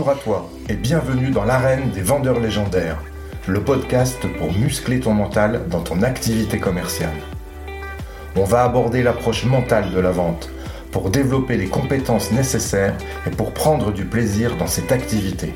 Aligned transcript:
Bonjour 0.00 0.14
à 0.14 0.22
toi 0.22 0.48
et 0.70 0.76
bienvenue 0.76 1.30
dans 1.30 1.44
l'arène 1.44 1.90
des 1.90 2.00
vendeurs 2.00 2.40
légendaires, 2.40 2.96
le 3.46 3.60
podcast 3.60 4.18
pour 4.38 4.50
muscler 4.50 4.98
ton 4.98 5.12
mental 5.12 5.68
dans 5.68 5.82
ton 5.82 6.00
activité 6.00 6.58
commerciale. 6.58 7.18
On 8.34 8.44
va 8.44 8.64
aborder 8.64 9.02
l'approche 9.02 9.44
mentale 9.44 9.92
de 9.92 10.00
la 10.00 10.10
vente 10.10 10.48
pour 10.90 11.10
développer 11.10 11.58
les 11.58 11.66
compétences 11.66 12.32
nécessaires 12.32 12.96
et 13.26 13.30
pour 13.30 13.52
prendre 13.52 13.92
du 13.92 14.06
plaisir 14.06 14.56
dans 14.56 14.66
cette 14.66 14.90
activité. 14.90 15.52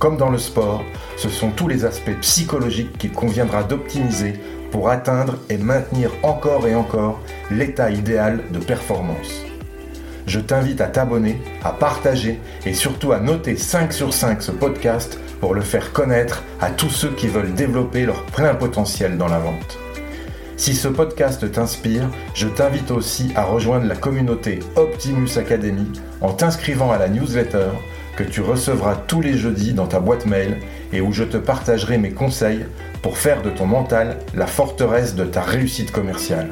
Comme 0.00 0.16
dans 0.16 0.30
le 0.30 0.38
sport, 0.38 0.82
ce 1.16 1.28
sont 1.28 1.50
tous 1.50 1.68
les 1.68 1.84
aspects 1.84 2.18
psychologiques 2.20 2.98
qu'il 2.98 3.12
conviendra 3.12 3.62
d'optimiser 3.62 4.32
pour 4.72 4.88
atteindre 4.88 5.36
et 5.48 5.56
maintenir 5.56 6.10
encore 6.24 6.66
et 6.66 6.74
encore 6.74 7.20
l'état 7.48 7.92
idéal 7.92 8.42
de 8.50 8.58
performance 8.58 9.51
je 10.26 10.40
t'invite 10.40 10.80
à 10.80 10.86
t'abonner, 10.86 11.40
à 11.64 11.72
partager 11.72 12.40
et 12.66 12.74
surtout 12.74 13.12
à 13.12 13.20
noter 13.20 13.56
5 13.56 13.92
sur 13.92 14.12
5 14.12 14.42
ce 14.42 14.52
podcast 14.52 15.18
pour 15.40 15.54
le 15.54 15.60
faire 15.60 15.92
connaître 15.92 16.42
à 16.60 16.70
tous 16.70 16.90
ceux 16.90 17.10
qui 17.10 17.28
veulent 17.28 17.54
développer 17.54 18.06
leur 18.06 18.24
plein 18.26 18.54
potentiel 18.54 19.18
dans 19.18 19.28
la 19.28 19.38
vente. 19.38 19.78
Si 20.56 20.74
ce 20.74 20.86
podcast 20.86 21.50
t'inspire, 21.50 22.08
je 22.34 22.46
t'invite 22.46 22.92
aussi 22.92 23.32
à 23.34 23.42
rejoindre 23.42 23.86
la 23.86 23.96
communauté 23.96 24.60
Optimus 24.76 25.36
Academy 25.36 25.90
en 26.20 26.32
t'inscrivant 26.32 26.92
à 26.92 26.98
la 26.98 27.08
newsletter 27.08 27.70
que 28.16 28.22
tu 28.22 28.42
recevras 28.42 28.94
tous 28.94 29.20
les 29.20 29.36
jeudis 29.36 29.72
dans 29.72 29.86
ta 29.86 29.98
boîte 29.98 30.26
mail 30.26 30.58
et 30.92 31.00
où 31.00 31.12
je 31.12 31.24
te 31.24 31.36
partagerai 31.36 31.98
mes 31.98 32.12
conseils 32.12 32.64
pour 33.02 33.18
faire 33.18 33.42
de 33.42 33.50
ton 33.50 33.66
mental 33.66 34.18
la 34.34 34.46
forteresse 34.46 35.16
de 35.16 35.24
ta 35.24 35.40
réussite 35.40 35.90
commerciale. 35.90 36.50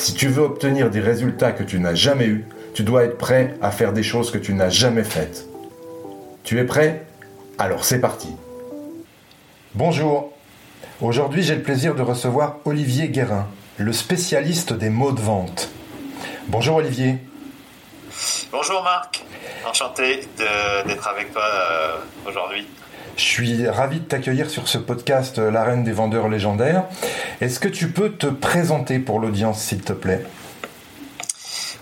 Si 0.00 0.14
tu 0.14 0.28
veux 0.28 0.44
obtenir 0.44 0.88
des 0.88 1.00
résultats 1.00 1.52
que 1.52 1.62
tu 1.62 1.78
n'as 1.78 1.92
jamais 1.92 2.24
eus, 2.24 2.46
tu 2.72 2.84
dois 2.84 3.04
être 3.04 3.18
prêt 3.18 3.52
à 3.60 3.70
faire 3.70 3.92
des 3.92 4.02
choses 4.02 4.30
que 4.30 4.38
tu 4.38 4.54
n'as 4.54 4.70
jamais 4.70 5.04
faites. 5.04 5.44
Tu 6.42 6.58
es 6.58 6.64
prêt? 6.64 7.04
Alors 7.58 7.84
c'est 7.84 8.00
parti. 8.00 8.28
Bonjour. 9.74 10.32
Aujourd'hui 11.02 11.42
j'ai 11.42 11.54
le 11.54 11.60
plaisir 11.60 11.94
de 11.94 12.00
recevoir 12.00 12.56
Olivier 12.64 13.08
Guérin, 13.08 13.46
le 13.76 13.92
spécialiste 13.92 14.72
des 14.72 14.88
mots 14.88 15.12
de 15.12 15.20
vente. 15.20 15.68
Bonjour 16.46 16.76
Olivier. 16.76 17.18
Bonjour 18.50 18.82
Marc, 18.82 19.22
enchanté 19.68 20.26
d'être 20.38 21.08
avec 21.08 21.30
toi 21.30 21.44
euh, 21.44 21.98
aujourd'hui. 22.26 22.66
Je 23.20 23.26
suis 23.26 23.68
ravi 23.68 24.00
de 24.00 24.04
t'accueillir 24.06 24.48
sur 24.48 24.66
ce 24.66 24.78
podcast 24.78 25.38
euh, 25.38 25.50
L'arène 25.50 25.84
des 25.84 25.92
vendeurs 25.92 26.30
légendaires. 26.30 26.84
Est-ce 27.42 27.60
que 27.60 27.68
tu 27.68 27.90
peux 27.90 28.12
te 28.12 28.26
présenter 28.26 28.98
pour 28.98 29.20
l'audience, 29.20 29.60
s'il 29.60 29.82
te 29.82 29.92
plaît? 29.92 30.24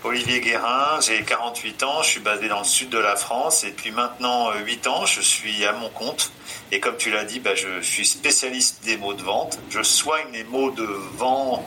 Olivier 0.03 0.41
Guérin, 0.41 0.99
j'ai 0.99 1.23
48 1.23 1.83
ans, 1.83 2.03
je 2.03 2.09
suis 2.09 2.19
basé 2.19 2.49
dans 2.49 2.59
le 2.59 2.65
sud 2.65 2.89
de 2.89 2.97
la 2.97 3.15
France 3.15 3.63
et 3.63 3.71
puis 3.71 3.91
maintenant 3.91 4.51
8 4.65 4.85
euh, 4.85 4.89
ans, 4.89 5.05
je 5.05 5.21
suis 5.21 5.65
à 5.65 5.71
mon 5.71 5.87
compte. 5.87 6.29
Et 6.73 6.81
comme 6.81 6.97
tu 6.97 7.09
l'as 7.09 7.23
dit, 7.23 7.39
bah, 7.39 7.55
je 7.55 7.81
suis 7.81 8.05
spécialiste 8.05 8.83
des 8.83 8.97
mots 8.97 9.13
de 9.13 9.23
vente. 9.23 9.59
Je 9.69 9.81
soigne 9.81 10.27
les 10.33 10.43
mots 10.43 10.71
de 10.71 10.87
vente 11.15 11.63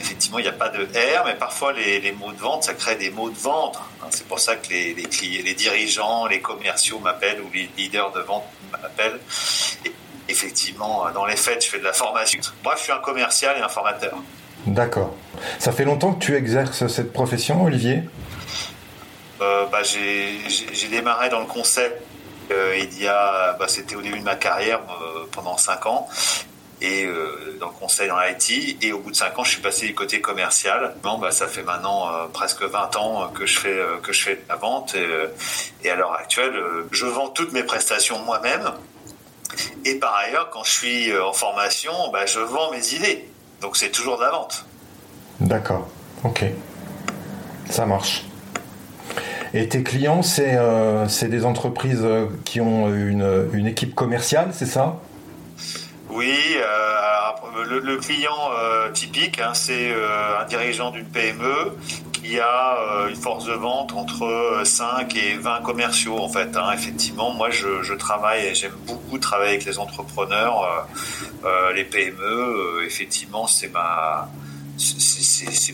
effectivement, 0.00 0.38
il 0.38 0.42
n'y 0.42 0.48
a 0.48 0.52
pas 0.52 0.68
de 0.68 0.84
R, 0.84 1.24
mais 1.26 1.34
parfois 1.34 1.72
les, 1.72 2.12
mots 2.12 2.32
de 2.32 2.38
vente, 2.38 2.64
ça 2.64 2.74
crée 2.74 2.96
des 2.96 3.10
mots 3.10 3.30
de 3.30 3.36
vente. 3.38 3.78
Hein, 4.02 4.06
c'est 4.10 4.26
pour 4.26 4.38
ça 4.38 4.56
que 4.56 4.68
les, 4.70 4.94
les, 4.94 5.54
dirigeants, 5.54 6.26
les 6.26 6.40
commerciaux 6.40 6.98
m'appellent 6.98 7.40
ou 7.40 7.50
les 7.52 7.68
leaders 7.76 8.12
de 8.12 8.20
vente 8.20 8.44
m'appellent. 8.70 9.20
effectivement, 10.28 11.10
dans 11.14 11.24
les 11.24 11.36
faits, 11.36 11.64
je 11.64 11.70
fais 11.70 11.78
de 11.78 11.84
la 11.84 11.92
formation. 11.92 12.40
Moi, 12.62 12.74
je 12.76 12.82
suis 12.82 12.92
un 12.92 12.98
commercial 12.98 13.56
et 13.58 13.60
un 13.60 13.68
formateur. 13.68 14.14
D'accord. 14.66 15.14
Ça 15.58 15.72
fait 15.72 15.84
longtemps 15.84 16.12
que 16.12 16.24
tu 16.24 16.34
exerces 16.36 16.86
cette 16.88 17.12
profession, 17.12 17.64
Olivier? 17.64 18.02
Euh, 19.40 19.66
bah, 19.66 19.82
J'ai 19.82 20.88
démarré 20.88 21.28
dans 21.30 21.40
le 21.40 21.46
concept 21.46 22.02
euh, 22.50 22.78
il 22.78 23.02
y 23.02 23.06
a, 23.06 23.54
bah, 23.58 23.66
c'était 23.68 23.94
au 23.94 24.02
début 24.02 24.18
de 24.18 24.24
ma 24.24 24.36
carrière 24.36 24.80
euh, 24.80 25.26
pendant 25.32 25.56
5 25.56 25.86
ans 25.86 26.08
et 26.80 27.04
euh, 27.06 27.56
dans 27.60 27.68
le 27.68 27.72
conseil 27.72 28.08
dans 28.08 28.18
l'IT. 28.20 28.82
Et 28.82 28.92
au 28.92 29.00
bout 29.00 29.10
de 29.10 29.16
5 29.16 29.38
ans, 29.38 29.44
je 29.44 29.52
suis 29.52 29.62
passé 29.62 29.86
du 29.86 29.94
côté 29.94 30.20
commercial. 30.20 30.94
Bon, 31.02 31.18
bah, 31.18 31.30
ça 31.30 31.46
fait 31.46 31.62
maintenant 31.62 32.08
euh, 32.08 32.26
presque 32.32 32.62
20 32.62 32.96
ans 32.96 33.28
que 33.28 33.46
je 33.46 33.58
fais, 33.58 33.78
euh, 33.78 33.98
que 34.02 34.12
je 34.12 34.22
fais 34.22 34.34
de 34.36 34.42
la 34.48 34.56
vente. 34.56 34.94
Et, 35.84 35.90
à 35.90 35.96
l'heure 35.96 36.12
actuelle, 36.12 36.52
je 36.90 37.06
vends 37.06 37.28
toutes 37.28 37.52
mes 37.52 37.62
prestations 37.62 38.18
moi-même. 38.20 38.72
Et 39.84 39.94
par 39.94 40.14
ailleurs, 40.14 40.50
quand 40.50 40.62
je 40.62 40.70
suis 40.70 41.18
en 41.18 41.32
formation, 41.32 41.92
bah, 42.12 42.26
je 42.26 42.40
vends 42.40 42.70
mes 42.70 42.94
idées. 42.94 43.26
Donc 43.60 43.76
c'est 43.76 43.90
toujours 43.90 44.18
de 44.18 44.22
la 44.22 44.30
vente. 44.30 44.66
D'accord, 45.40 45.88
ok. 46.24 46.44
Ça 47.70 47.86
marche. 47.86 48.24
Et 49.54 49.66
tes 49.68 49.82
clients, 49.82 50.22
c'est 50.22 50.56
euh, 50.56 51.06
des 51.22 51.44
entreprises 51.46 52.06
qui 52.44 52.60
ont 52.60 52.94
une, 52.94 53.48
une 53.54 53.66
équipe 53.66 53.94
commerciale, 53.94 54.50
c'est 54.52 54.66
ça? 54.66 55.00
Oui, 56.18 56.56
euh, 56.56 57.80
le, 57.80 57.96
client 57.98 58.50
euh, 58.52 58.90
typique, 58.90 59.38
hein, 59.38 59.54
c'est 59.54 59.92
euh, 59.92 60.40
un 60.40 60.46
dirigeant 60.46 60.90
d'une 60.90 61.06
PME 61.06 61.76
qui 62.12 62.40
a 62.40 63.06
une 63.08 63.14
force 63.14 63.44
de 63.44 63.52
vente 63.52 63.92
entre 63.92 64.62
5 64.64 65.14
et 65.14 65.34
20 65.36 65.62
commerciaux 65.62 66.18
en 66.18 66.28
fait. 66.28 66.56
Hein. 66.56 66.72
Effectivement, 66.74 67.32
moi 67.34 67.50
je, 67.50 67.94
travaille 67.94 68.46
et 68.46 68.54
j'aime 68.56 68.74
beaucoup 68.84 69.18
travailler 69.18 69.52
avec 69.52 69.64
les 69.64 69.78
entrepreneurs, 69.78 70.88
les 71.76 71.84
PME. 71.84 72.82
effectivement, 72.84 73.46
c'est 73.46 73.70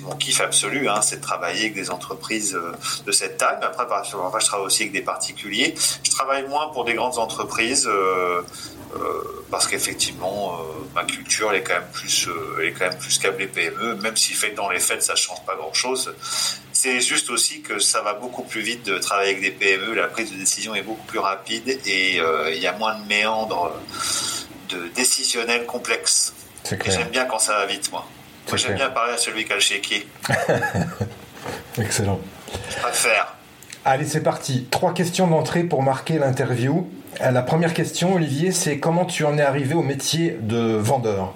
mon 0.02 0.16
kiff 0.16 0.42
absolu, 0.42 0.90
hein, 0.90 1.00
c'est 1.00 1.16
de 1.16 1.22
travailler 1.22 1.60
avec 1.60 1.74
des 1.74 1.90
entreprises 1.90 2.58
de 3.06 3.12
cette 3.12 3.38
taille. 3.38 3.56
Mais 3.60 3.66
après, 3.66 3.86
je 4.04 4.46
travaille 4.46 4.66
aussi 4.66 4.82
avec 4.82 4.92
des 4.92 5.00
particuliers. 5.00 5.74
Je 6.02 6.10
travaille 6.10 6.46
moins 6.46 6.68
pour 6.68 6.84
des 6.84 6.92
grandes 6.92 7.16
entreprises. 7.16 7.88
Parce 9.50 9.66
qu'effectivement, 9.66 10.58
euh, 10.58 10.62
ma 10.94 11.04
culture 11.04 11.50
elle 11.52 11.60
est 11.60 11.62
quand 11.62 11.74
même 11.74 11.90
plus, 11.92 12.28
euh, 12.28 12.58
elle 12.60 12.68
est 12.68 12.72
quand 12.72 12.88
même 12.88 12.98
plus 12.98 13.18
câblée 13.18 13.46
PME, 13.46 13.96
même 13.96 14.16
si 14.16 14.32
fait 14.32 14.50
dans 14.50 14.68
les 14.68 14.80
faits 14.80 15.02
ça 15.02 15.14
change 15.14 15.44
pas 15.44 15.56
grand 15.56 15.72
chose. 15.72 16.14
C'est 16.72 17.00
juste 17.00 17.30
aussi 17.30 17.62
que 17.62 17.78
ça 17.78 18.02
va 18.02 18.14
beaucoup 18.14 18.42
plus 18.42 18.60
vite 18.60 18.84
de 18.84 18.98
travailler 18.98 19.30
avec 19.30 19.42
des 19.42 19.50
PME, 19.50 19.94
la 19.94 20.08
prise 20.08 20.32
de 20.32 20.36
décision 20.36 20.74
est 20.74 20.82
beaucoup 20.82 21.06
plus 21.06 21.18
rapide 21.18 21.80
et 21.86 22.16
il 22.16 22.58
y 22.58 22.66
a 22.66 22.72
moins 22.72 22.98
de 22.98 23.06
méandres 23.06 23.72
de 24.70 24.88
décisionnels 24.94 25.66
complexes. 25.66 26.34
J'aime 26.86 27.08
bien 27.10 27.24
quand 27.26 27.38
ça 27.38 27.58
va 27.58 27.66
vite, 27.66 27.90
moi. 27.92 28.06
Moi, 28.48 28.56
j'aime 28.56 28.74
bien 28.74 28.90
parler 28.90 29.14
à 29.14 29.18
celui 29.18 29.44
qui 29.44 29.52
a 29.52 29.54
le 29.54 29.60
chéquier. 29.60 30.06
Excellent. 31.78 32.20
Je 32.70 32.76
préfère. 32.76 33.34
Allez, 33.84 34.06
c'est 34.06 34.22
parti. 34.22 34.66
Trois 34.70 34.94
questions 34.94 35.26
d'entrée 35.26 35.64
pour 35.64 35.82
marquer 35.82 36.18
l'interview. 36.18 36.90
La 37.20 37.42
première 37.42 37.74
question, 37.74 38.14
Olivier, 38.14 38.50
c'est 38.50 38.78
comment 38.78 39.04
tu 39.04 39.24
en 39.24 39.38
es 39.38 39.42
arrivé 39.42 39.74
au 39.74 39.82
métier 39.82 40.36
de 40.40 40.76
vendeur? 40.76 41.34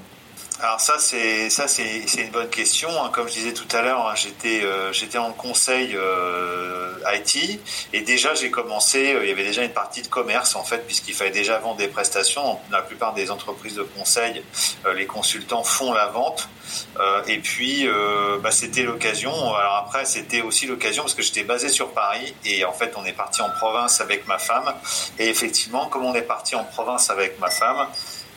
Alors 0.60 0.80
ça 0.80 0.98
c'est 0.98 1.50
ça 1.50 1.68
c'est 1.68 2.02
une 2.16 2.30
bonne 2.30 2.48
question. 2.48 2.88
Hein. 3.02 3.10
Comme 3.12 3.28
je 3.28 3.34
disais 3.34 3.52
tout 3.52 3.68
à 3.76 3.80
l'heure, 3.80 4.08
hein, 4.08 4.14
j'étais 4.16 4.64
euh, 4.64 4.92
j'étais 4.92 5.18
en 5.18 5.32
conseil 5.32 5.94
euh, 5.94 6.94
IT 7.14 7.60
et 7.92 8.00
déjà 8.00 8.34
j'ai 8.34 8.50
commencé. 8.50 9.16
il 9.22 9.28
y 9.28 9.30
avait 9.30 9.44
déjà 9.44 9.62
une 9.62 9.72
partie 9.72 10.02
de 10.02 10.08
commerce 10.08 10.56
en 10.56 10.64
fait 10.64 10.84
puisqu'il 10.84 11.14
fallait 11.14 11.30
déjà 11.30 11.58
vendre 11.58 11.76
des 11.76 11.86
prestations. 11.86 12.58
la 12.72 12.82
plupart 12.82 13.14
des 13.14 13.30
entreprises 13.30 13.76
de 13.76 13.84
conseil, 13.84 14.42
les 14.96 15.06
consultants 15.06 15.62
font 15.62 15.92
la 15.92 16.06
vente. 16.06 16.48
et 17.28 17.38
puis 17.38 17.88
bah, 18.42 18.50
c'était 18.50 18.82
l'occasion. 18.82 19.32
Alors 19.54 19.76
après 19.86 20.04
c'était 20.06 20.42
aussi 20.42 20.66
l'occasion 20.66 21.04
parce 21.04 21.14
que 21.14 21.22
j'étais 21.22 21.44
basé 21.44 21.68
sur 21.68 21.92
Paris 21.92 22.34
et 22.44 22.64
en 22.64 22.72
fait 22.72 22.94
on 22.96 23.04
est 23.04 23.12
parti 23.12 23.42
en 23.42 23.50
province 23.50 24.00
avec 24.00 24.26
ma 24.26 24.38
femme. 24.38 24.74
Et 25.20 25.28
effectivement 25.28 25.86
comme 25.86 26.04
on 26.04 26.14
est 26.14 26.22
parti 26.22 26.56
en 26.56 26.64
province 26.64 27.10
avec 27.10 27.38
ma 27.38 27.50
femme. 27.50 27.86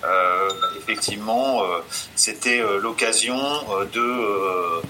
Euh, 0.04 0.50
effectivement, 0.78 1.64
euh, 1.64 1.80
c'était 2.16 2.60
euh, 2.60 2.80
l'occasion 2.80 3.38
de 3.94 4.82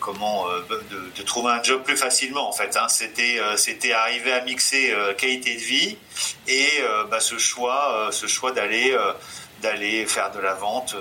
comment 0.00 0.46
de, 0.70 1.22
trouver 1.22 1.52
un 1.52 1.62
job 1.62 1.82
plus 1.82 1.96
facilement 1.96 2.48
en 2.48 2.52
fait. 2.52 2.76
Hein. 2.76 2.88
C'était 2.88 3.38
c'était 3.56 3.92
arriver 3.92 4.32
à 4.32 4.42
mixer 4.42 4.94
qualité 5.18 5.54
de 5.54 5.60
vie 5.60 5.98
et 6.46 6.68
bah, 7.10 7.20
ce 7.20 7.36
choix 7.36 8.08
ce 8.10 8.26
choix 8.26 8.52
d'aller 8.52 8.96
d'aller 9.60 10.06
faire 10.06 10.30
de 10.30 10.40
la 10.40 10.54
vente. 10.54 10.96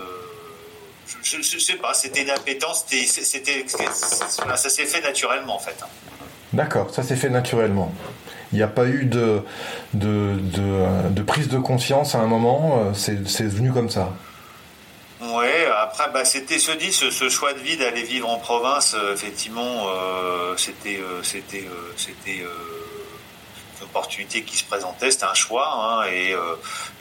je, 1.23 1.37
ne 1.37 1.41
sais 1.41 1.75
pas, 1.75 1.93
c'était 1.93 2.23
une 2.23 2.31
appétence, 2.31 2.85
c'était 2.89 3.65
ça 3.67 4.69
s'est 4.69 4.85
fait 4.85 5.01
naturellement 5.01 5.55
en 5.55 5.59
fait. 5.59 5.77
Hein. 5.81 5.87
D'accord, 6.51 6.93
ça 6.93 7.03
s'est 7.03 7.15
fait 7.15 7.29
naturellement. 7.29 7.93
Il 8.53 8.57
n'y 8.57 8.63
a 8.63 8.67
pas 8.67 8.85
eu 8.85 9.05
de, 9.05 9.41
de, 9.93 11.21
prise 11.23 11.49
de 11.49 11.57
conscience 11.57 12.15
à 12.15 12.19
un 12.19 12.27
moment, 12.27 12.81
euh, 12.81 12.93
c'est 12.93 13.43
venu 13.43 13.71
comme 13.71 13.89
ça. 13.89 14.13
Oui, 15.19 15.45
après, 15.81 16.09
bah, 16.13 16.23
c'était 16.23 16.59
se 16.59 16.71
dit 16.71 16.91
ce, 16.91 17.29
choix 17.29 17.53
de 17.53 17.59
vie 17.59 17.77
d'aller 17.77 18.03
vivre 18.03 18.29
en 18.29 18.37
province, 18.37 18.95
euh, 18.97 19.13
effectivement, 19.13 19.87
euh, 19.87 20.55
c'était, 20.57 20.99
c'était. 21.23 22.43
Opportunité 23.83 24.43
qui 24.43 24.57
se 24.57 24.63
présentait, 24.63 25.11
c'était 25.11 25.25
un 25.25 25.33
choix. 25.33 25.67
Hein, 25.67 26.07
et, 26.11 26.35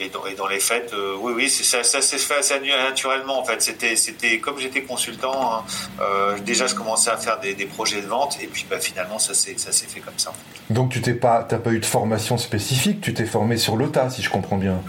et, 0.00 0.08
dans, 0.08 0.26
et, 0.26 0.34
dans, 0.34 0.46
les 0.46 0.60
faits, 0.60 0.94
oui, 1.20 1.32
oui, 1.34 1.48
ça, 1.48 1.82
ça 1.82 2.00
s'est 2.00 2.18
fait 2.18 2.38
assez 2.38 2.58
naturellement 2.60 3.40
en 3.40 3.44
fait. 3.44 3.62
C'était, 3.62 3.96
c'était 3.96 4.38
comme 4.38 4.58
j'étais 4.58 4.82
consultant. 4.82 5.64
Hein, 6.00 6.36
déjà, 6.44 6.66
je 6.66 6.74
commençais 6.74 7.10
à 7.10 7.16
faire 7.16 7.40
des, 7.40 7.54
des, 7.54 7.66
projets 7.66 8.00
de 8.00 8.06
vente, 8.06 8.38
et 8.40 8.46
puis 8.46 8.66
bah, 8.68 8.78
finalement, 8.78 9.18
ça 9.18 9.34
s'est, 9.34 9.58
ça 9.58 9.72
s'est 9.72 9.86
fait 9.86 10.00
comme 10.00 10.18
ça. 10.18 10.32
Donc, 10.70 10.90
tu 10.90 11.00
t'es 11.00 11.14
pas, 11.14 11.44
t'as 11.44 11.58
pas 11.58 11.70
eu 11.70 11.80
de 11.80 11.86
formation 11.86 12.38
spécifique, 12.38 13.00
tu 13.00 13.14
t'es 13.14 13.26
formé 13.26 13.56
sur 13.56 13.76
le 13.76 13.90
tas, 13.90 14.10
si 14.10 14.22
je 14.22 14.30
comprends 14.30 14.56
bien. 14.56 14.80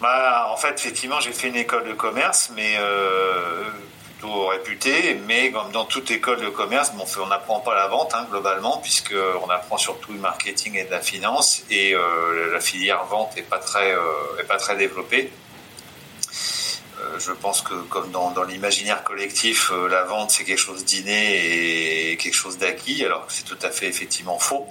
Bah, 0.00 0.50
en 0.52 0.56
fait, 0.56 0.74
effectivement, 0.74 1.20
j'ai 1.20 1.32
fait 1.32 1.48
une 1.48 1.56
école 1.56 1.84
de 1.88 1.94
commerce, 1.94 2.50
mais 2.54 2.76
réputé, 4.32 5.14
mais 5.26 5.50
comme 5.50 5.70
dans 5.72 5.84
toute 5.84 6.10
école 6.10 6.40
de 6.40 6.48
commerce, 6.48 6.92
on 7.18 7.26
n'apprend 7.26 7.60
pas 7.60 7.74
la 7.74 7.88
vente 7.88 8.14
hein, 8.14 8.26
globalement, 8.30 8.78
puisqu'on 8.78 9.50
apprend 9.50 9.78
surtout 9.78 10.12
le 10.12 10.18
marketing 10.18 10.76
et 10.76 10.84
de 10.84 10.90
la 10.90 11.00
finance, 11.00 11.62
et 11.70 11.94
euh, 11.94 12.52
la 12.52 12.60
filière 12.60 13.04
vente 13.04 13.36
n'est 13.36 13.42
pas, 13.42 13.58
très, 13.58 13.92
euh, 13.92 14.40
est 14.40 14.44
pas 14.44 14.56
très 14.56 14.76
développée. 14.76 15.30
Euh, 17.00 17.18
je 17.18 17.32
pense 17.32 17.60
que 17.62 17.74
comme 17.74 18.10
dans, 18.10 18.30
dans 18.30 18.44
l'imaginaire 18.44 19.02
collectif, 19.04 19.72
la 19.90 20.04
vente 20.04 20.30
c'est 20.30 20.44
quelque 20.44 20.58
chose 20.58 20.84
d'inné 20.84 22.10
et 22.10 22.16
quelque 22.16 22.34
chose 22.34 22.58
d'acquis, 22.58 23.04
alors 23.04 23.24
c'est 23.28 23.44
tout 23.44 23.58
à 23.62 23.70
fait 23.70 23.86
effectivement 23.86 24.38
faux, 24.38 24.66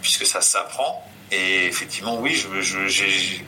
puisque 0.00 0.26
ça 0.26 0.40
s'apprend. 0.40 1.06
Et 1.32 1.66
effectivement, 1.66 2.18
oui, 2.20 2.34
je, 2.34 2.46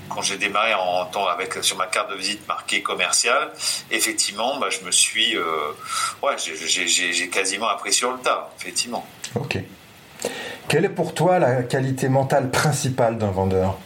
quand 0.08 0.22
j'ai 0.22 0.38
démarré 0.38 0.72
en 0.72 1.06
avec 1.26 1.62
sur 1.62 1.76
ma 1.76 1.86
carte 1.86 2.10
de 2.10 2.16
visite 2.16 2.46
marquée 2.48 2.82
commercial, 2.82 3.50
effectivement, 3.90 4.58
bah, 4.58 4.68
je 4.70 4.84
me 4.86 4.90
suis, 4.90 5.36
euh, 5.36 5.44
ouais, 6.22 6.32
j'ai 6.38 7.28
quasiment 7.28 7.68
appris 7.68 7.92
sur 7.92 8.12
le 8.12 8.18
tas, 8.18 8.50
effectivement. 8.58 9.06
Ok. 9.34 9.58
Quelle 10.68 10.86
est 10.86 10.90
pour 10.90 11.12
toi 11.12 11.38
la 11.38 11.62
qualité 11.62 12.08
mentale 12.08 12.50
principale 12.50 13.18
d'un 13.18 13.30
vendeur? 13.30 13.76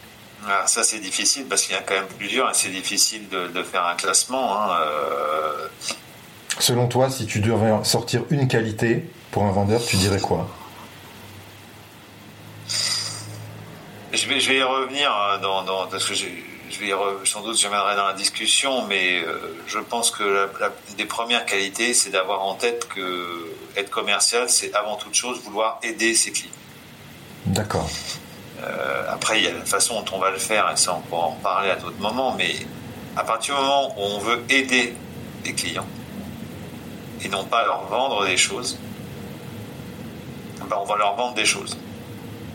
Ah, 0.46 0.64
ça 0.66 0.84
c'est 0.84 1.00
difficile 1.00 1.46
parce 1.46 1.62
qu'il 1.62 1.74
y 1.74 1.78
a 1.78 1.82
quand 1.82 1.94
même 1.94 2.06
plusieurs 2.16 2.48
et 2.50 2.54
c'est 2.54 2.70
difficile 2.70 3.28
de, 3.28 3.62
faire 3.64 3.84
un 3.84 3.96
classement. 3.96 4.56
Hein, 4.56 4.78
euh. 4.80 5.68
Selon 6.60 6.86
toi, 6.86 7.10
si 7.10 7.26
tu 7.26 7.40
devais 7.40 7.72
sortir 7.84 8.22
une 8.30 8.46
qualité 8.46 9.04
pour 9.32 9.44
un 9.44 9.50
vendeur, 9.50 9.84
tu 9.84 9.96
dirais 9.96 10.20
quoi? 10.20 10.48
Je 14.28 14.34
vais, 14.34 14.40
je 14.40 14.48
vais 14.50 14.58
y 14.58 14.62
revenir 14.62 15.10
euh, 15.10 15.38
dans, 15.38 15.62
dans 15.62 15.86
parce 15.86 16.04
que 16.04 16.12
je, 16.12 16.26
je 16.68 16.78
vais 16.80 16.92
sans 17.24 17.40
doute 17.40 17.58
je 17.58 17.66
reviendrai 17.66 17.96
dans 17.96 18.08
la 18.08 18.12
discussion, 18.12 18.86
mais 18.86 19.22
euh, 19.22 19.56
je 19.66 19.78
pense 19.78 20.10
que 20.10 20.50
la, 20.60 20.70
des 20.98 21.06
premières 21.06 21.46
qualités, 21.46 21.94
c'est 21.94 22.10
d'avoir 22.10 22.42
en 22.42 22.54
tête 22.54 22.86
que 22.88 23.54
être 23.74 23.88
commercial, 23.88 24.50
c'est 24.50 24.74
avant 24.74 24.96
toute 24.96 25.14
chose 25.14 25.40
vouloir 25.40 25.78
aider 25.82 26.14
ses 26.14 26.32
clients. 26.32 26.50
D'accord. 27.46 27.88
Euh, 28.62 29.06
après, 29.08 29.38
il 29.38 29.44
y 29.44 29.48
a 29.48 29.52
la 29.52 29.64
façon 29.64 30.02
dont 30.02 30.16
on 30.16 30.18
va 30.18 30.30
le 30.30 30.38
faire, 30.38 30.70
et 30.70 30.76
ça 30.76 30.94
on 30.94 31.00
pourra 31.00 31.28
en 31.28 31.32
parler 31.32 31.70
à 31.70 31.76
d'autres 31.76 32.00
moments, 32.00 32.34
mais 32.36 32.54
à 33.16 33.24
partir 33.24 33.54
du 33.54 33.62
moment 33.62 33.94
où 33.96 34.02
on 34.02 34.18
veut 34.18 34.44
aider 34.50 34.94
les 35.46 35.54
clients 35.54 35.86
et 37.24 37.28
non 37.28 37.44
pas 37.44 37.64
leur 37.64 37.86
vendre 37.86 38.26
des 38.26 38.36
choses, 38.36 38.78
ben 40.68 40.76
on 40.78 40.84
va 40.84 40.96
leur 40.96 41.16
vendre 41.16 41.34
des 41.34 41.46
choses. 41.46 41.78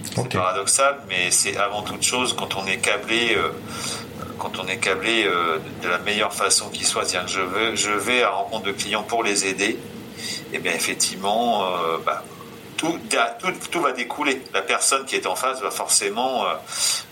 C'est 0.03 0.29
paradoxal, 0.29 1.00
mais 1.07 1.31
c'est 1.31 1.57
avant 1.57 1.81
toute 1.81 2.03
chose 2.03 2.35
quand 2.38 2.55
on 2.55 2.65
est 2.65 2.77
câblé, 2.77 3.35
euh, 3.35 3.50
quand 4.38 4.59
on 4.59 4.67
est 4.67 4.77
câblé 4.77 5.25
euh, 5.25 5.59
de 5.81 5.88
la 5.88 5.97
meilleure 6.00 6.33
façon 6.33 6.69
qui 6.69 6.83
soit. 6.83 7.05
Tiens, 7.05 7.25
je 7.25 7.41
veux, 7.41 7.75
je 7.75 7.91
vais 7.91 8.23
à 8.23 8.29
rencontre 8.29 8.65
de 8.65 8.71
clients 8.71 9.03
pour 9.03 9.23
les 9.23 9.45
aider. 9.45 9.79
Et 10.51 10.59
bien 10.59 10.73
effectivement, 10.73 11.65
euh, 11.65 11.97
bah, 12.05 12.23
tout, 12.77 13.00
tout, 13.71 13.81
va 13.81 13.91
découler. 13.94 14.41
La 14.53 14.61
personne 14.61 15.05
qui 15.05 15.15
est 15.15 15.25
en 15.25 15.35
face 15.35 15.61
va 15.61 15.71
forcément, 15.71 16.44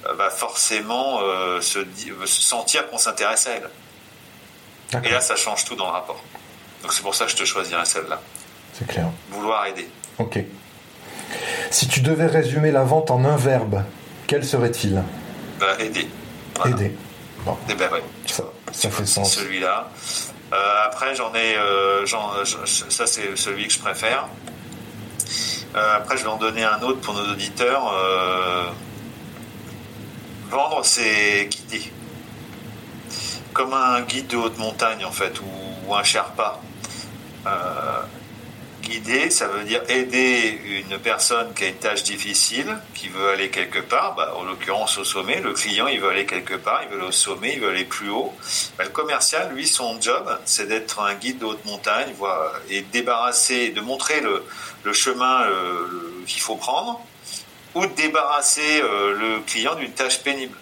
va 0.03 0.29
forcément 0.29 1.19
se, 1.61 1.85
se, 2.25 2.41
sentir 2.41 2.89
qu'on 2.89 2.97
s'intéresse 2.97 3.47
à 3.47 3.51
elle. 3.51 5.03
Et 5.05 5.09
là, 5.09 5.21
ça 5.21 5.37
change 5.37 5.63
tout 5.63 5.75
dans 5.75 5.85
le 5.85 5.93
rapport. 5.93 6.21
Donc 6.81 6.91
c'est 6.91 7.01
pour 7.01 7.15
ça 7.15 7.25
que 7.25 7.31
je 7.31 7.37
te 7.37 7.45
choisirais 7.45 7.85
celle-là. 7.85 8.19
C'est 8.73 8.85
clair. 8.85 9.07
Vouloir 9.29 9.65
aider. 9.65 9.87
Ok. 10.17 10.39
Si 11.69 11.87
tu 11.87 12.01
devais 12.01 12.27
résumer 12.27 12.71
la 12.71 12.83
vente 12.83 13.11
en 13.11 13.23
un 13.25 13.37
verbe, 13.37 13.83
quel 14.27 14.45
serait-il? 14.45 15.03
Bah, 15.59 15.67
Aider. 15.79 16.07
Aider. 16.65 16.95
Bon. 17.45 17.57
Eh 17.69 17.73
ben, 17.73 17.89
ça, 18.71 18.89
fait 18.89 19.05
sens. 19.05 19.33
Celui-là. 19.35 19.89
Euh, 20.53 20.57
après, 20.85 21.15
j'en 21.15 21.33
ai. 21.33 21.55
Euh, 21.57 22.05
ça, 22.05 23.07
c'est 23.07 23.35
celui 23.35 23.67
que 23.67 23.73
je 23.73 23.79
préfère. 23.79 24.27
Euh, 25.75 25.97
après, 25.97 26.17
je 26.17 26.23
vais 26.23 26.29
en 26.29 26.37
donner 26.37 26.63
un 26.63 26.81
autre 26.81 26.99
pour 26.99 27.13
nos 27.13 27.31
auditeurs. 27.31 27.93
vendre, 30.49 30.81
c'est 30.83 31.47
guider. 31.49 31.91
Comme 33.53 33.73
un 33.73 34.01
guide 34.01 34.27
de 34.27 34.37
haute 34.37 34.57
montagne, 34.57 35.05
en 35.05 35.11
fait, 35.11 35.39
ou, 35.39 35.89
ou 35.89 35.95
un 35.95 36.03
Sherpa. 36.03 36.59
Guider, 38.91 39.29
ça 39.29 39.47
veut 39.47 39.63
dire 39.63 39.81
aider 39.87 40.59
une 40.89 40.99
personne 40.99 41.53
qui 41.53 41.63
a 41.63 41.67
une 41.67 41.75
tâche 41.75 42.03
difficile, 42.03 42.77
qui 42.93 43.07
veut 43.07 43.29
aller 43.29 43.49
quelque 43.49 43.79
part, 43.79 44.15
bah, 44.15 44.33
en 44.35 44.43
l'occurrence 44.43 44.97
au 44.97 45.05
sommet. 45.05 45.39
Le 45.39 45.53
client, 45.53 45.87
il 45.87 46.01
veut 46.01 46.09
aller 46.09 46.25
quelque 46.25 46.55
part, 46.55 46.81
il 46.83 46.89
veut 46.89 46.99
aller 46.99 47.07
au 47.07 47.11
sommet, 47.13 47.53
il 47.53 47.61
veut 47.61 47.69
aller 47.69 47.85
plus 47.85 48.09
haut. 48.09 48.33
Bah, 48.77 48.83
le 48.83 48.89
commercial, 48.89 49.53
lui, 49.53 49.65
son 49.65 50.01
job, 50.01 50.29
c'est 50.43 50.67
d'être 50.67 50.99
un 50.99 51.13
guide 51.13 51.39
de 51.39 51.45
haute 51.45 51.63
montagne 51.63 52.13
voilà, 52.17 52.51
et 52.69 52.81
débarrasser, 52.81 53.69
de 53.69 53.79
montrer 53.79 54.19
le, 54.19 54.43
chemin 54.93 55.47
qu'il 56.27 56.41
faut 56.41 56.55
prendre 56.55 56.99
ou 57.75 57.85
de 57.85 57.93
débarrasser 57.93 58.81
euh, 58.81 59.13
le 59.13 59.39
client 59.41 59.75
d'une 59.75 59.91
tâche 59.91 60.19
pénible. 60.19 60.57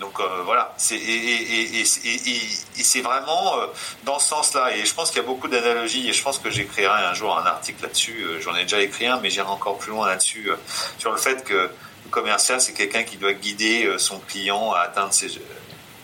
Donc 0.00 0.20
euh, 0.20 0.42
voilà, 0.44 0.74
c'est 0.76 0.96
et, 0.96 1.84
c'est 1.84 3.00
vraiment 3.00 3.58
euh, 3.58 3.66
dans 4.04 4.18
ce 4.18 4.28
sens-là. 4.28 4.76
Et 4.76 4.84
je 4.84 4.94
pense 4.94 5.10
qu'il 5.10 5.20
y 5.20 5.24
a 5.24 5.26
beaucoup 5.26 5.48
d'analogies. 5.48 6.08
Et 6.08 6.12
je 6.12 6.22
pense 6.22 6.38
que 6.38 6.50
j'écrirai 6.50 6.86
un 6.86 7.14
jour 7.14 7.36
un 7.36 7.46
article 7.46 7.82
là-dessus. 7.82 8.22
Euh, 8.22 8.40
j'en 8.40 8.54
ai 8.54 8.62
déjà 8.62 8.80
écrit 8.80 9.06
un, 9.06 9.18
mais 9.20 9.30
j'irai 9.30 9.48
encore 9.48 9.78
plus 9.78 9.90
loin 9.90 10.08
là-dessus 10.08 10.50
sur 10.98 11.10
le 11.10 11.18
fait 11.18 11.44
que 11.44 11.54
le 11.54 12.10
commercial, 12.10 12.60
c'est 12.60 12.72
quelqu'un 12.72 13.02
qui 13.02 13.16
doit 13.16 13.32
guider 13.32 13.92
son 13.98 14.18
client 14.18 14.72
à 14.72 14.80
atteindre 14.80 15.12
ses, 15.12 15.28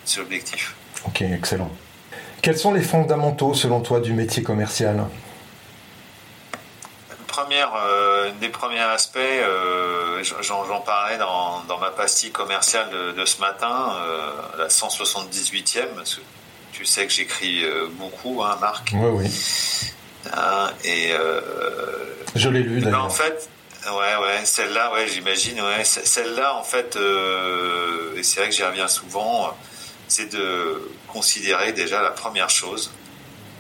ses 0.05 0.21
objectifs. 0.21 0.75
Ok, 1.07 1.23
excellent. 1.23 1.71
Quels 2.43 2.59
sont 2.59 2.75
les 2.75 2.83
fondamentaux, 2.83 3.55
selon 3.55 3.81
toi, 3.81 4.01
du 4.01 4.13
métier 4.13 4.43
commercial? 4.43 5.07
Première, 7.35 7.73
euh, 7.75 8.31
des 8.41 8.49
premiers 8.49 8.81
aspects, 8.81 9.17
euh, 9.19 10.23
j'en 10.41 10.81
parlais 10.81 11.19
dans, 11.19 11.65
ma 11.81 11.91
pastille 11.91 12.31
commerciale 12.31 12.89
de, 13.17 13.25
ce 13.25 13.41
matin, 13.41 13.93
euh, 13.97 14.31
la 14.59 14.69
178e, 14.69 15.87
parce 15.97 16.15
que 16.15 16.21
tu 16.73 16.85
sais 16.85 17.07
que 17.07 17.13
j'écris 17.13 17.65
beaucoup, 17.93 18.43
hein, 18.43 18.57
Marc. 18.61 18.93
Oui, 18.95 19.11
oui. 19.13 19.31
Hein, 20.33 20.71
et 20.85 21.13
je 22.35 22.49
l'ai 22.49 22.63
lu 22.63 22.81
d'ailleurs. 22.81 23.05
En 23.05 23.11
fait, 23.11 23.49
ouais, 23.87 23.93
ouais, 23.93 24.45
celle-là, 24.45 24.93
ouais, 24.93 25.07
j'imagine, 25.09 25.61
ouais, 25.61 25.85
celle-là, 25.85 26.55
en 26.55 26.65
fait, 26.65 26.97
et 28.17 28.23
c'est 28.23 28.41
vrai 28.41 28.49
que 28.49 28.55
j'y 28.55 28.65
reviens 28.65 28.89
souvent, 28.89 29.57
c'est 30.09 30.33
de 30.33 30.91
considérer 31.09 31.73
déjà 31.73 32.03
la 32.03 32.11
première 32.11 32.51
chose 32.51 32.93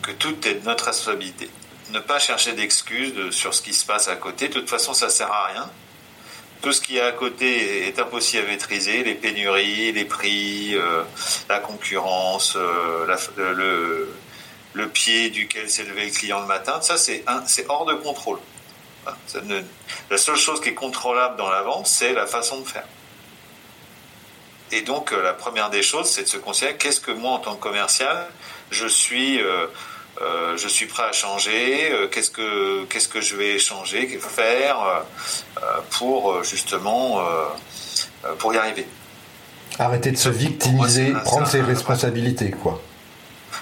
que 0.02 0.12
tout 0.12 0.36
est 0.46 0.54
de 0.54 0.64
notre 0.64 0.86
responsabilité 0.86 1.50
ne 1.90 1.98
pas 1.98 2.18
chercher 2.18 2.52
d'excuses 2.52 3.30
sur 3.30 3.54
ce 3.54 3.62
qui 3.62 3.74
se 3.74 3.84
passe 3.84 4.08
à 4.08 4.16
côté. 4.16 4.48
De 4.48 4.54
toute 4.54 4.70
façon, 4.70 4.94
ça 4.94 5.08
sert 5.08 5.30
à 5.30 5.46
rien. 5.46 5.70
Tout 6.62 6.72
ce 6.72 6.80
qui 6.80 6.96
est 6.96 7.02
à 7.02 7.12
côté 7.12 7.86
est 7.88 7.98
impossible 7.98 8.44
à 8.44 8.46
maîtriser, 8.46 9.04
les 9.04 9.14
pénuries, 9.14 9.92
les 9.92 10.06
prix, 10.06 10.74
euh, 10.74 11.02
la 11.48 11.58
concurrence, 11.58 12.56
euh, 12.56 14.08
le, 14.72 14.88
pied 14.88 15.28
duquel 15.28 15.68
s'est 15.68 15.84
levé 15.84 16.06
le 16.06 16.10
client 16.10 16.40
le 16.40 16.46
matin. 16.46 16.80
Ça, 16.80 16.96
c'est 16.96 17.22
hors 17.68 17.84
de 17.84 17.94
contrôle. 17.94 18.38
la 20.10 20.16
seule 20.16 20.36
chose 20.36 20.60
qui 20.62 20.70
est 20.70 20.74
contrôlable 20.74 21.36
dans 21.36 21.50
la 21.50 21.62
vente, 21.62 21.86
c'est 21.86 22.14
la 22.14 22.26
façon 22.26 22.60
de 22.60 22.66
faire. 22.66 22.86
Et 24.72 24.80
donc, 24.80 25.12
euh, 25.12 25.22
la 25.22 25.34
première 25.34 25.68
des 25.68 25.82
choses, 25.82 26.08
c'est 26.08 26.22
de 26.22 26.28
se 26.28 26.38
considérer 26.38 26.78
qu'est-ce 26.78 27.00
que 27.00 27.10
moi, 27.10 27.32
en 27.32 27.38
tant 27.40 27.56
que 27.56 27.62
commercial, 27.62 28.26
je 28.70 28.86
suis 28.86 29.38
je 30.56 30.68
suis 30.68 30.86
prêt 30.86 31.04
à 31.04 31.12
changer, 31.12 31.90
euh, 31.92 32.08
qu'est-ce 32.08 32.30
que 32.30 32.84
qu'est-ce 32.84 33.08
que 33.08 33.20
je 33.20 33.36
vais 33.36 33.58
changer, 33.58 34.06
qu'est-ce 34.06 34.26
faire 34.26 34.78
euh, 34.80 35.62
pour 35.90 36.42
justement 36.44 37.20
pour 38.38 38.54
y 38.54 38.58
arriver. 38.58 38.86
Arrêter 39.78 40.12
de 40.12 40.16
se 40.16 40.28
victimiser, 40.28 41.12
prendre 41.24 41.46
ses 41.46 41.60
responsabilités, 41.60 42.50
quoi. 42.50 42.80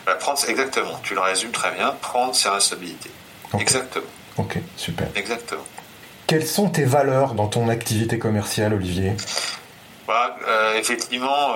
Bah, 0.06 0.14
prendre, 0.14 0.38
exactement, 0.48 0.98
tu 1.02 1.14
le 1.14 1.20
résumes 1.20 1.52
très 1.52 1.72
bien, 1.72 1.94
prendre 2.00 2.34
ses 2.34 2.48
responsabilités. 2.48 3.10
Exactement. 3.58 4.04
Ok, 4.36 4.58
super. 4.76 5.08
Exactement. 5.14 5.64
Quelles 6.26 6.46
sont 6.46 6.68
tes 6.68 6.84
valeurs 6.84 7.34
dans 7.34 7.46
ton 7.46 7.68
activité 7.68 8.18
commerciale, 8.18 8.74
Olivier? 8.74 9.12
Bah, 10.06 10.36
Effectivement, 10.76 11.54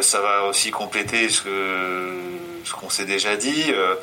ça 0.00 0.20
va 0.20 0.44
aussi 0.44 0.70
compléter 0.70 1.28
ce 1.28 2.24
ce 2.64 2.72
qu'on 2.72 2.90
s'est 2.90 3.04
déjà 3.04 3.36
dit, 3.36 3.72
euh, 3.72 3.94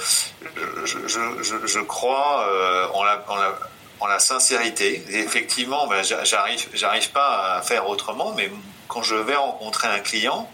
je, 0.86 1.80
crois 1.80 2.48
euh, 2.48 2.88
en, 2.94 4.08
la, 4.08 4.20
sincérité. 4.20 5.04
Effectivement, 5.10 5.88
ben, 5.88 6.04
j'arrive, 6.04 6.68
j'arrive 6.74 7.12
pas 7.12 7.56
à 7.56 7.62
faire 7.62 7.90
autrement, 7.90 8.34
mais 8.36 8.52
quand 8.88 9.04
je 9.04 9.16
vais 9.16 9.36
rencontrer 9.36 9.88
un 9.88 10.00
client, 10.00 10.50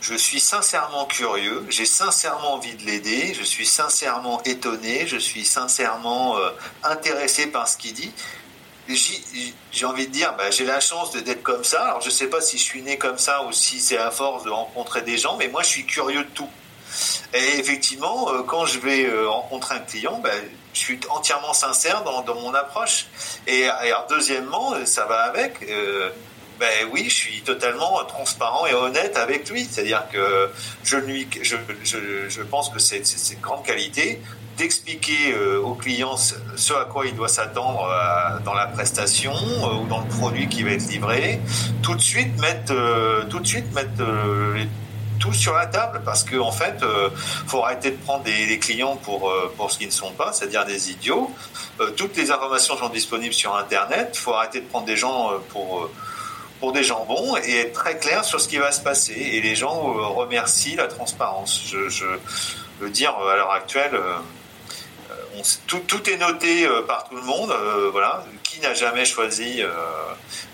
je 0.00 0.14
suis 0.14 0.40
sincèrement 0.40 1.06
curieux, 1.06 1.64
j'ai 1.68 1.86
sincèrement 1.86 2.54
envie 2.54 2.74
de 2.74 2.84
l'aider, 2.84 3.34
je 3.34 3.42
suis 3.42 3.66
sincèrement 3.66 4.42
étonné, 4.44 5.06
je 5.06 5.16
suis 5.16 5.44
sincèrement 5.44 6.38
euh, 6.38 6.50
intéressé 6.84 7.46
par 7.46 7.66
ce 7.66 7.76
qu'il 7.76 7.94
dit. 7.94 8.12
J'ai 8.88 9.86
envie 9.86 10.06
de 10.06 10.12
dire, 10.12 10.34
bah, 10.36 10.50
j'ai 10.50 10.64
la 10.64 10.80
chance 10.80 11.12
d'être 11.12 11.42
comme 11.42 11.64
ça. 11.64 11.84
Alors 11.84 12.00
je 12.00 12.06
ne 12.06 12.12
sais 12.12 12.28
pas 12.28 12.40
si 12.40 12.58
je 12.58 12.62
suis 12.62 12.82
né 12.82 12.98
comme 12.98 13.18
ça 13.18 13.44
ou 13.44 13.52
si 13.52 13.80
c'est 13.80 13.98
à 13.98 14.10
force 14.10 14.44
de 14.44 14.50
rencontrer 14.50 15.02
des 15.02 15.18
gens, 15.18 15.36
mais 15.36 15.48
moi 15.48 15.62
je 15.62 15.68
suis 15.68 15.86
curieux 15.86 16.24
de 16.24 16.30
tout. 16.30 16.48
Et 17.34 17.58
effectivement, 17.58 18.32
euh, 18.32 18.42
quand 18.42 18.64
je 18.64 18.78
vais 18.78 19.04
euh, 19.04 19.28
rencontrer 19.28 19.74
un 19.74 19.80
client, 19.80 20.20
bah, 20.22 20.30
je 20.72 20.78
suis 20.78 21.00
entièrement 21.10 21.52
sincère 21.52 22.04
dans, 22.04 22.34
mon 22.34 22.54
approche. 22.54 23.06
Et, 23.46 23.66
alors, 23.66 24.06
deuxièmement, 24.08 24.74
ça 24.84 25.04
va 25.06 25.22
avec. 25.22 25.66
Ben 26.58 26.88
oui, 26.90 27.04
je 27.10 27.14
suis 27.14 27.42
totalement 27.42 28.02
transparent 28.06 28.66
et 28.66 28.72
honnête 28.72 29.18
avec 29.18 29.50
lui. 29.50 29.68
C'est-à-dire 29.70 30.04
que 30.10 30.50
je 30.84 30.96
lui, 30.96 31.28
je, 31.42 31.56
je, 31.84 32.28
je 32.30 32.42
pense 32.42 32.70
que 32.70 32.78
c'est 32.78 33.02
une 33.32 33.40
grande 33.40 33.64
qualité 33.64 34.22
d'expliquer 34.56 35.32
euh, 35.32 35.60
au 35.60 35.74
client 35.74 36.16
ce 36.16 36.72
à 36.72 36.84
quoi 36.84 37.06
il 37.06 37.14
doit 37.14 37.28
s'attendre 37.28 37.88
euh, 37.90 38.38
dans 38.44 38.54
la 38.54 38.66
prestation 38.66 39.32
euh, 39.34 39.82
ou 39.82 39.86
dans 39.86 40.00
le 40.00 40.08
produit 40.08 40.48
qui 40.48 40.62
va 40.62 40.70
être 40.70 40.88
livré. 40.88 41.40
Tout 41.82 41.94
de 41.94 42.00
suite 42.00 42.38
mettre, 42.40 42.74
tout 43.28 43.40
de 43.40 43.46
suite 43.46 43.72
mettre 43.74 44.02
tout 45.18 45.32
sur 45.32 45.54
la 45.54 45.66
table 45.66 46.02
parce 46.04 46.24
qu'en 46.24 46.48
en 46.48 46.52
fait, 46.52 46.84
faut 47.46 47.64
arrêter 47.64 47.90
de 47.90 47.96
prendre 47.96 48.24
des, 48.24 48.58
clients 48.58 48.96
pour 48.96 49.32
pour 49.56 49.70
ce 49.70 49.78
qu'ils 49.78 49.88
ne 49.88 49.92
sont 49.92 50.12
pas, 50.12 50.32
c'est-à-dire 50.32 50.64
des 50.64 50.90
idiots. 50.90 51.30
toutes 51.96 52.16
les 52.16 52.30
informations 52.30 52.76
sont 52.76 52.88
disponibles 52.88 53.34
sur 53.34 53.56
Internet. 53.56 54.16
Faut 54.16 54.34
arrêter 54.34 54.60
de 54.60 54.66
prendre 54.66 54.86
des 54.86 54.96
gens 54.96 55.30
pour 55.50 55.88
pour 56.60 56.72
des 56.72 56.82
jambons 56.82 57.36
et 57.36 57.56
être 57.58 57.72
très 57.72 57.98
clair 57.98 58.24
sur 58.24 58.40
ce 58.40 58.48
qui 58.48 58.56
va 58.56 58.72
se 58.72 58.80
passer. 58.80 59.14
Et 59.14 59.40
les 59.40 59.54
gens 59.54 59.88
euh, 59.88 60.06
remercient 60.06 60.76
la 60.76 60.86
transparence. 60.86 61.62
Je, 61.66 62.04
veux 62.80 62.90
dire, 62.90 63.16
euh, 63.18 63.32
à 63.32 63.36
l'heure 63.36 63.52
actuelle, 63.52 63.98
euh, 65.36 65.78
tout, 65.86 66.10
est 66.10 66.16
noté 66.16 66.66
par 66.86 67.08
tout 67.08 67.16
le 67.16 67.22
monde. 67.22 67.52
voilà, 67.92 68.24
qui 68.42 68.60
n'a 68.60 68.74
jamais 68.74 69.04
choisi 69.04 69.62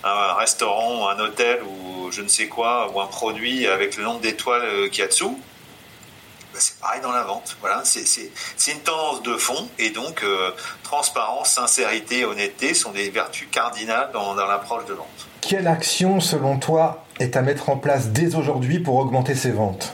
un 0.04 0.34
restaurant, 0.34 1.08
un 1.08 1.18
hôtel 1.20 1.60
ou 1.62 2.10
je 2.10 2.22
ne 2.22 2.28
sais 2.28 2.48
quoi, 2.48 2.90
ou 2.92 3.00
un 3.00 3.06
produit 3.06 3.66
avec 3.66 3.96
le 3.96 4.04
nombre 4.04 4.20
d'étoiles 4.20 4.90
qu'il 4.90 5.00
y 5.00 5.04
a 5.04 5.08
dessous? 5.08 5.38
Ben, 6.52 6.58
c'est 6.60 6.78
pareil 6.80 7.00
dans 7.00 7.12
la 7.12 7.22
vente. 7.22 7.56
Voilà, 7.60 7.82
c'est 7.84 8.72
une 8.72 8.80
tendance 8.80 9.22
de 9.22 9.36
fond 9.36 9.68
et 9.78 9.90
donc 9.90 10.24
transparence, 10.82 11.50
sincérité, 11.50 12.24
honnêteté 12.24 12.74
sont 12.74 12.92
des 12.92 13.10
vertus 13.10 13.48
cardinales 13.50 14.10
dans, 14.12 14.34
dans 14.34 14.46
l'approche 14.46 14.84
de 14.86 14.94
vente. 14.94 15.28
Quelle 15.40 15.66
action, 15.66 16.20
selon 16.20 16.58
toi, 16.58 17.04
est 17.18 17.36
à 17.36 17.42
mettre 17.42 17.68
en 17.68 17.76
place 17.76 18.08
dès 18.08 18.36
aujourd'hui 18.36 18.78
pour 18.78 18.96
augmenter 18.96 19.34
ses 19.34 19.50
ventes? 19.50 19.92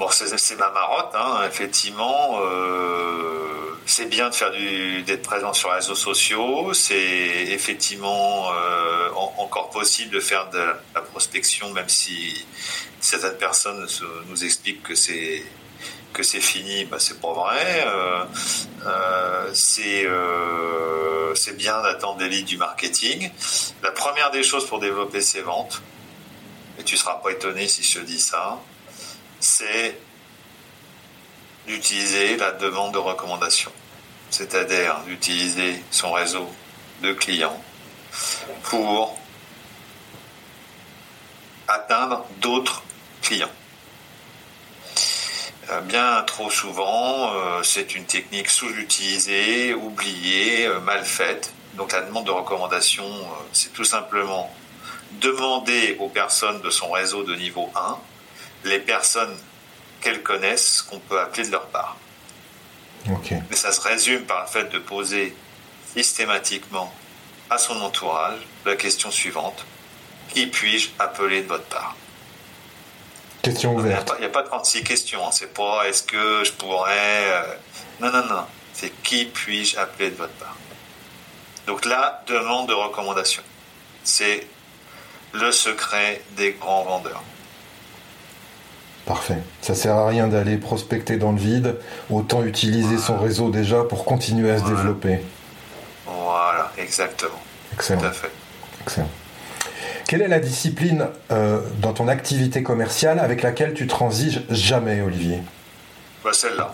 Bon, 0.00 0.08
c'est 0.08 0.56
ma 0.56 0.70
marotte, 0.70 1.14
hein, 1.14 1.42
effectivement. 1.46 2.40
Euh, 2.40 3.76
c'est 3.84 4.06
bien 4.06 4.30
de 4.30 4.34
faire 4.34 4.50
d'être 4.50 5.20
présent 5.20 5.52
sur 5.52 5.68
les 5.68 5.74
réseaux 5.74 5.94
sociaux. 5.94 6.72
C'est 6.72 6.96
effectivement 6.96 8.50
euh, 8.50 9.10
encore 9.36 9.68
possible 9.68 10.14
de 10.14 10.20
faire 10.20 10.48
de 10.48 10.58
la 10.94 11.02
prospection, 11.02 11.70
même 11.74 11.90
si 11.90 12.46
certaines 12.98 13.36
personnes 13.36 13.86
nous 14.30 14.42
expliquent 14.42 14.82
que 14.82 14.94
c'est 14.94 15.44
que 16.14 16.22
c'est 16.22 16.40
fini, 16.40 16.86
bah, 16.86 16.96
c'est 16.98 17.20
pas 17.20 17.34
vrai. 17.34 17.84
Euh, 17.86 19.50
c'est 19.52 20.08
c'est 21.34 21.56
bien 21.58 21.82
d'attendre 21.82 22.16
des 22.16 22.30
leads 22.30 22.46
du 22.46 22.56
marketing. 22.56 23.30
La 23.82 23.92
première 23.92 24.30
des 24.30 24.44
choses 24.44 24.66
pour 24.66 24.80
développer 24.80 25.20
ses 25.20 25.42
ventes, 25.42 25.82
et 26.78 26.84
tu 26.84 26.96
seras 26.96 27.16
pas 27.16 27.32
étonné 27.32 27.68
si 27.68 27.82
je 27.82 27.98
te 27.98 28.04
dis 28.06 28.18
ça, 28.18 28.58
c'est 29.40 29.98
d'utiliser 31.66 32.36
la 32.36 32.52
demande 32.52 32.92
de 32.92 32.98
recommandation, 32.98 33.72
c'est-à-dire 34.30 35.00
d'utiliser 35.06 35.82
son 35.90 36.12
réseau 36.12 36.48
de 37.02 37.12
clients 37.12 37.60
pour 38.64 39.18
atteindre 41.68 42.26
d'autres 42.40 42.82
clients. 43.22 43.50
Euh, 45.70 45.80
bien 45.82 46.22
trop 46.26 46.50
souvent, 46.50 47.32
euh, 47.32 47.62
c'est 47.62 47.94
une 47.94 48.04
technique 48.04 48.50
sous-utilisée, 48.50 49.72
oubliée, 49.74 50.66
euh, 50.66 50.80
mal 50.80 51.04
faite. 51.04 51.52
Donc 51.74 51.92
la 51.92 52.00
demande 52.00 52.24
de 52.24 52.32
recommandation, 52.32 53.06
c'est 53.52 53.72
tout 53.72 53.84
simplement 53.84 54.52
demander 55.20 55.96
aux 56.00 56.08
personnes 56.08 56.60
de 56.60 56.70
son 56.70 56.90
réseau 56.90 57.22
de 57.22 57.36
niveau 57.36 57.70
1 57.76 57.98
les 58.64 58.78
personnes 58.78 59.36
qu'elles 60.00 60.22
connaissent 60.22 60.82
qu'on 60.82 60.98
peut 60.98 61.20
appeler 61.20 61.46
de 61.46 61.52
leur 61.52 61.66
part. 61.66 61.96
Mais 63.50 63.56
ça 63.56 63.72
se 63.72 63.80
résume 63.80 64.24
par 64.24 64.42
le 64.42 64.48
fait 64.48 64.64
de 64.64 64.78
poser 64.78 65.34
systématiquement 65.94 66.92
à 67.48 67.58
son 67.58 67.80
entourage 67.80 68.40
la 68.64 68.76
question 68.76 69.10
suivante. 69.10 69.64
Qui 70.32 70.46
puis-je 70.46 70.90
appeler 70.98 71.42
de 71.42 71.48
votre 71.48 71.64
part? 71.64 71.96
Question 73.42 73.74
ouverte. 73.74 74.12
Il 74.18 74.20
n'y 74.20 74.26
a, 74.26 74.28
pas 74.28 74.42
36 74.42 74.84
questions. 74.84 75.26
Hein. 75.26 75.30
C'est 75.32 75.52
pas 75.52 75.88
est-ce 75.88 76.02
que 76.02 76.44
je 76.44 76.52
pourrais. 76.52 77.32
Euh, 77.32 77.42
non, 78.00 78.12
non, 78.12 78.24
non. 78.26 78.44
C'est 78.74 78.90
qui 79.02 79.24
puis-je 79.24 79.78
appeler 79.78 80.10
de 80.10 80.16
votre 80.16 80.32
part? 80.34 80.56
Donc 81.66 81.84
là, 81.84 82.22
demande 82.26 82.68
de 82.68 82.74
recommandation. 82.74 83.42
C'est 84.04 84.46
le 85.32 85.50
secret 85.52 86.22
des 86.32 86.52
grands 86.52 86.84
vendeurs. 86.84 87.22
Parfait. 89.06 89.38
Ça 89.60 89.74
sert 89.74 89.94
à 89.94 90.08
rien 90.08 90.28
d'aller 90.28 90.56
prospecter 90.56 91.16
dans 91.16 91.32
le 91.32 91.38
vide. 91.38 91.76
Autant 92.10 92.44
utiliser 92.44 92.98
son 92.98 93.18
réseau 93.18 93.50
déjà 93.50 93.82
pour 93.82 94.04
continuer 94.04 94.50
à 94.50 94.58
se 94.58 94.64
développer. 94.64 95.20
Voilà, 96.06 96.70
exactement. 96.78 97.40
Excellent. 97.72 98.00
Tout 98.00 98.06
à 98.06 98.12
fait. 98.12 98.30
Excellent. 98.82 99.08
Quelle 100.06 100.22
est 100.22 100.28
la 100.28 100.40
discipline 100.40 101.06
euh, 101.30 101.60
dans 101.78 101.92
ton 101.92 102.08
activité 102.08 102.62
commerciale 102.62 103.20
avec 103.20 103.42
laquelle 103.42 103.74
tu 103.74 103.86
transiges 103.86 104.42
jamais, 104.50 105.00
Olivier? 105.00 105.38
Bah, 106.24 106.32
Celle-là. 106.32 106.72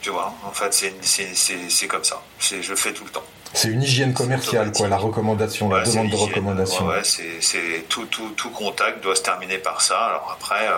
Tu 0.00 0.10
vois, 0.10 0.34
en 0.44 0.52
fait, 0.52 0.72
c'est 1.02 1.86
comme 1.88 2.04
ça. 2.04 2.22
Je 2.40 2.74
fais 2.74 2.92
tout 2.92 3.04
le 3.04 3.10
temps. 3.10 3.24
C'est 3.52 3.68
une 3.68 3.82
hygiène 3.82 4.12
commerciale, 4.12 4.70
quoi, 4.72 4.88
la 4.88 4.96
recommandation, 4.96 5.68
la 5.68 5.84
demande 5.84 6.10
de 6.10 6.16
recommandation. 6.16 6.86
Ouais, 6.86 7.02
c'est 7.02 7.84
tout, 7.88 8.06
tout, 8.06 8.30
tout, 8.36 8.50
contact 8.50 9.02
doit 9.02 9.16
se 9.16 9.22
terminer 9.22 9.58
par 9.58 9.80
ça. 9.80 9.98
Alors 9.98 10.36
après, 10.38 10.68
euh, 10.68 10.74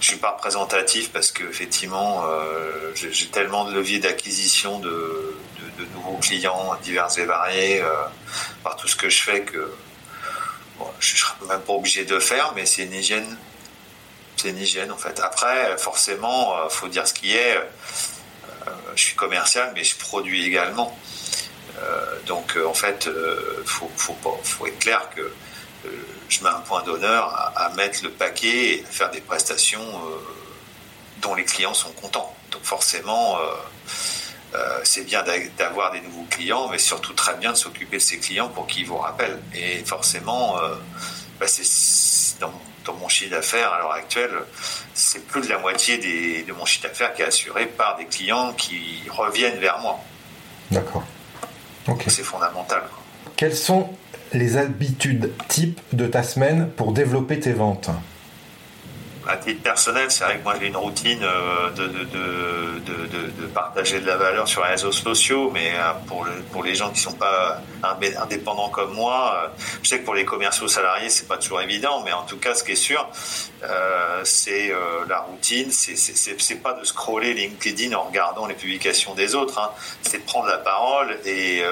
je 0.00 0.06
suis 0.06 0.16
pas 0.16 0.32
représentatif 0.32 1.10
parce 1.12 1.32
que 1.32 1.44
effectivement, 1.44 2.24
euh, 2.26 2.92
j'ai 2.94 3.28
tellement 3.28 3.64
de 3.64 3.74
leviers 3.74 3.98
d'acquisition 3.98 4.78
de, 4.78 5.36
nouveaux 5.94 6.18
clients 6.18 6.74
divers 6.82 7.08
et 7.18 7.24
variés 7.24 7.80
euh, 7.82 7.92
par 8.62 8.76
tout 8.76 8.88
ce 8.88 8.96
que 8.96 9.08
je 9.08 9.22
fais 9.22 9.42
que 9.42 9.70
je 11.00 11.14
ne 11.14 11.18
serais 11.18 11.34
même 11.48 11.60
pas 11.60 11.72
obligé 11.72 12.04
de 12.04 12.18
faire, 12.18 12.52
mais 12.54 12.66
c'est 12.66 12.82
une 12.82 12.92
hygiène. 12.92 13.36
C'est 14.36 14.50
une 14.50 14.58
hygiène 14.58 14.92
en 14.92 14.96
fait. 14.96 15.18
Après, 15.20 15.76
forcément, 15.78 16.54
il 16.58 16.66
euh, 16.66 16.68
faut 16.68 16.88
dire 16.88 17.06
ce 17.08 17.14
qui 17.14 17.34
est. 17.34 17.56
Euh, 17.56 18.70
je 18.94 19.02
suis 19.02 19.16
commercial, 19.16 19.72
mais 19.74 19.84
je 19.84 19.96
produis 19.96 20.44
également. 20.46 20.96
Donc 22.26 22.56
en 22.66 22.72
fait, 22.72 23.06
il 23.06 23.68
faut, 23.68 23.90
faut, 23.96 24.66
être 24.66 24.78
clair 24.78 25.10
que 25.14 25.30
je 26.28 26.42
mets 26.42 26.50
un 26.50 26.60
point 26.60 26.82
d'honneur 26.82 27.52
à, 27.56 27.70
mettre 27.76 28.00
le 28.02 28.10
paquet 28.10 28.78
et 28.78 28.84
à 28.84 28.90
faire 28.90 29.10
des 29.10 29.20
prestations 29.20 29.86
dont 31.22 31.34
les 31.34 31.44
clients 31.44 31.74
sont 31.74 31.92
contents. 31.92 32.34
Donc 32.50 32.62
forcément, 32.62 33.38
euh, 34.54 34.58
c'est 34.84 35.04
bien 35.04 35.24
d'avoir 35.58 35.92
des 35.92 36.00
nouveaux 36.00 36.26
clients, 36.30 36.68
mais 36.68 36.78
surtout 36.78 37.12
très 37.12 37.34
bien 37.36 37.52
de 37.52 37.56
s'occuper 37.56 37.96
de 37.96 38.02
ces 38.02 38.18
clients 38.18 38.48
pour 38.48 38.66
qu'ils 38.66 38.86
vous 38.86 38.96
rappellent. 38.96 39.40
Et 39.54 39.84
forcément, 39.84 40.58
euh, 40.58 40.74
bah, 41.40 41.46
c'est 41.48 42.38
dans, 42.40 42.52
mon 43.00 43.08
chiffre 43.08 43.32
d'affaires 43.32 43.72
à 43.72 43.78
l'heure 43.78 43.92
actuelle, 43.92 44.30
c'est 44.94 45.26
plus 45.26 45.42
de 45.42 45.48
la 45.48 45.58
moitié 45.58 45.98
de 45.98 46.52
mon 46.52 46.64
chiffre 46.64 46.84
d'affaires 46.84 47.12
qui 47.14 47.22
est 47.22 47.26
assuré 47.26 47.66
par 47.66 47.96
des 47.96 48.06
clients 48.06 48.52
qui 48.52 49.02
reviennent 49.10 49.58
vers 49.58 49.80
moi. 49.80 49.98
D'accord. 50.70 51.04
C'est 52.06 52.22
fondamental. 52.22 52.82
Quelles 53.36 53.56
sont 53.56 53.90
les 54.36 54.56
habitudes 54.56 55.32
types 55.48 55.80
de 55.92 56.06
ta 56.06 56.22
semaine 56.22 56.68
pour 56.76 56.92
développer 56.92 57.40
tes 57.40 57.52
ventes 57.52 57.90
à 59.28 59.36
titre 59.36 59.62
personnel, 59.62 60.10
c'est 60.10 60.24
vrai 60.24 60.38
que 60.38 60.44
moi 60.44 60.54
j'ai 60.60 60.68
une 60.68 60.76
routine 60.76 61.22
euh, 61.22 61.70
de, 61.70 61.86
de, 61.88 62.04
de, 62.04 63.42
de, 63.42 63.46
partager 63.46 64.00
de 64.00 64.06
la 64.06 64.16
valeur 64.16 64.46
sur 64.46 64.62
les 64.62 64.70
réseaux 64.70 64.92
sociaux, 64.92 65.50
mais 65.52 65.72
euh, 65.74 65.92
pour, 66.06 66.26
pour 66.52 66.62
les 66.62 66.74
gens 66.74 66.90
qui 66.90 67.00
sont 67.00 67.12
pas 67.12 67.60
indépendants 67.82 68.68
comme 68.68 68.94
moi, 68.94 69.34
euh, 69.44 69.62
je 69.82 69.88
sais 69.88 70.00
que 70.00 70.04
pour 70.04 70.14
les 70.14 70.24
commerciaux 70.24 70.68
salariés 70.68 71.10
c'est 71.10 71.26
pas 71.26 71.38
toujours 71.38 71.60
évident, 71.60 72.02
mais 72.04 72.12
en 72.12 72.22
tout 72.22 72.38
cas 72.38 72.54
ce 72.54 72.62
qui 72.62 72.72
est 72.72 72.76
sûr, 72.76 73.08
c'est 74.22 74.72
la 75.08 75.20
routine, 75.20 75.70
c'est 75.70 76.62
pas 76.62 76.74
de 76.74 76.84
scroller 76.84 77.34
LinkedIn 77.34 77.96
en 77.96 78.02
regardant 78.04 78.46
les 78.46 78.54
publications 78.54 79.14
des 79.14 79.34
autres, 79.34 79.58
hein. 79.58 79.70
c'est 80.02 80.18
de 80.18 80.24
prendre 80.24 80.46
la 80.46 80.58
parole 80.58 81.18
et 81.24 81.62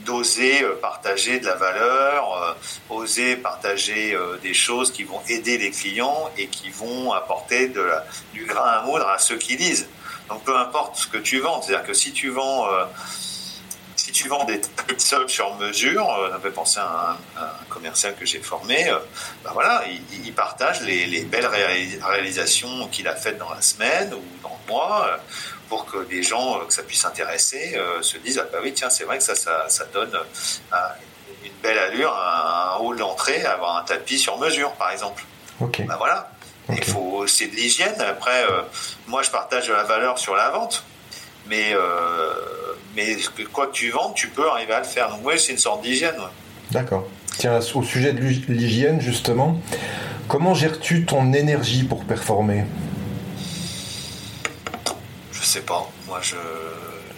d'oser 0.00 0.64
partager 0.80 1.40
de 1.40 1.46
la 1.46 1.54
valeur, 1.54 2.56
oser 2.88 3.36
partager 3.36 4.16
des 4.42 4.54
choses 4.54 4.92
qui 4.92 5.04
vont 5.04 5.20
aider 5.28 5.58
les 5.58 5.70
clients 5.70 6.30
et 6.36 6.46
qui 6.46 6.70
vont 6.70 7.12
apporter 7.12 7.68
de 7.68 7.80
la, 7.80 8.04
du 8.32 8.44
grain 8.44 8.64
à 8.64 8.82
moudre 8.82 9.08
à 9.08 9.18
ceux 9.18 9.36
qui 9.36 9.56
lisent. 9.56 9.88
Donc 10.28 10.44
peu 10.44 10.56
importe 10.56 10.96
ce 10.96 11.06
que 11.06 11.18
tu 11.18 11.40
vends, 11.40 11.62
c'est-à-dire 11.62 11.86
que 11.86 11.94
si 11.94 12.12
tu 12.12 12.30
vends 12.30 12.68
si 14.08 14.12
tu 14.12 14.28
vends 14.28 14.44
des 14.44 14.60
sols 14.96 15.28
sur 15.28 15.54
mesure, 15.56 16.10
euh, 16.10 16.30
ça 16.30 16.38
me 16.38 16.42
fait 16.42 16.50
penser 16.50 16.80
à 16.80 17.16
un, 17.36 17.64
commercial 17.68 18.14
que 18.16 18.24
j'ai 18.24 18.40
formé, 18.40 18.88
euh, 18.88 18.98
ben 19.44 19.50
voilà, 19.52 19.84
il, 20.24 20.32
partage 20.32 20.80
les, 20.82 21.22
belles 21.22 21.46
réalisations 21.46 22.88
qu'il 22.88 23.06
a 23.06 23.14
faites 23.14 23.38
dans 23.38 23.50
la 23.50 23.60
semaine 23.60 24.14
ou 24.14 24.22
dans 24.42 24.56
le 24.66 24.72
mois 24.72 25.08
euh, 25.08 25.16
pour 25.68 25.86
que 25.86 25.98
les 26.10 26.22
gens, 26.22 26.60
que 26.66 26.72
ça 26.72 26.82
puisse 26.82 27.04
intéresser, 27.04 27.78
se 28.00 28.18
disent, 28.18 28.40
ah 28.42 28.48
bah 28.50 28.58
oui, 28.62 28.72
tiens, 28.72 28.90
c'est 28.90 29.04
vrai 29.04 29.18
que 29.18 29.24
ça, 29.24 29.34
ça, 29.34 29.84
donne 29.92 30.12
une 31.44 31.52
belle 31.62 31.78
allure, 31.78 32.14
un, 32.14 32.78
hall 32.80 32.96
d'entrée, 32.96 33.44
avoir 33.44 33.76
un 33.76 33.84
tapis 33.84 34.18
sur 34.18 34.38
mesure, 34.38 34.72
par 34.72 34.90
exemple. 34.90 35.24
Ok. 35.60 35.82
Ben 35.86 35.96
voilà. 35.96 36.30
Il 36.70 36.84
faut, 36.84 37.26
c'est 37.26 37.48
de 37.48 37.56
l'hygiène. 37.56 38.00
Après, 38.00 38.44
moi, 39.06 39.22
je 39.22 39.30
partage 39.30 39.70
la 39.70 39.84
valeur 39.84 40.18
sur 40.18 40.34
la 40.34 40.50
vente, 40.50 40.84
mais 41.48 41.74
mais 42.98 43.16
quoi 43.52 43.68
que 43.68 43.72
tu 43.72 43.90
vendes, 43.90 44.14
tu 44.14 44.28
peux 44.28 44.48
arriver 44.48 44.72
à 44.72 44.80
le 44.80 44.84
faire. 44.84 45.08
Donc 45.08 45.20
oui, 45.24 45.34
c'est 45.38 45.52
une 45.52 45.58
sorte 45.58 45.82
d'hygiène. 45.82 46.16
D'accord. 46.70 47.06
Tiens, 47.38 47.60
au 47.74 47.82
sujet 47.82 48.12
de 48.12 48.20
l'hygiène, 48.20 49.00
justement, 49.00 49.60
comment 50.26 50.54
gères-tu 50.54 51.04
ton 51.04 51.32
énergie 51.32 51.84
pour 51.84 52.04
performer? 52.04 52.64
Sais 55.48 55.62
pas. 55.62 55.88
Moi, 56.06 56.18
je. 56.22 56.36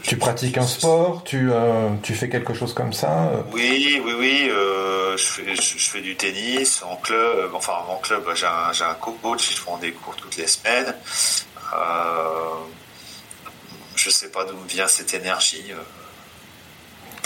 Tu 0.02 0.16
pratiques 0.16 0.56
un 0.56 0.66
sport 0.66 1.22
tu, 1.24 1.50
euh, 1.52 1.90
tu 2.02 2.14
fais 2.14 2.30
quelque 2.30 2.54
chose 2.54 2.72
comme 2.72 2.94
ça 2.94 3.30
Oui, 3.52 4.00
oui, 4.02 4.14
oui. 4.18 4.48
Euh, 4.50 5.16
je, 5.16 5.24
fais, 5.24 5.54
je, 5.54 5.90
fais, 5.90 6.00
du 6.00 6.16
tennis 6.16 6.82
en 6.82 6.96
club. 6.96 7.50
Enfin, 7.54 7.74
en 7.88 7.96
club, 7.96 8.24
j'ai 8.34 8.46
un, 8.46 8.70
un 8.70 8.94
coach. 8.94 9.54
Je 9.54 9.60
prends 9.60 9.76
des 9.76 9.92
cours 9.92 10.16
toutes 10.16 10.36
les 10.36 10.46
semaines. 10.46 10.94
Euh, 11.74 12.54
je 13.94 14.10
sais 14.10 14.30
pas 14.30 14.44
d'où 14.44 14.56
me 14.56 14.66
vient 14.66 14.88
cette 14.88 15.12
énergie. 15.14 15.66
Euh. 15.70 15.76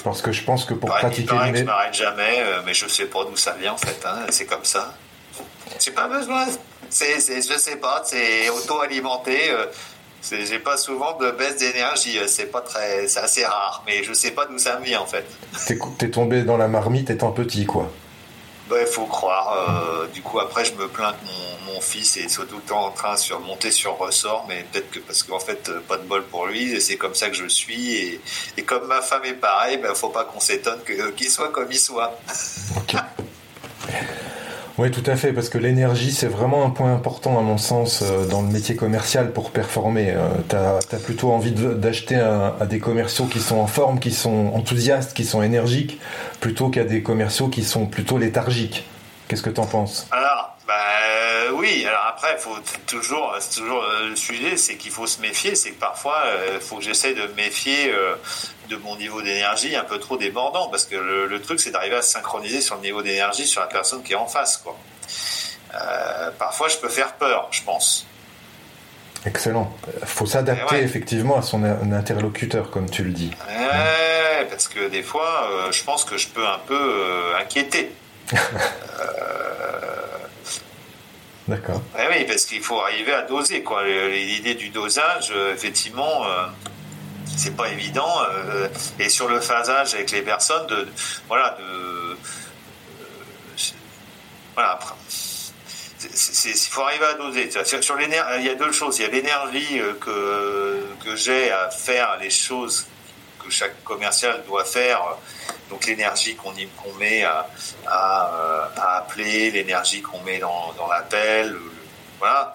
Parce 0.03 0.21
que 0.21 0.33
je 0.33 0.43
pense 0.43 0.65
que 0.65 0.75
pour 0.75 0.91
pratiquer. 0.91 1.23
Il 1.23 1.27
paraît 1.27 1.53
que 1.53 1.59
je 1.59 1.65
m'arrête 1.65 1.95
jamais, 1.95 2.41
euh, 2.41 2.61
mais 2.67 2.75
je 2.75 2.89
sais 2.89 3.07
pas 3.07 3.25
d'où 3.25 3.37
ça 3.37 3.53
vient 3.53 3.73
en 3.73 3.79
fait. 3.79 4.05
Hein. 4.05 4.27
C'est 4.31 4.47
comme 4.47 4.65
ça. 4.65 4.95
J'ai 5.81 5.93
pas 5.93 6.09
besoin. 6.09 6.47
C'est, 6.91 7.21
c'est, 7.21 7.41
je 7.41 7.59
sais 7.59 7.77
pas. 7.77 8.03
C'est 8.05 8.51
auto-alimenté. 8.51 9.51
Euh. 10.33 10.45
J'ai 10.47 10.59
pas 10.59 10.76
souvent 10.76 11.16
de 11.19 11.31
baisse 11.31 11.57
d'énergie. 11.57 12.19
C'est 12.26 12.47
pas 12.47 12.61
très, 12.61 13.07
c'est 13.09 13.21
assez 13.21 13.45
rare. 13.45 13.83
Mais 13.87 14.02
je 14.02 14.12
sais 14.12 14.31
pas 14.31 14.47
d'où 14.47 14.59
ça 14.59 14.78
me 14.78 14.85
vient 14.85 15.00
en 15.00 15.07
fait. 15.07 15.25
T'es, 15.99 16.11
tombé 16.11 16.43
dans 16.43 16.57
la 16.57 16.69
marmite 16.69 17.11
étant 17.11 17.33
petit, 17.33 17.66
quoi. 17.66 17.90
Bah, 18.69 18.76
il 18.81 18.87
faut 18.87 19.07
croire. 19.07 20.07
du 20.12 20.23
coup, 20.23 20.40
après, 20.40 20.64
je 20.64 20.73
me 20.75 20.88
plains 20.88 21.12
que 21.12 21.26
mon, 21.26 21.75
mon 21.75 21.81
fils 21.81 22.16
est 22.16 22.35
tout 22.35 22.57
le 22.57 22.62
temps 22.62 22.87
en 22.87 22.90
train 22.90 23.14
de 23.14 23.47
monter 23.47 23.71
sur 23.71 23.97
ressort, 23.99 24.47
mais 24.49 24.64
peut-être 24.71 24.90
que 24.90 25.00
parce 25.00 25.23
qu'en 25.23 25.40
fait, 25.40 25.69
euh, 25.69 25.81
pas 25.81 25.97
de 25.97 26.04
bol 26.04 26.23
pour 26.25 26.47
lui, 26.47 26.81
c'est 26.81 26.97
comme 26.97 27.14
ça 27.14 27.31
que 27.31 27.37
je 27.37 27.47
suis. 27.47 28.21
Et, 28.57 28.62
comme 28.62 28.87
ma 28.87 29.00
femme 29.00 29.25
est 29.25 29.35
pareil, 29.35 29.78
ben, 29.78 29.95
faut 29.95 30.09
pas 30.09 30.25
qu'on 30.25 30.40
s'étonne 30.40 30.81
qu'il 31.16 31.31
soit 31.31 31.50
comme 31.50 31.71
il 31.71 31.78
soit. 31.78 32.19
Oui, 34.76 34.90
tout 34.90 35.09
à 35.09 35.14
fait, 35.14 35.33
parce 35.33 35.49
que 35.49 35.59
l'énergie, 35.59 36.11
c'est 36.11 36.26
vraiment 36.26 36.66
un 36.66 36.71
point 36.71 36.93
important, 36.93 37.38
à 37.38 37.43
mon 37.43 37.59
sens, 37.59 38.02
euh, 38.02 38.26
dans 38.26 38.43
le 38.43 38.49
métier 38.49 38.75
commercial 38.75 39.33
pour 39.33 39.52
performer. 39.52 40.11
Euh, 40.11 40.28
tu 40.49 40.57
as, 40.57 40.99
plutôt 40.99 41.31
envie 41.31 41.52
d'acheter 41.52 42.16
à, 42.16 42.66
des 42.66 42.81
commerciaux 42.81 43.26
qui 43.26 43.38
sont 43.38 43.59
en 43.59 43.69
forme, 43.69 44.00
qui 44.00 44.11
sont 44.11 44.50
enthousiastes, 44.52 45.14
qui 45.14 45.25
sont 45.25 45.45
énergiques, 45.45 46.00
plutôt 46.40 46.71
qu'à 46.71 46.83
des 46.83 47.04
commerciaux 47.04 47.47
qui 47.49 47.62
sont 47.62 47.87
plutôt 47.87 48.19
léthargiques. 48.19 48.85
Qu'est-ce 49.28 49.43
que 49.43 49.50
tu 49.50 49.61
en 49.61 49.66
penses 49.66 50.09
bah, 50.66 50.75
oui, 51.53 51.85
alors 51.87 52.07
après, 52.09 52.37
faut 52.39 52.57
toujours, 52.87 53.35
c'est 53.41 53.61
toujours 53.61 53.83
euh, 53.83 54.09
le 54.09 54.17
sujet, 54.17 54.57
c'est 54.57 54.77
qu'il 54.77 54.91
faut 54.91 55.07
se 55.07 55.21
méfier. 55.21 55.55
C'est 55.55 55.71
que 55.73 55.81
parfois, 55.81 56.23
il 56.25 56.55
euh, 56.55 56.61
faut 56.61 56.77
que 56.77 56.83
j'essaie 56.83 57.14
de 57.14 57.23
me 57.23 57.35
méfier 57.35 57.92
euh, 57.92 58.14
de 58.68 58.77
mon 58.77 58.97
niveau 58.97 59.23
d'énergie 59.23 59.75
un 59.77 59.85
peu 59.85 59.99
trop 59.99 60.16
débordant, 60.16 60.68
parce 60.68 60.85
que 60.85 60.97
le, 60.97 61.40
truc, 61.40 61.61
c'est 61.61 61.71
d'arriver 61.71 61.97
à 61.97 62.03
se 62.03 62.12
synchroniser 62.12 62.61
sur 62.61 62.77
le 62.77 62.83
niveau 62.83 63.03
d'énergie 63.03 63.47
sur 63.47 63.61
la 63.61 63.66
personne 63.66 64.03
qui 64.03 64.12
est 64.12 64.16
en 64.16 64.27
face, 64.27 64.57
quoi. 64.57 64.77
parfois, 66.38 66.68
je 66.68 66.77
peux 66.79 66.88
faire 66.88 67.14
peur, 67.14 67.49
je 67.51 67.62
pense. 67.62 68.07
Excellent. 69.27 69.75
Il 70.01 70.07
faut 70.07 70.27
s'adapter 70.27 70.77
effectivement 70.77 71.38
à 71.38 71.42
son 71.42 71.62
interlocuteur, 71.64 72.71
comme 72.71 72.88
tu 72.88 73.05
le 73.05 73.12
dis. 73.12 73.31
parce 74.49 74.68
que 74.68 74.88
des 74.88 75.03
fois, 75.03 75.68
je 75.71 75.83
pense 75.83 76.05
que 76.05 76.16
je 76.16 76.29
peux 76.29 76.47
un 76.47 76.61
peu 76.66 77.35
inquiéter. 77.38 77.90
D'accord. 81.46 81.83
Eh 81.98 82.09
oui, 82.09 82.24
parce 82.24 82.46
qu'il 82.46 82.62
faut 82.62 82.80
arriver 82.80 83.12
à 83.12 83.22
doser. 83.22 83.62
Quoi. 83.62 83.85
L'idée 83.85 84.54
du 84.54 84.70
dosage, 84.70 85.30
euh, 85.30 85.52
effectivement, 85.52 86.26
euh, 86.26 86.46
c'est 87.37 87.54
pas 87.54 87.68
évident. 87.68 88.11
Euh, 88.30 88.68
et 88.98 89.11
sur 89.11 89.28
le 89.28 89.40
phasage 89.40 89.94
avec 89.94 90.11
les 90.11 90.22
personnes, 90.22 90.66
de, 90.68 90.88
voilà, 91.28 91.57
de, 91.59 92.16
voilà. 94.54 94.78
Il 96.02 96.54
faut 96.54 96.83
arriver 96.83 97.07
à 97.07 97.14
doser. 97.14 97.50
Sur 97.80 98.00
il 98.00 98.44
y 98.44 98.48
a 98.48 98.54
deux 98.54 98.72
choses. 98.72 98.98
Il 98.98 99.02
y 99.02 99.07
a 99.07 99.11
l'énergie 99.11 99.80
que, 100.00 100.83
que 101.04 101.16
j'ai 101.16 101.50
à 101.50 101.70
faire 101.70 102.18
les 102.20 102.30
choses 102.30 102.87
que 103.42 103.50
chaque 103.50 103.83
commercial 103.85 104.42
doit 104.46 104.64
faire 104.64 105.16
donc 105.70 105.87
l'énergie 105.87 106.37
qu'on 106.37 106.53
met 106.98 107.24
à, 107.24 107.46
appeler, 108.77 109.50
l'énergie 109.50 110.03
qu'on 110.03 110.20
met 110.22 110.38
dans, 110.38 110.74
l'appel, 110.88 111.57
voilà. 112.18 112.55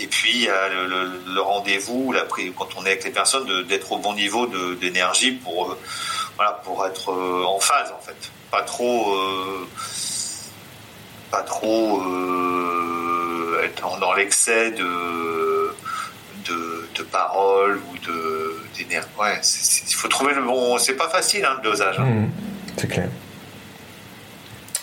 Et 0.00 0.06
puis 0.06 0.46
le, 0.46 1.40
rendez-vous, 1.40 2.14
quand 2.56 2.68
on 2.76 2.84
est 2.84 2.90
avec 2.90 3.04
les 3.04 3.10
personnes, 3.10 3.64
d'être 3.64 3.92
au 3.92 3.98
bon 3.98 4.14
niveau 4.14 4.46
d'énergie 4.76 5.32
pour, 5.32 5.72
euh, 5.72 6.86
être 6.86 7.10
euh, 7.10 7.44
en 7.44 7.58
phase 7.58 7.92
en 7.92 8.00
fait. 8.00 8.30
Pas 8.50 8.62
trop, 8.62 9.14
euh, 9.14 9.68
pas 11.30 11.42
trop 11.42 12.02
être 13.62 13.98
dans 13.98 14.14
l'excès 14.14 14.70
de, 14.70 15.74
de, 16.46 16.88
de 16.94 17.02
paroles 17.02 17.80
ou 17.90 17.98
de 18.06 18.37
Ouais, 19.18 19.40
il 19.88 19.94
faut 19.94 20.08
trouver 20.08 20.34
le 20.34 20.42
bon. 20.42 20.78
C'est 20.78 20.96
pas 20.96 21.08
facile 21.08 21.44
hein, 21.44 21.56
le 21.56 21.62
dosage. 21.68 21.98
Hein. 21.98 22.04
Mmh, 22.04 22.30
c'est 22.76 22.88
clair. 22.88 23.08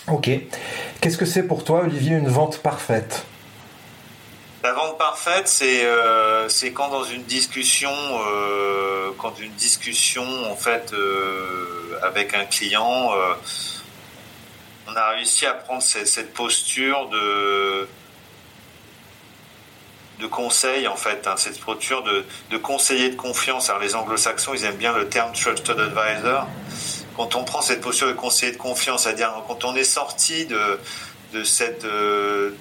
Ok. 0.08 0.30
Qu'est-ce 1.00 1.16
que 1.16 1.24
c'est 1.24 1.42
pour 1.42 1.64
toi, 1.64 1.80
Olivier, 1.80 2.16
une 2.16 2.28
vente 2.28 2.58
parfaite? 2.58 3.24
La 4.62 4.72
vente 4.72 4.98
parfaite, 4.98 5.46
c'est 5.46 5.84
euh, 5.84 6.48
c'est 6.48 6.72
quand 6.72 6.88
dans 6.88 7.04
une 7.04 7.22
discussion, 7.22 7.92
euh, 7.92 9.10
quand 9.18 9.38
une 9.38 9.52
discussion 9.52 10.24
en 10.50 10.56
fait 10.56 10.92
euh, 10.92 11.98
avec 12.02 12.34
un 12.34 12.44
client, 12.44 13.12
on 14.88 14.96
a 14.96 15.08
réussi 15.10 15.46
à 15.46 15.52
prendre 15.52 15.82
cette 15.82 16.34
posture 16.34 17.08
de 17.10 17.88
de 20.20 20.26
conseil 20.26 20.88
en 20.88 20.96
fait, 20.96 21.26
hein, 21.26 21.34
cette 21.36 21.60
posture 21.60 22.02
de, 22.02 22.24
de, 22.50 22.56
conseiller 22.56 23.10
de 23.10 23.16
confiance. 23.16 23.68
Alors 23.68 23.82
les 23.82 23.94
anglo-saxons, 23.94 24.54
ils 24.54 24.64
aiment 24.64 24.76
bien 24.76 24.92
le 24.92 25.08
terme 25.08 25.32
trusted 25.32 25.78
advisor. 25.78 26.46
Quand 27.16 27.34
on 27.34 27.44
prend 27.44 27.62
cette 27.62 27.80
posture 27.80 28.08
de 28.08 28.12
conseiller 28.12 28.52
de 28.52 28.58
confiance, 28.58 29.04
c'est-à-dire 29.04 29.32
quand 29.46 29.64
on 29.64 29.74
est 29.74 29.84
sorti 29.84 30.46
de, 30.46 30.78
de 31.32 31.44
cette 31.44 31.84
euh, 31.84 32.52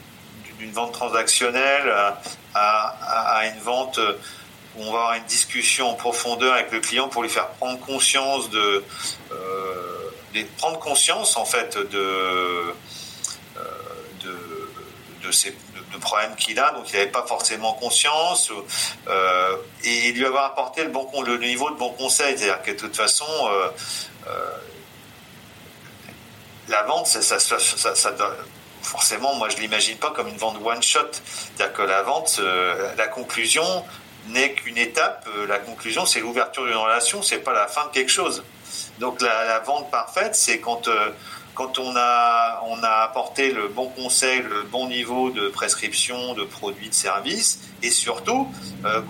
d'une 0.59 0.71
vente 0.71 0.93
transactionnelle 0.93 1.89
à, 1.89 2.21
à, 2.53 3.47
une 3.47 3.59
vente 3.59 3.99
où 4.77 4.81
on 4.81 4.91
va 4.91 4.99
avoir 4.99 5.13
une 5.15 5.25
discussion 5.25 5.89
en 5.89 5.93
profondeur 5.93 6.53
avec 6.53 6.71
le 6.71 6.79
client 6.79 7.09
pour 7.09 7.23
lui 7.23 7.29
faire 7.29 7.49
prendre 7.49 7.79
conscience 7.79 8.49
de, 8.49 8.83
euh, 9.31 10.43
prendre 10.57 10.79
conscience 10.79 11.35
en 11.35 11.45
fait 11.45 11.77
de 11.77 11.97
euh, 11.97 12.73
de, 14.23 15.27
de 15.27 15.31
ses 15.31 15.55
de 15.95 16.01
problèmes 16.01 16.35
qu'il 16.35 16.59
a, 16.59 16.71
donc 16.71 16.89
il 16.91 16.97
n'avait 16.97 17.11
pas 17.11 17.25
forcément 17.25 17.73
conscience, 17.73 18.51
euh, 19.07 19.57
et 19.83 20.11
lui 20.11 20.25
avoir 20.25 20.45
apporté 20.45 20.83
le, 20.83 20.89
bon, 20.89 21.09
le 21.21 21.37
niveau 21.37 21.69
de 21.69 21.75
bon 21.75 21.91
conseil. 21.91 22.37
C'est-à-dire 22.37 22.61
que 22.61 22.71
de 22.71 22.77
toute 22.77 22.95
façon, 22.95 23.25
euh, 23.27 23.69
euh, 24.27 24.57
la 26.67 26.83
vente, 26.83 27.07
ça, 27.07 27.21
ça, 27.21 27.59
ça, 27.59 28.15
forcément, 28.81 29.35
moi 29.35 29.49
je 29.49 29.57
l'imagine 29.57 29.97
pas 29.97 30.11
comme 30.11 30.27
une 30.27 30.37
vente 30.37 30.57
one 30.63 30.81
shot. 30.81 30.99
C'est-à-dire 31.13 31.73
que 31.73 31.81
la 31.81 32.01
vente, 32.03 32.39
la 32.97 33.07
conclusion 33.07 33.85
n'est 34.27 34.53
qu'une 34.53 34.77
étape. 34.77 35.27
La 35.47 35.59
conclusion, 35.59 36.05
c'est 36.05 36.19
l'ouverture 36.19 36.65
d'une 36.65 36.75
relation, 36.75 37.21
c'est 37.21 37.39
pas 37.39 37.53
la 37.53 37.67
fin 37.67 37.85
de 37.85 37.91
quelque 37.91 38.11
chose. 38.11 38.43
Donc 38.99 39.21
la 39.21 39.59
vente 39.59 39.91
parfaite, 39.91 40.35
c'est 40.35 40.59
quand 40.59 40.89
quand 41.55 41.79
on 41.79 41.95
a, 41.95 42.61
on 42.67 42.83
a 42.83 43.03
apporté 43.03 43.51
le 43.51 43.69
bon 43.69 43.87
conseil, 43.87 44.41
le 44.41 44.63
bon 44.63 44.87
niveau 44.87 45.31
de 45.31 45.47
prescription 45.47 46.33
de 46.33 46.43
produits, 46.43 46.89
de 46.89 46.93
services, 46.93 47.61
et 47.81 47.89
surtout 47.89 48.47
euh, 48.83 49.01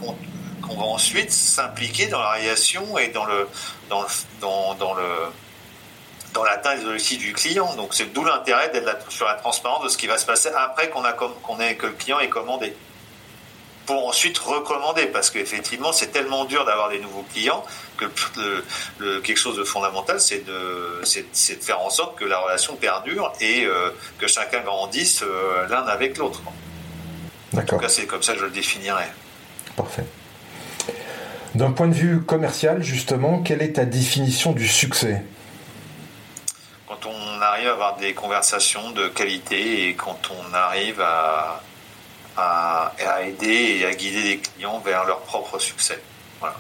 qu'on 0.62 0.76
va 0.76 0.84
ensuite 0.84 1.32
s'impliquer 1.32 2.08
dans 2.08 2.20
la 2.20 2.30
réalisation 2.32 2.98
et 2.98 3.10
dans 3.10 3.26
le 3.26 3.48
dans 3.90 4.04
le, 4.04 4.08
dans, 4.40 4.94
le 4.94 5.04
dans 6.34 6.44
l'atteinte 6.44 6.80
des 6.80 6.86
objectifs 6.86 7.20
du 7.20 7.34
client. 7.34 7.76
Donc 7.76 7.94
c'est 7.94 8.14
d'où 8.14 8.24
l'intérêt 8.24 8.70
d'être 8.70 9.12
sur 9.12 9.26
la 9.26 9.34
transparence 9.36 9.84
de 9.84 9.90
ce 9.90 9.98
qui 9.98 10.08
va 10.08 10.18
se 10.18 10.26
passer 10.26 10.50
après 10.50 10.90
qu'on 10.90 11.04
a 11.04 11.14
qu'on 11.14 11.60
ait 11.60 11.76
que 11.76 11.88
le 11.88 11.94
client 11.94 12.20
ait 12.20 12.30
commandé 12.30 12.76
pour 13.86 14.08
ensuite 14.08 14.38
recommander 14.38 15.06
parce 15.08 15.30
qu'effectivement 15.30 15.92
c'est 15.92 16.08
tellement 16.08 16.46
dur 16.46 16.66
d'avoir 16.66 16.90
des 16.90 17.00
nouveaux 17.00 17.26
clients 17.34 17.64
que 17.96 18.06
le, 19.00 19.20
quelque 19.22 19.38
chose 19.38 19.58
de 19.58 19.64
fondamental 19.64 20.20
c'est 20.20 20.46
de, 20.46 21.02
c'est, 21.04 21.60
de 21.60 21.64
faire 21.64 21.80
en 21.82 21.90
sorte 21.90 22.18
que 22.18 22.26
la 22.26 22.40
relation 22.40 22.76
perdure 22.76 23.34
et 23.42 23.66
euh, 23.66 23.90
que 24.18 24.28
chacun 24.28 24.62
grandisse 24.62 25.24
euh, 25.24 25.68
l'un 25.68 25.84
avec 25.84 26.18
l'autre. 26.18 26.42
D'accord. 27.54 27.76
En 27.76 27.78
tout 27.78 27.84
cas 27.84 27.90
c'est 27.90 28.06
comme 28.06 28.24
ça 28.24 28.34
que 28.34 28.40
je 28.40 28.46
le 28.46 28.52
définirais. 28.52 29.12
Parfait. 29.76 30.06
D'un 31.56 31.72
point 31.72 31.88
de 31.88 31.94
vue 31.94 32.22
commercial 32.22 32.84
justement, 32.84 33.42
quelle 33.42 33.62
est 33.62 33.74
ta 33.74 33.86
définition 33.86 34.52
du 34.52 34.68
succès? 34.68 35.24
Quand 36.88 37.06
on 37.06 37.42
arrive 37.42 37.68
à 37.68 37.72
avoir 37.72 37.98
des 37.98 38.14
conversations 38.14 38.92
de 38.92 39.08
qualité 39.08 39.90
et 39.90 39.96
quand 39.96 40.20
on 40.32 40.54
arrive 40.54 41.02
à 41.02 41.62
à, 42.38 43.22
aider 43.24 43.80
et 43.80 43.86
à 43.86 43.94
guider 43.94 44.22
les 44.22 44.38
clients 44.38 44.80
vers 44.80 45.06
leur 45.06 45.22
propre 45.22 45.60
succès. 45.60 46.00
Voilà. 46.40 46.56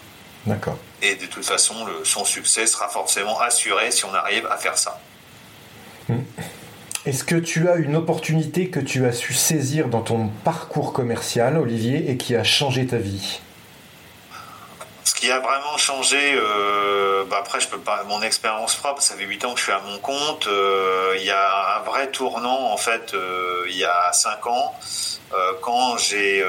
D'accord. 0.45 0.77
Et 1.01 1.15
de 1.15 1.25
toute 1.25 1.45
façon, 1.45 1.85
le, 1.85 2.05
son 2.05 2.23
succès 2.23 2.67
sera 2.67 2.87
forcément 2.87 3.39
assuré 3.39 3.91
si 3.91 4.05
on 4.05 4.13
arrive 4.13 4.45
à 4.47 4.57
faire 4.57 4.77
ça. 4.77 4.99
Hmm. 6.07 6.21
Est-ce 7.05 7.23
que 7.23 7.35
tu 7.35 7.69
as 7.69 7.75
une 7.75 7.95
opportunité 7.95 8.69
que 8.69 8.79
tu 8.79 9.05
as 9.05 9.11
su 9.11 9.33
saisir 9.33 9.89
dans 9.89 10.01
ton 10.01 10.29
parcours 10.43 10.91
commercial, 10.93 11.57
Olivier, 11.57 12.09
et 12.09 12.17
qui 12.17 12.35
a 12.35 12.43
changé 12.43 12.87
ta 12.87 12.97
vie? 12.97 13.41
Ce 15.03 15.13
qui 15.13 15.29
a 15.29 15.39
vraiment 15.39 15.77
changé, 15.77 16.33
euh, 16.35 17.23
bah 17.29 17.37
après 17.39 17.59
je 17.59 17.67
peux 17.67 17.77
pas, 17.77 18.03
mon 18.05 18.23
expérience 18.23 18.75
propre, 18.75 19.03
ça 19.03 19.15
fait 19.15 19.23
8 19.23 19.45
ans 19.45 19.53
que 19.53 19.59
je 19.59 19.65
suis 19.65 19.71
à 19.71 19.81
mon 19.81 19.99
compte. 19.99 20.47
Euh, 20.47 21.13
il 21.19 21.23
y 21.23 21.29
a 21.29 21.77
un 21.77 21.83
vrai 21.83 22.09
tournant 22.09 22.71
en 22.71 22.77
fait, 22.77 23.13
euh, 23.13 23.65
il 23.67 23.77
y 23.77 23.85
a 23.85 24.11
5 24.11 24.47
ans, 24.47 24.73
quand 25.61 25.97
j'ai 25.97 26.43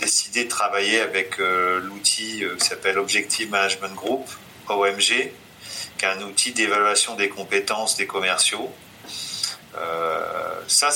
décidé 0.00 0.44
de 0.44 0.48
travailler 0.48 1.00
avec 1.00 1.38
euh, 1.38 1.80
l'outil 1.80 2.42
qui 2.58 2.66
s'appelle 2.66 2.98
Objective 2.98 3.50
Management 3.50 3.94
Group, 3.94 4.28
OMG, 4.68 5.32
qui 5.98 6.04
est 6.04 6.08
un 6.08 6.20
outil 6.22 6.52
d'évaluation 6.52 7.14
des 7.14 7.28
compétences 7.28 7.96
des 7.96 8.06
commerciaux. 8.06 8.72
ça, 10.66 10.90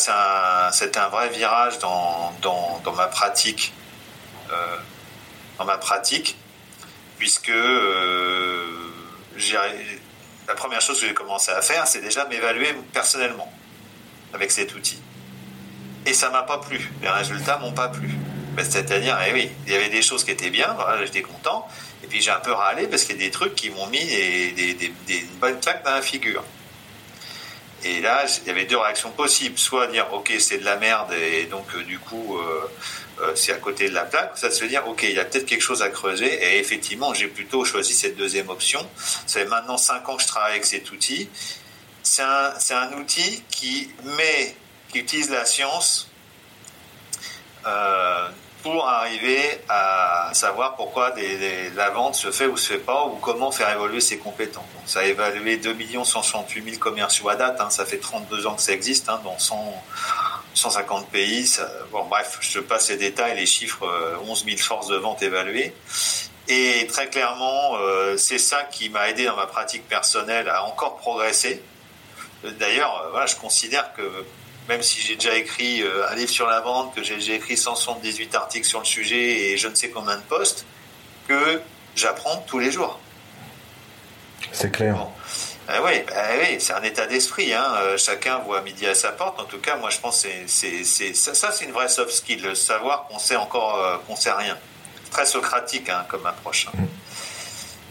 c'est 0.72 0.96
un, 0.96 1.08
vrai 1.08 1.28
virage 1.28 1.78
dans 1.78 2.32
ma 2.96 3.06
pratique, 3.06 3.72
dans 5.58 5.64
ma 5.64 5.78
pratique, 5.78 6.36
puisque 7.18 7.52
la 10.46 10.54
première 10.54 10.80
chose 10.80 11.00
que 11.00 11.06
j'ai 11.06 11.14
commencé 11.14 11.50
à 11.50 11.62
faire, 11.62 11.86
c'est 11.86 12.00
déjà 12.00 12.24
m'évaluer 12.26 12.74
personnellement 12.92 13.52
avec 14.32 14.50
cet 14.50 14.74
outil. 14.74 15.00
Et 16.06 16.12
ça 16.12 16.30
m'a 16.30 16.42
pas 16.42 16.58
plu. 16.58 16.90
Les 17.02 17.08
résultats 17.08 17.58
m'ont 17.58 17.72
pas 17.72 17.88
plu. 17.88 18.10
Ben, 18.54 18.64
c'est-à-dire, 18.64 19.18
eh 19.28 19.32
oui, 19.32 19.50
il 19.66 19.72
y 19.72 19.76
avait 19.76 19.88
des 19.88 20.02
choses 20.02 20.22
qui 20.24 20.30
étaient 20.30 20.50
bien, 20.50 20.76
j'étais 21.04 21.22
content. 21.22 21.68
Et 22.04 22.06
puis 22.06 22.20
j'ai 22.20 22.30
un 22.30 22.40
peu 22.40 22.52
râlé 22.52 22.86
parce 22.86 23.04
qu'il 23.04 23.16
y 23.16 23.22
a 23.22 23.26
des 23.26 23.30
trucs 23.30 23.54
qui 23.54 23.70
m'ont 23.70 23.86
mis 23.86 24.04
des, 24.04 24.52
des, 24.52 24.74
des, 24.74 25.26
bonnes 25.40 25.58
dans 25.84 25.90
la 25.90 26.02
figure. 26.02 26.44
Et 27.82 28.00
là, 28.00 28.24
il 28.42 28.46
y 28.46 28.50
avait 28.50 28.66
deux 28.66 28.76
réactions 28.76 29.10
possibles. 29.10 29.58
Soit 29.58 29.88
dire, 29.88 30.12
ok, 30.12 30.32
c'est 30.38 30.58
de 30.58 30.64
la 30.64 30.76
merde 30.76 31.12
et 31.12 31.44
donc 31.46 31.66
euh, 31.74 31.82
du 31.82 31.98
coup, 31.98 32.38
euh, 32.38 32.70
euh, 33.20 33.32
c'est 33.34 33.52
à 33.52 33.56
côté 33.56 33.88
de 33.88 33.94
la 33.94 34.04
plaque. 34.04 34.36
Ça 34.36 34.50
se 34.50 34.64
dire, 34.64 34.86
ok, 34.86 35.02
il 35.02 35.14
y 35.14 35.18
a 35.18 35.24
peut-être 35.24 35.46
quelque 35.46 35.62
chose 35.62 35.82
à 35.82 35.88
creuser. 35.88 36.26
Et 36.26 36.58
effectivement, 36.58 37.14
j'ai 37.14 37.26
plutôt 37.26 37.64
choisi 37.64 37.94
cette 37.94 38.16
deuxième 38.16 38.50
option. 38.50 38.86
Ça 39.26 39.40
fait 39.40 39.46
maintenant 39.46 39.78
cinq 39.78 40.08
ans 40.08 40.16
que 40.16 40.22
je 40.22 40.28
travaille 40.28 40.52
avec 40.52 40.64
cet 40.64 40.92
outil. 40.92 41.28
C'est 42.02 42.22
un, 42.22 42.52
un 42.70 42.92
outil 42.98 43.42
qui 43.50 43.90
met 44.04 44.54
qui 44.90 44.98
utilise 44.98 45.30
la 45.30 45.44
science 45.44 46.10
pour 48.64 48.88
arriver 48.88 49.60
à 49.68 50.30
savoir 50.32 50.74
pourquoi 50.74 51.12
la 51.76 51.90
vente 51.90 52.14
se 52.14 52.30
fait 52.30 52.46
ou 52.46 52.56
se 52.56 52.72
fait 52.72 52.78
pas, 52.78 53.04
ou 53.04 53.16
comment 53.16 53.52
faire 53.52 53.70
évoluer 53.70 54.00
ses 54.00 54.16
compétences. 54.16 54.64
ça 54.86 55.00
a 55.00 55.04
évalué 55.04 55.58
2 55.58 55.76
168 56.02 56.64
000 56.64 56.78
commerciaux 56.78 57.28
à 57.28 57.36
date, 57.36 57.60
hein. 57.60 57.68
ça 57.68 57.84
fait 57.84 57.98
32 57.98 58.46
ans 58.46 58.54
que 58.54 58.62
ça 58.62 58.72
existe, 58.72 59.10
hein, 59.10 59.20
dans 59.22 59.36
150 59.38 61.10
pays. 61.10 61.46
bref, 61.92 62.38
je 62.40 62.54
te 62.54 62.58
passe 62.60 62.88
les 62.88 62.96
détails, 62.96 63.36
les 63.36 63.44
chiffres, 63.44 63.86
11 64.26 64.44
euh, 64.46 64.50
000 64.50 64.56
forces 64.56 64.88
de 64.88 64.96
vente 64.96 65.22
évaluées. 65.22 65.74
Et 66.48 66.86
très 66.86 67.10
clairement, 67.10 67.76
euh, 67.76 68.16
c'est 68.16 68.38
ça 68.38 68.62
qui 68.62 68.88
m'a 68.88 69.10
aidé 69.10 69.26
dans 69.26 69.36
ma 69.36 69.46
pratique 69.46 69.86
personnelle 69.86 70.48
à 70.48 70.64
encore 70.64 70.96
progresser. 70.96 71.62
D'ailleurs, 72.42 73.08
voilà, 73.10 73.26
je 73.26 73.36
considère 73.36 73.92
que 73.92 74.24
même 74.68 74.82
si 74.82 75.00
j'ai 75.00 75.14
déjà 75.16 75.36
écrit 75.36 75.82
euh, 75.82 76.08
un 76.10 76.14
livre 76.14 76.30
sur 76.30 76.46
la 76.46 76.60
vente, 76.60 76.94
que 76.94 77.02
j'ai 77.02 77.16
déjà 77.16 77.34
écrit 77.34 77.56
178 77.56 78.34
articles 78.34 78.66
sur 78.66 78.78
le 78.78 78.84
sujet 78.84 79.50
et 79.50 79.56
je 79.56 79.68
ne 79.68 79.74
sais 79.74 79.90
combien 79.90 80.16
de 80.16 80.22
posts, 80.22 80.64
que 81.28 81.60
j'apprends 81.94 82.38
tous 82.46 82.58
les 82.58 82.70
jours. 82.70 82.98
C'est 84.52 84.70
clair. 84.70 85.08
Euh, 85.70 85.78
oui, 85.84 86.02
bah 86.06 86.14
oui 86.38 86.56
c'est 86.58 86.74
un 86.74 86.82
état 86.82 87.06
d'esprit. 87.06 87.54
Hein. 87.54 87.74
Euh, 87.78 87.96
chacun 87.96 88.38
voit 88.38 88.60
midi 88.60 88.86
à 88.86 88.94
sa 88.94 89.12
porte. 89.12 89.40
En 89.40 89.44
tout 89.44 89.58
cas, 89.58 89.76
moi, 89.76 89.90
je 89.90 89.98
pense 89.98 90.22
que 90.22 90.28
c'est, 90.46 90.84
ça, 90.84 91.34
ça 91.34 91.52
c'est 91.52 91.64
une 91.64 91.72
vraie 91.72 91.88
soft 91.88 92.10
skill, 92.12 92.42
le 92.42 92.54
savoir 92.54 93.06
qu'on 93.08 93.18
sait 93.18 93.36
encore 93.36 94.02
qu'on 94.06 94.16
sait 94.16 94.32
rien. 94.32 94.58
Très 95.10 95.26
socratique 95.26 95.88
hein, 95.88 96.04
comme 96.08 96.26
approche. 96.26 96.66
Hein. 96.68 96.80
Mm. 96.80 97.03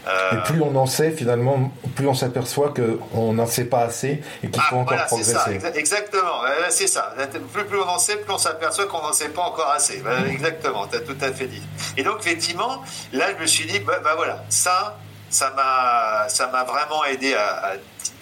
Et 0.06 0.36
plus 0.44 0.60
on 0.60 0.74
en 0.76 0.86
sait, 0.86 1.10
finalement, 1.12 1.70
plus 1.94 2.06
on 2.06 2.14
s'aperçoit 2.14 2.74
qu'on 2.74 3.32
n'en 3.32 3.46
sait 3.46 3.64
pas 3.64 3.80
assez 3.80 4.22
et 4.42 4.48
qu'il 4.48 4.62
faut 4.62 4.76
ah, 4.76 4.80
encore 4.80 5.06
progresser. 5.06 5.60
Ça, 5.60 5.70
exactement, 5.74 6.42
c'est 6.70 6.86
ça. 6.86 7.14
Plus, 7.52 7.64
plus, 7.64 7.80
on 7.80 7.88
en 7.88 7.98
sait, 7.98 8.16
plus 8.16 8.32
on 8.32 8.38
s'aperçoit 8.38 8.86
qu'on 8.86 9.02
n'en 9.02 9.12
sait 9.12 9.30
pas 9.30 9.42
encore 9.42 9.70
assez. 9.70 10.02
Exactement, 10.28 10.86
tu 10.86 10.96
as 10.96 11.00
tout 11.00 11.16
à 11.20 11.32
fait 11.32 11.46
dit. 11.46 11.62
Et 11.96 12.02
donc, 12.02 12.20
effectivement, 12.20 12.82
là, 13.12 13.26
je 13.34 13.40
me 13.40 13.46
suis 13.46 13.66
dit, 13.66 13.78
bah, 13.80 14.00
bah 14.02 14.14
voilà, 14.16 14.44
ça, 14.50 14.98
ça 15.30 15.52
m'a, 15.56 16.28
ça 16.28 16.48
m'a 16.48 16.64
vraiment 16.64 17.04
aidé 17.04 17.34
à, 17.34 17.74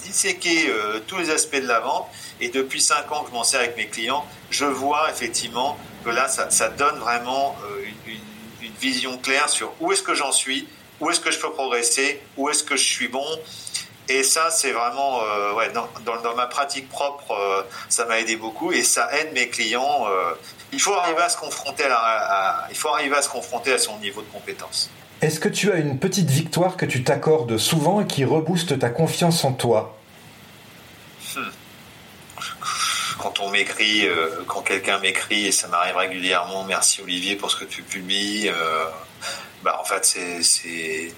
disséquer 0.05 0.69
euh, 0.69 0.99
tous 1.07 1.19
les 1.19 1.31
aspects 1.31 1.61
de 1.61 1.69
la 1.69 1.81
vente. 1.81 2.09
Et 2.41 2.49
depuis 2.49 2.81
5 2.81 3.11
ans 3.13 3.23
que 3.23 3.31
je 3.31 3.35
m'en 3.35 3.45
sers 3.45 3.61
avec 3.61 3.77
mes 3.77 3.87
clients, 3.87 4.25
je 4.51 4.65
vois 4.65 5.09
effectivement 5.11 5.79
que 6.05 6.11
là, 6.11 6.27
ça, 6.29 6.51
ça 6.51 6.69
donne 6.69 6.99
vraiment 6.99 7.57
euh, 7.65 7.85
une, 8.07 8.67
une 8.67 8.75
vision 8.81 9.17
claire 9.19 9.49
sur 9.49 9.73
où 9.81 9.93
est-ce 9.93 10.03
que 10.03 10.15
j'en 10.15 10.33
suis, 10.33 10.67
où 11.03 11.11
est-ce 11.11 11.21
que 11.21 11.33
je 11.33 11.39
peux 11.41 11.51
progresser, 11.51 12.23
où 12.37 12.49
est-ce 12.49 12.63
que 12.63 12.77
je 12.77 12.85
suis 12.85 13.09
bon. 13.09 13.27
Et 14.09 14.23
ça, 14.23 14.51
c'est 14.51 14.71
vraiment, 14.71 15.21
euh, 15.23 15.53
ouais, 15.55 15.71
dans, 15.73 15.89
dans, 16.05 16.37
ma 16.37 16.47
pratique 16.47 16.89
propre, 16.89 17.33
euh, 17.33 17.63
ça 17.89 18.05
m'a 18.07 18.21
aidé 18.21 18.37
beaucoup 18.37 18.73
et 18.73 18.85
ça 18.85 19.09
aide 19.19 19.33
mes 19.33 19.49
clients. 19.49 20.07
Euh, 20.09 20.33
il 20.73 20.81
faut 20.81 20.95
arriver 20.95 21.23
à 21.23 21.29
se 21.29 21.37
confronter 21.37 21.85
à, 21.91 22.69
il 22.71 22.77
faut 22.77 22.89
arriver 22.89 23.17
à 23.17 23.23
se 23.23 23.29
confronter 23.29 23.73
à 23.73 23.79
son 23.79 23.99
niveau 23.99 24.23
de 24.23 24.29
compétence. 24.29 24.91
Est-ce 25.21 25.41
que 25.41 25.49
tu 25.49 25.73
as 25.73 25.77
une 25.77 25.99
petite 25.99 26.31
victoire 26.31 26.77
que 26.77 26.87
tu 26.87 27.03
t'accordes 27.03 27.59
souvent 27.59 28.01
et 28.01 28.07
qui 28.07 28.25
rebooste 28.25 28.79
ta 28.79 28.89
confiance 28.89 29.45
en 29.45 29.53
toi? 29.53 29.99
Hmm. 31.35 31.51
Quand 33.19 33.41
on 33.41 33.51
m'écrit, 33.51 34.09
quand 34.49 34.63
quelqu'un 34.63 34.99
m'écrit, 34.99 35.47
et 35.47 35.53
ça 35.53 35.69
m'arrive 35.69 35.97
régulièrement, 35.97 36.65
merci 36.65 37.03
Olivier 37.03 37.37
pour 37.37 37.53
ce 37.53 37.57
que 37.57 37.65
tu 37.65 37.83
publies 37.83 38.51
bah 39.63 39.79
en 39.81 39.85
fait 39.85 40.05
c'est 40.05 41.15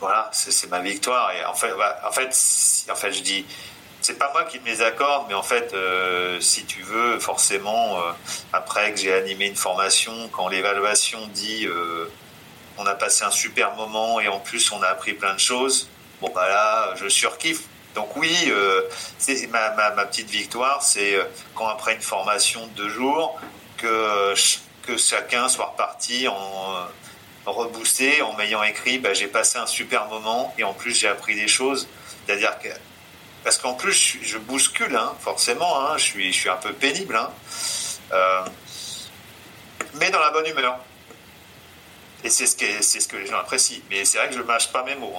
voilà 0.00 0.30
c'est 0.32 0.68
ma 0.68 0.80
victoire. 0.80 1.30
Et 1.32 1.44
en 1.44 1.54
fait 1.54 1.72
bah, 1.76 2.00
en 2.06 2.12
fait 2.12 2.28
en 2.90 2.94
fait 2.94 3.12
je 3.12 3.22
dis 3.22 3.46
c'est 4.00 4.18
pas 4.18 4.30
moi 4.32 4.44
qui 4.44 4.58
me 4.58 4.66
les 4.66 4.82
accorde 4.82 5.26
mais 5.28 5.34
en 5.34 5.42
fait 5.42 5.72
euh, 5.74 6.40
si 6.40 6.64
tu 6.64 6.82
veux 6.82 7.18
forcément 7.20 7.98
euh, 7.98 8.12
après 8.52 8.92
que 8.92 8.98
j'ai 8.98 9.12
animé 9.12 9.46
une 9.46 9.56
formation 9.56 10.28
quand 10.32 10.48
l'évaluation 10.48 11.24
dit 11.28 11.66
euh, 11.66 12.10
on 12.78 12.86
a 12.86 12.94
passé 12.96 13.24
un 13.24 13.30
super 13.30 13.74
moment 13.76 14.18
et 14.18 14.26
en 14.26 14.40
plus 14.40 14.72
on 14.72 14.82
a 14.82 14.88
appris 14.88 15.12
plein 15.12 15.34
de 15.34 15.40
choses 15.40 15.88
bon 16.20 16.30
bah 16.34 16.48
là 16.48 16.94
je 16.96 17.08
surkiffe. 17.08 17.62
Donc 17.94 18.16
oui, 18.16 18.50
ma, 19.50 19.70
ma, 19.72 19.90
ma, 19.90 20.06
petite 20.06 20.30
victoire, 20.30 20.82
c'est 20.82 21.14
quand 21.54 21.68
après 21.68 21.94
une 21.94 22.00
formation 22.00 22.66
de 22.68 22.72
deux 22.72 22.88
jours, 22.88 23.38
que, 23.82 24.34
que 24.86 24.96
chacun 24.96 25.48
soit 25.48 25.66
reparti 25.66 26.28
en, 26.28 26.34
reboosté 27.46 28.22
en 28.22 28.34
m'ayant 28.34 28.62
écrit 28.62 28.98
bah, 28.98 29.14
j'ai 29.14 29.26
passé 29.26 29.58
un 29.58 29.66
super 29.66 30.06
moment 30.06 30.54
et 30.58 30.64
en 30.64 30.74
plus 30.74 30.98
j'ai 30.98 31.08
appris 31.08 31.34
des 31.34 31.48
choses. 31.48 31.88
C'est-à-dire 32.26 32.58
que 32.58 32.68
parce 33.44 33.58
qu'en 33.58 33.74
plus 33.74 34.18
je, 34.22 34.38
bouscule 34.38 34.94
hein, 34.94 35.14
forcément, 35.20 35.80
hein, 35.80 35.96
je 35.98 36.04
suis 36.04 36.32
je 36.32 36.38
suis 36.38 36.48
un 36.48 36.56
peu 36.56 36.72
pénible, 36.72 37.16
hein. 37.16 37.30
euh, 38.12 38.44
mais 39.94 40.10
dans 40.10 40.20
la 40.20 40.30
bonne 40.30 40.46
humeur. 40.46 40.78
Et 42.24 42.30
c'est 42.30 42.46
ce 42.46 42.54
que 42.54 42.82
c'est 42.82 43.00
ce 43.00 43.08
que 43.08 43.16
les 43.16 43.26
gens 43.26 43.38
apprécient. 43.38 43.80
Mais 43.90 44.04
c'est 44.04 44.18
vrai 44.18 44.28
que 44.28 44.34
je 44.34 44.42
mâche 44.42 44.70
pas 44.70 44.84
mes 44.84 44.94
mots. 44.94 45.12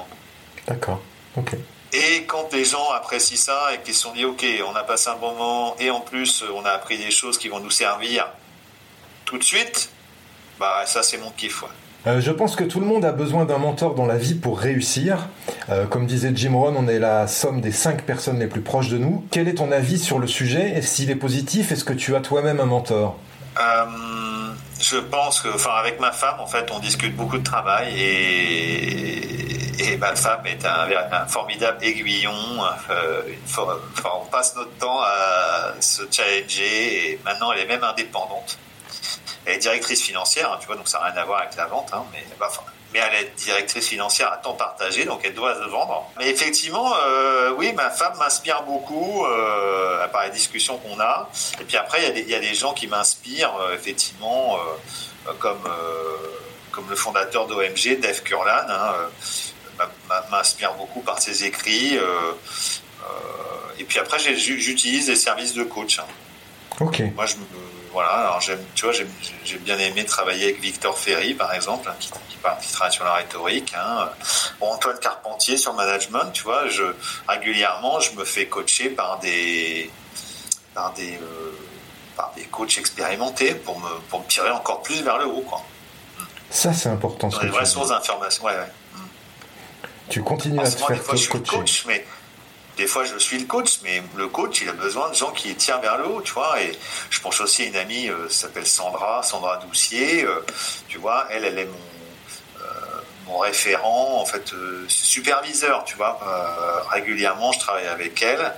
D'accord. 0.67 1.01
Ok. 1.35 1.55
Et 1.93 2.25
quand 2.25 2.51
les 2.53 2.65
gens 2.65 2.89
apprécient 2.91 3.37
ça 3.37 3.71
et 3.73 3.79
qu'ils 3.81 3.93
se 3.93 4.01
sont 4.01 4.13
dit, 4.13 4.25
OK, 4.25 4.43
on 4.67 4.75
a 4.75 4.83
passé 4.83 5.09
un 5.09 5.15
bon 5.15 5.33
moment 5.33 5.75
et 5.77 5.91
en 5.91 6.01
plus, 6.01 6.43
on 6.51 6.65
a 6.65 6.71
appris 6.71 6.97
des 6.97 7.11
choses 7.11 7.37
qui 7.37 7.49
vont 7.49 7.59
nous 7.59 7.69
servir 7.69 8.27
tout 9.25 9.37
de 9.37 9.43
suite, 9.43 9.89
bah 10.59 10.85
ça, 10.87 11.03
c'est 11.03 11.17
mon 11.17 11.29
kiff. 11.31 11.63
Euh, 12.05 12.19
je 12.19 12.31
pense 12.31 12.55
que 12.55 12.65
tout 12.65 12.79
le 12.81 12.85
monde 12.85 13.05
a 13.05 13.13
besoin 13.13 13.45
d'un 13.45 13.57
mentor 13.57 13.95
dans 13.95 14.05
la 14.05 14.17
vie 14.17 14.35
pour 14.35 14.59
réussir. 14.59 15.29
Euh, 15.69 15.85
comme 15.85 16.05
disait 16.05 16.31
Jim 16.35 16.53
Rohn, 16.53 16.75
on 16.77 16.87
est 16.87 16.99
la 16.99 17.27
somme 17.27 17.61
des 17.61 17.71
cinq 17.71 18.03
personnes 18.03 18.39
les 18.39 18.47
plus 18.47 18.61
proches 18.61 18.89
de 18.89 18.97
nous. 18.97 19.25
Quel 19.31 19.47
est 19.47 19.55
ton 19.55 19.71
avis 19.71 19.99
sur 19.99 20.19
le 20.19 20.27
sujet? 20.27 20.77
Et 20.77 20.81
s'il 20.81 21.09
est 21.11 21.15
positif, 21.15 21.71
est-ce 21.71 21.85
que 21.85 21.93
tu 21.93 22.15
as 22.15 22.19
toi-même 22.19 22.59
un 22.59 22.65
mentor? 22.65 23.17
Euh, 23.57 23.85
Je 24.81 24.97
pense 24.97 25.39
que, 25.39 25.47
enfin, 25.47 25.75
avec 25.79 26.01
ma 26.01 26.11
femme, 26.11 26.41
en 26.41 26.47
fait, 26.47 26.69
on 26.75 26.79
discute 26.79 27.15
beaucoup 27.15 27.37
de 27.37 27.43
travail 27.43 27.93
et, 27.97 29.93
et 29.93 29.97
ma 29.97 30.13
femme 30.15 30.45
est 30.45 30.65
un, 30.65 31.25
formidable 31.27 31.77
aiguillon. 31.81 32.31
on 33.55 34.25
passe 34.29 34.55
notre 34.57 34.71
temps 34.77 34.99
à 34.99 35.73
se 35.79 36.01
challenger 36.11 37.11
et 37.11 37.19
maintenant 37.23 37.53
elle 37.53 37.61
est 37.61 37.67
même 37.67 37.83
indépendante. 37.83 38.57
Elle 39.45 39.55
est 39.55 39.59
directrice 39.59 40.01
financière, 40.01 40.51
hein, 40.51 40.57
tu 40.59 40.67
vois, 40.67 40.75
donc 40.75 40.87
ça 40.87 40.99
n'a 40.99 41.05
rien 41.05 41.21
à 41.21 41.25
voir 41.25 41.41
avec 41.41 41.55
la 41.55 41.65
vente, 41.65 41.89
hein, 41.93 42.05
mais, 42.13 42.23
bah, 42.39 42.49
mais 42.93 42.99
elle 42.99 43.25
est 43.25 43.31
directrice 43.37 43.87
financière 43.87 44.31
à 44.31 44.37
temps 44.37 44.53
partagé, 44.53 45.05
donc 45.05 45.21
elle 45.23 45.33
doit 45.33 45.55
se 45.55 45.67
vendre. 45.67 46.07
Mais 46.17 46.29
effectivement, 46.29 46.93
euh, 46.95 47.51
oui, 47.57 47.73
ma 47.73 47.89
femme 47.89 48.15
m'inspire 48.19 48.63
beaucoup 48.63 49.25
euh, 49.25 50.07
par 50.09 50.25
les 50.25 50.29
discussions 50.29 50.77
qu'on 50.77 50.99
a. 50.99 51.29
Et 51.59 51.63
puis 51.63 51.75
après, 51.77 52.13
il 52.15 52.29
y, 52.29 52.35
a 52.35 52.39
des 52.39 52.53
gens 52.53 52.73
qui 52.73 52.87
m'inspirent, 52.87 53.55
euh, 53.55 53.75
effectivement, 53.75 54.57
euh, 54.57 55.33
comme, 55.39 55.67
comme 56.71 56.89
le 56.89 56.95
fondateur 56.95 57.47
d'OMG, 57.47 57.99
Dave 57.99 58.21
Kurlan, 58.21 58.69
hein, 58.69 58.93
m'inspire 60.29 60.73
beaucoup 60.73 61.01
par 61.01 61.19
ses 61.19 61.45
écrits. 61.45 61.97
et 63.79 63.83
puis 63.85 63.99
après, 63.99 64.19
j'utilise 64.19 65.07
des 65.07 65.15
services 65.15 65.53
de 65.53 65.63
coach. 65.63 65.99
Hein. 65.99 66.05
Ok. 66.79 67.01
Moi, 67.15 67.25
je 67.25 67.35
me 67.35 67.41
voilà, 67.93 68.09
alors 68.09 68.41
j'aime, 68.41 68.59
tu 68.73 68.85
vois, 68.85 68.93
j'ai 68.93 69.57
bien 69.59 69.77
aimé 69.77 70.03
travailler 70.03 70.45
avec 70.45 70.59
Victor 70.59 70.97
Ferry, 70.97 71.35
par 71.35 71.53
exemple, 71.53 71.87
hein, 71.87 71.95
qui, 71.99 72.09
qui, 72.09 72.73
travaille 72.73 72.91
sur 72.91 73.05
la 73.05 73.13
rhétorique. 73.13 73.71
Hein. 73.77 74.09
Antoine 74.59 74.97
Carpentier 74.99 75.57
sur 75.57 75.73
management, 75.73 76.31
tu 76.33 76.43
vois, 76.43 76.67
je, 76.67 76.83
régulièrement, 77.27 77.99
je 77.99 78.15
me 78.15 78.25
fais 78.25 78.47
coacher 78.47 78.89
par 78.89 79.19
des, 79.19 79.91
par 80.73 80.91
des, 80.93 81.17
euh, 81.17 81.51
par 82.17 82.33
des 82.35 82.45
coachs 82.45 82.79
expérimentés 82.79 83.53
pour 83.53 83.79
me, 83.79 83.99
pour 84.09 84.21
me 84.21 84.25
tirer 84.25 84.49
encore 84.49 84.81
plus 84.81 85.03
vers 85.03 85.19
le 85.19 85.27
haut, 85.27 85.41
quoi. 85.47 85.61
Ça, 86.49 86.73
c'est 86.73 86.89
important. 86.89 87.27
Dans 87.27 87.41
les 87.41 87.49
vraies 87.49 87.65
sources 87.65 87.89
d'information, 87.89 88.45
ouais, 88.45 88.53
ouais. 88.53 88.71
Tu 90.09 90.23
continues 90.23 90.59
à 90.59 90.69
te 90.69 90.77
faire 90.77 91.03
coacher. 91.03 91.29
Coach, 91.29 91.85
mais 91.87 92.05
des 92.77 92.87
fois 92.87 93.03
je 93.03 93.17
suis 93.17 93.37
le 93.37 93.45
coach, 93.45 93.79
mais 93.83 94.01
le 94.15 94.27
coach 94.27 94.61
il 94.61 94.69
a 94.69 94.73
besoin 94.73 95.09
de 95.09 95.15
gens 95.15 95.31
qui 95.31 95.53
tirent 95.55 95.79
vers 95.79 95.97
le 95.97 96.07
haut, 96.07 96.21
tu 96.21 96.33
vois. 96.33 96.61
Et 96.61 96.77
je 97.09 97.19
pense 97.19 97.39
aussi 97.41 97.63
à 97.63 97.65
une 97.65 97.75
amie, 97.75 98.09
euh, 98.09 98.29
s'appelle 98.29 98.65
Sandra, 98.65 99.21
Sandra 99.23 99.57
Doucier, 99.57 100.23
euh, 100.23 100.45
tu 100.87 100.97
vois, 100.97 101.27
elle, 101.29 101.45
elle 101.45 101.59
est 101.59 101.65
mon, 101.65 103.33
euh, 103.33 103.37
référent, 103.39 104.19
en 104.21 104.25
fait, 104.25 104.53
superviseur, 104.87 105.85
tu 105.85 105.95
vois. 105.95 106.19
régulièrement, 106.89 107.51
je 107.51 107.59
travaille 107.59 107.87
avec 107.87 108.21
elle 108.21 108.53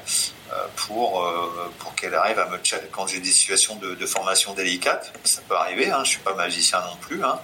pour 0.76 1.26
pour 1.80 1.96
qu'elle 1.96 2.14
arrive 2.14 2.40
à 2.40 2.48
me 2.48 2.60
quand 2.92 3.08
j'ai 3.08 3.20
des 3.20 3.30
situations 3.30 3.76
de, 3.76 4.06
formation 4.06 4.54
délicates, 4.54 5.14
ça 5.24 5.42
peut 5.48 5.56
arriver, 5.56 5.92
hein, 5.92 6.04
je 6.04 6.10
suis 6.10 6.20
pas 6.20 6.34
magicien 6.34 6.82
non 6.82 6.98
plus, 6.98 7.24
hein. 7.24 7.40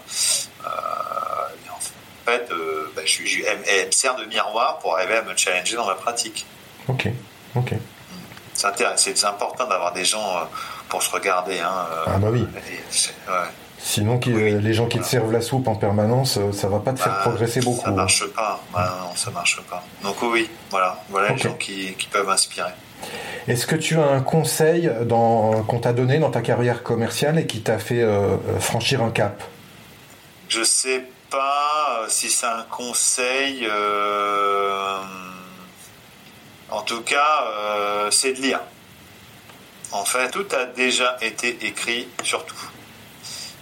en 0.66 2.26
fait, 2.26 2.50
bah, 2.96 3.02
je, 3.06 3.26
je, 3.26 3.44
elle 3.46 3.88
me 3.88 3.92
sert 3.92 4.16
de 4.16 4.26
miroir 4.26 4.80
pour 4.80 4.98
arriver 4.98 5.16
à 5.16 5.22
me 5.22 5.36
challenger 5.36 5.76
dans 5.76 5.88
ma 5.88 5.96
pratique. 5.96 6.46
Ok, 6.92 7.08
ok. 7.56 7.74
C'est 8.54 9.26
important 9.26 9.68
d'avoir 9.68 9.94
des 9.94 10.04
gens 10.04 10.38
euh, 10.38 10.44
pour 10.90 11.02
se 11.02 11.10
regarder. 11.12 11.60
Hein, 11.60 11.88
euh, 11.92 12.04
ah 12.08 12.18
bah 12.18 12.28
oui. 12.32 12.46
Sinon, 13.80 14.20
les 14.28 14.74
gens 14.74 14.86
qui 14.86 15.00
te 15.00 15.06
servent 15.06 15.32
la 15.32 15.42
soupe 15.42 15.68
en 15.68 15.76
permanence, 15.76 16.38
euh, 16.38 16.52
ça 16.52 16.68
va 16.68 16.80
pas 16.80 16.94
te 16.94 17.00
faire 17.00 17.14
bah, 17.14 17.22
progresser 17.22 17.62
beaucoup. 17.62 17.86
Ça 17.86 17.92
marche 17.92 18.28
pas. 18.28 18.62
Bah, 18.74 18.98
non, 19.02 19.16
ça 19.16 19.32
marche 19.32 19.60
pas. 19.70 19.84
Donc 20.04 20.22
oui, 20.22 20.50
voilà, 20.70 21.02
voilà 21.10 21.30
les 21.30 21.38
gens 21.38 21.54
qui, 21.54 21.96
peuvent 22.12 22.30
inspirer. 22.30 22.72
Est-ce 23.48 23.66
que 23.66 23.76
tu 23.76 23.98
as 23.98 24.06
un 24.06 24.22
conseil 24.22 24.92
qu'on 25.10 25.80
t'a 25.82 25.94
donné 25.94 26.20
dans 26.20 26.30
ta 26.30 26.42
carrière 26.42 26.84
commerciale 26.84 27.40
et 27.40 27.48
qui 27.48 27.62
t'a 27.62 27.80
fait 27.80 28.06
franchir 28.60 29.02
un 29.02 29.10
cap? 29.10 29.42
Je 30.50 30.64
sais 30.64 31.04
pas 31.32 32.06
si 32.08 32.30
c'est 32.30 32.46
un 32.46 32.66
conseil. 32.70 33.68
En 36.72 36.82
tout 36.82 37.02
cas, 37.02 37.44
euh, 37.46 38.12
c'est 38.12 38.34
de 38.34 38.42
lire. 38.42 38.62
En 39.92 40.06
fait, 40.06 40.32
tout 40.32 40.48
a 40.52 40.66
déjà 40.66 41.18
été 41.22 41.66
écrit 41.66 42.08
sur 42.24 42.46
tout. 42.46 42.56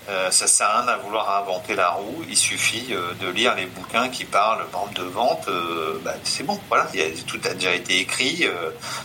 Euh, 0.09 0.31
ça 0.31 0.47
sert 0.47 0.67
à 0.67 0.81
rien 0.81 0.87
à 0.87 0.97
vouloir 0.97 1.37
inventer 1.37 1.75
la 1.75 1.89
roue. 1.89 2.23
Il 2.27 2.37
suffit 2.37 2.87
euh, 2.91 3.13
de 3.21 3.29
lire 3.29 3.53
les 3.55 3.67
bouquins 3.67 4.09
qui 4.09 4.25
parlent, 4.25 4.65
par 4.71 4.87
de 4.87 5.03
vente. 5.03 5.47
Euh, 5.47 5.99
bah, 6.03 6.13
c'est 6.23 6.43
bon, 6.43 6.59
voilà. 6.67 6.87
tout 7.27 7.39
a 7.43 7.53
déjà 7.53 7.75
été 7.75 7.99
écrit. 7.99 8.47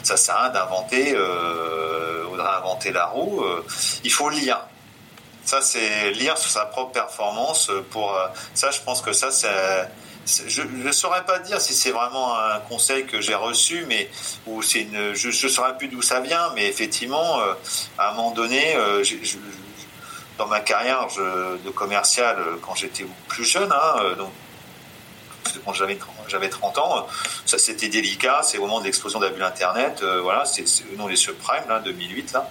ça 0.02 0.16
sert 0.16 0.36
à 0.36 0.42
rien 0.44 0.52
d'inventer, 0.52 1.16
inventer 2.56 2.92
la 2.92 3.06
roue. 3.06 3.44
il 4.02 4.12
faut 4.12 4.30
lire. 4.30 4.60
Ça, 5.44 5.60
c'est 5.60 6.10
lire 6.12 6.38
sur 6.38 6.50
sa 6.50 6.64
propre 6.66 6.92
performance. 6.92 7.70
Pour 7.90 8.16
ça, 8.54 8.70
je 8.70 8.80
pense 8.80 9.02
que 9.02 9.12
ça, 9.12 9.30
c'est 9.30 9.48
je 10.26 10.62
ne 10.62 10.92
saurais 10.92 11.24
pas 11.24 11.38
dire 11.38 11.60
si 11.60 11.74
c'est 11.74 11.90
vraiment 11.90 12.38
un 12.38 12.60
conseil 12.60 13.06
que 13.06 13.20
j'ai 13.20 13.34
reçu, 13.34 13.84
mais 13.88 14.08
ou 14.46 14.62
c'est 14.62 14.82
une, 14.82 15.14
je 15.14 15.28
ne 15.28 15.50
saurais 15.50 15.76
plus 15.76 15.88
d'où 15.88 16.02
ça 16.02 16.20
vient, 16.20 16.52
mais 16.54 16.66
effectivement, 16.66 17.40
euh, 17.40 17.54
à 17.98 18.10
un 18.10 18.14
moment 18.14 18.30
donné, 18.30 18.74
euh, 18.76 19.04
dans 20.38 20.46
ma 20.46 20.60
carrière 20.60 21.06
de 21.64 21.70
commercial, 21.70 22.36
euh, 22.38 22.56
quand 22.60 22.74
j'étais 22.74 23.06
plus 23.28 23.44
jeune, 23.44 23.70
hein, 23.72 24.14
donc 24.16 24.30
quand 25.64 25.72
j'avais 25.72 25.98
j'avais 26.26 26.48
30 26.48 26.78
ans, 26.78 27.06
ça 27.44 27.58
c'était 27.58 27.88
délicat, 27.88 28.40
c'est 28.42 28.58
au 28.58 28.62
moment 28.62 28.80
de 28.80 28.86
l'explosion 28.86 29.20
de 29.20 29.26
la 29.26 29.30
bulle 29.30 29.42
internet, 29.42 30.02
voilà, 30.22 30.44
c'est 30.46 30.64
non 30.96 31.06
les 31.06 31.16
subprimes 31.16 31.68
là, 31.68 31.80
2008 31.80 32.32
là, 32.32 32.48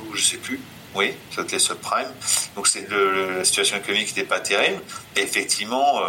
ou 0.00 0.14
je 0.14 0.22
sais 0.22 0.36
plus. 0.36 0.60
Oui, 0.94 1.12
c'était 1.34 1.56
les 1.56 1.58
subprimes. 1.58 2.12
Donc 2.54 2.68
c'est 2.68 2.88
la 2.88 3.44
situation 3.44 3.76
économique 3.76 4.06
n'était 4.08 4.22
pas 4.22 4.38
terrible. 4.38 4.80
Et 5.16 5.22
effectivement, 5.22 6.00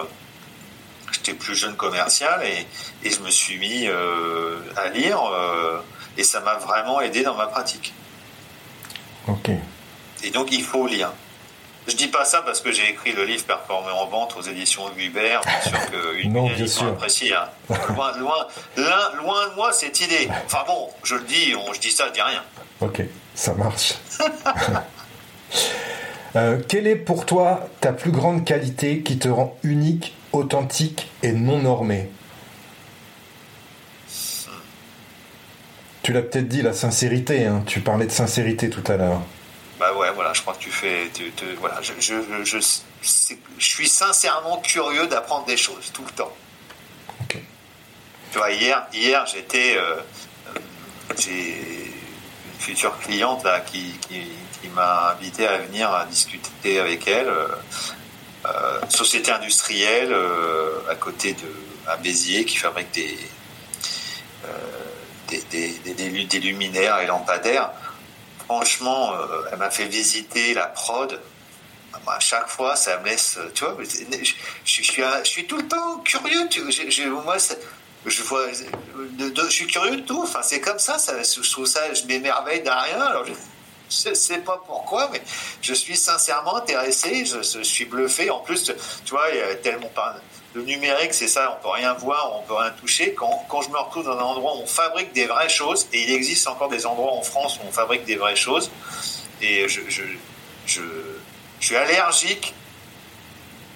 j'étais 1.26 1.38
plus 1.38 1.56
jeune 1.56 1.76
commercial 1.76 2.42
et, 2.44 2.66
et, 3.08 3.12
je 3.12 3.20
me 3.22 3.30
suis 3.30 3.58
mis 3.58 3.88
euh, 3.88 4.60
à 4.76 4.90
lire 4.90 5.20
euh, 5.24 5.80
et 6.18 6.24
ça 6.24 6.40
m'a 6.42 6.56
vraiment 6.56 7.02
aidé 7.02 7.24
dans 7.24 7.36
ma 7.36 7.48
pratique. 7.48 7.94
Ok. 9.28 9.50
Et 10.24 10.30
donc 10.30 10.52
il 10.52 10.64
faut 10.64 10.88
lire. 10.88 11.12
Je 11.88 11.96
dis 11.96 12.08
pas 12.08 12.26
ça 12.26 12.42
parce 12.42 12.62
que 12.62 12.72
j'ai 12.72 12.90
écrit 12.90 13.12
le 13.12 13.26
livre 13.26 13.44
Performer 13.46 13.92
en 13.92 14.08
vente 14.08 14.36
aux 14.38 14.42
éditions 14.42 14.84
Hubert, 14.98 15.42
bien 15.42 15.62
sûr 15.62 15.92
qu'une 15.92 16.34
non, 16.34 16.48
bien 16.50 16.66
sûr. 16.66 16.88
apprécie. 16.88 17.32
Hein. 17.32 17.48
Loin, 17.90 18.12
loin, 18.18 18.48
loin, 18.76 19.50
de 19.50 19.56
moi 19.56 19.72
cette 19.72 20.00
idée. 20.02 20.28
Enfin 20.46 20.64
bon, 20.66 20.90
je 21.04 21.16
le 21.16 21.24
dis, 21.24 21.54
je 21.74 21.80
dis 21.80 21.92
ça, 21.92 22.08
je 22.08 22.14
dis 22.14 22.22
rien. 22.22 22.44
Ok, 22.82 23.04
ça 23.36 23.54
marche. 23.54 23.96
Euh, 26.36 26.60
quelle 26.68 26.86
est 26.86 26.98
pour 26.98 27.26
toi 27.26 27.70
ta 27.80 27.94
plus 27.94 28.12
grande 28.12 28.44
qualité 28.44 29.02
qui 29.02 29.18
te 29.18 29.30
rend 29.30 29.58
unique 29.64 30.14
authentique 30.36 31.10
et 31.24 31.32
non 31.32 31.60
normé. 31.60 32.10
Tu 36.04 36.14
l'as 36.14 36.22
peut-être 36.22 36.48
dit, 36.48 36.62
la 36.62 36.74
sincérité, 36.74 37.48
hein. 37.48 37.64
tu 37.66 37.80
parlais 37.80 38.06
de 38.06 38.12
sincérité 38.12 38.70
tout 38.70 38.84
à 38.92 38.96
l'heure. 38.96 39.22
Bah 39.80 39.92
ouais, 39.98 40.12
voilà, 40.12 40.34
je 40.34 40.42
crois 40.42 40.54
que 40.54 40.60
tu 40.60 40.70
fais. 40.70 41.10
voilà, 41.60 41.82
je, 41.82 41.94
je, 42.00 42.60
suis 43.58 43.90
sincèrement 43.90 44.58
curieux 44.60 45.08
d'apprendre 45.08 45.46
des 45.46 45.58
choses 45.58 45.92
tout 45.92 46.04
le 46.06 46.12
temps. 46.12 46.32
Ok. 47.22 47.38
Tu 48.32 48.38
vois, 48.38 48.52
hier, 48.52 48.86
hier 48.94 49.26
j'étais. 49.26 49.78
Euh, 49.78 49.96
euh, 50.56 50.60
j'ai 51.18 51.58
une 51.58 52.60
future 52.60 52.98
cliente 53.00 53.44
là 53.44 53.60
qui, 53.62 53.96
qui, 54.08 54.28
m'a 54.76 55.12
invité 55.12 55.48
à 55.48 55.58
venir 55.58 55.90
à 55.90 56.06
discuter 56.06 56.80
avec 56.80 57.08
elle. 57.08 57.28
Euh, 57.28 57.48
société 58.90 59.32
industrielle 59.32 60.12
euh, 60.12 60.80
à 60.90 60.96
côté 60.96 61.34
de 61.34 61.48
à 61.88 61.98
Béziers 61.98 62.46
qui 62.46 62.58
fabrique 62.58 62.92
des, 62.92 63.18
euh, 64.46 64.50
des, 65.30 66.24
des, 66.26 66.40
luminaires 66.40 67.00
et 67.00 67.06
lampadaires. 67.06 67.72
Franchement, 68.46 69.14
elle 69.52 69.60
m'a 69.60 69.70
fait 69.70 69.86
visiter 69.86 70.56
la 70.56 70.66
prod. 70.66 71.20
À 72.08 72.20
chaque 72.20 72.48
fois, 72.50 72.76
ça 72.76 73.00
me 73.00 73.06
laisse, 73.06 73.38
tu 73.54 73.64
vois, 73.64 73.78
je, 73.84 74.72
suis, 74.72 74.84
je 74.84 75.30
suis 75.30 75.46
tout 75.46 75.58
le 75.58 75.68
temps 75.68 76.00
curieux. 76.00 76.48
Tu, 76.50 76.62
moi, 76.62 77.38
je 78.06 78.24
vois, 78.24 78.48
je 78.52 79.50
suis 79.50 79.68
curieux 79.68 79.98
de 79.98 80.02
tout. 80.02 80.22
Enfin, 80.24 80.42
c'est 80.42 80.62
comme 80.62 80.80
ça, 80.80 80.98
je 80.98 81.52
trouve 81.52 81.66
ça, 81.66 81.94
je 81.94 82.04
m'émerveille 82.06 82.62
d'un 82.62 82.80
rien. 82.80 83.14
Je 83.90 84.14
sais 84.14 84.40
pas 84.40 84.62
pourquoi, 84.66 85.10
mais 85.12 85.22
je 85.62 85.74
suis 85.74 85.96
sincèrement 85.96 86.58
intéressé. 86.58 87.26
Je, 87.26 87.62
suis 87.62 87.86
bluffé. 87.86 88.30
En 88.30 88.40
plus, 88.40 88.72
tu 89.06 89.12
vois, 89.12 89.28
tellement. 89.62 89.90
Le 90.54 90.62
numérique, 90.62 91.14
c'est 91.14 91.28
ça, 91.28 91.58
on 91.60 91.62
peut 91.62 91.74
rien 91.74 91.94
voir, 91.94 92.32
on 92.40 92.44
peut 92.44 92.54
rien 92.54 92.72
toucher. 92.72 93.14
Quand, 93.14 93.46
quand 93.50 93.62
je 93.62 93.70
me 93.70 93.78
retrouve 93.78 94.06
dans 94.06 94.18
un 94.18 94.22
endroit 94.22 94.56
où 94.56 94.62
on 94.62 94.66
fabrique 94.66 95.12
des 95.12 95.26
vraies 95.26 95.50
choses, 95.50 95.86
et 95.92 96.02
il 96.04 96.14
existe 96.14 96.48
encore 96.48 96.70
des 96.70 96.86
endroits 96.86 97.12
en 97.12 97.24
France 97.24 97.60
où 97.62 97.68
on 97.68 97.74
fabrique 97.74 98.06
des 98.06 98.16
vraies 98.16 98.38
choses, 98.38 98.72
et 99.42 99.68
je, 99.68 99.82
je, 99.90 100.04
je, 100.66 100.82
je 101.60 101.66
suis 101.66 101.76
allergique 101.76 102.54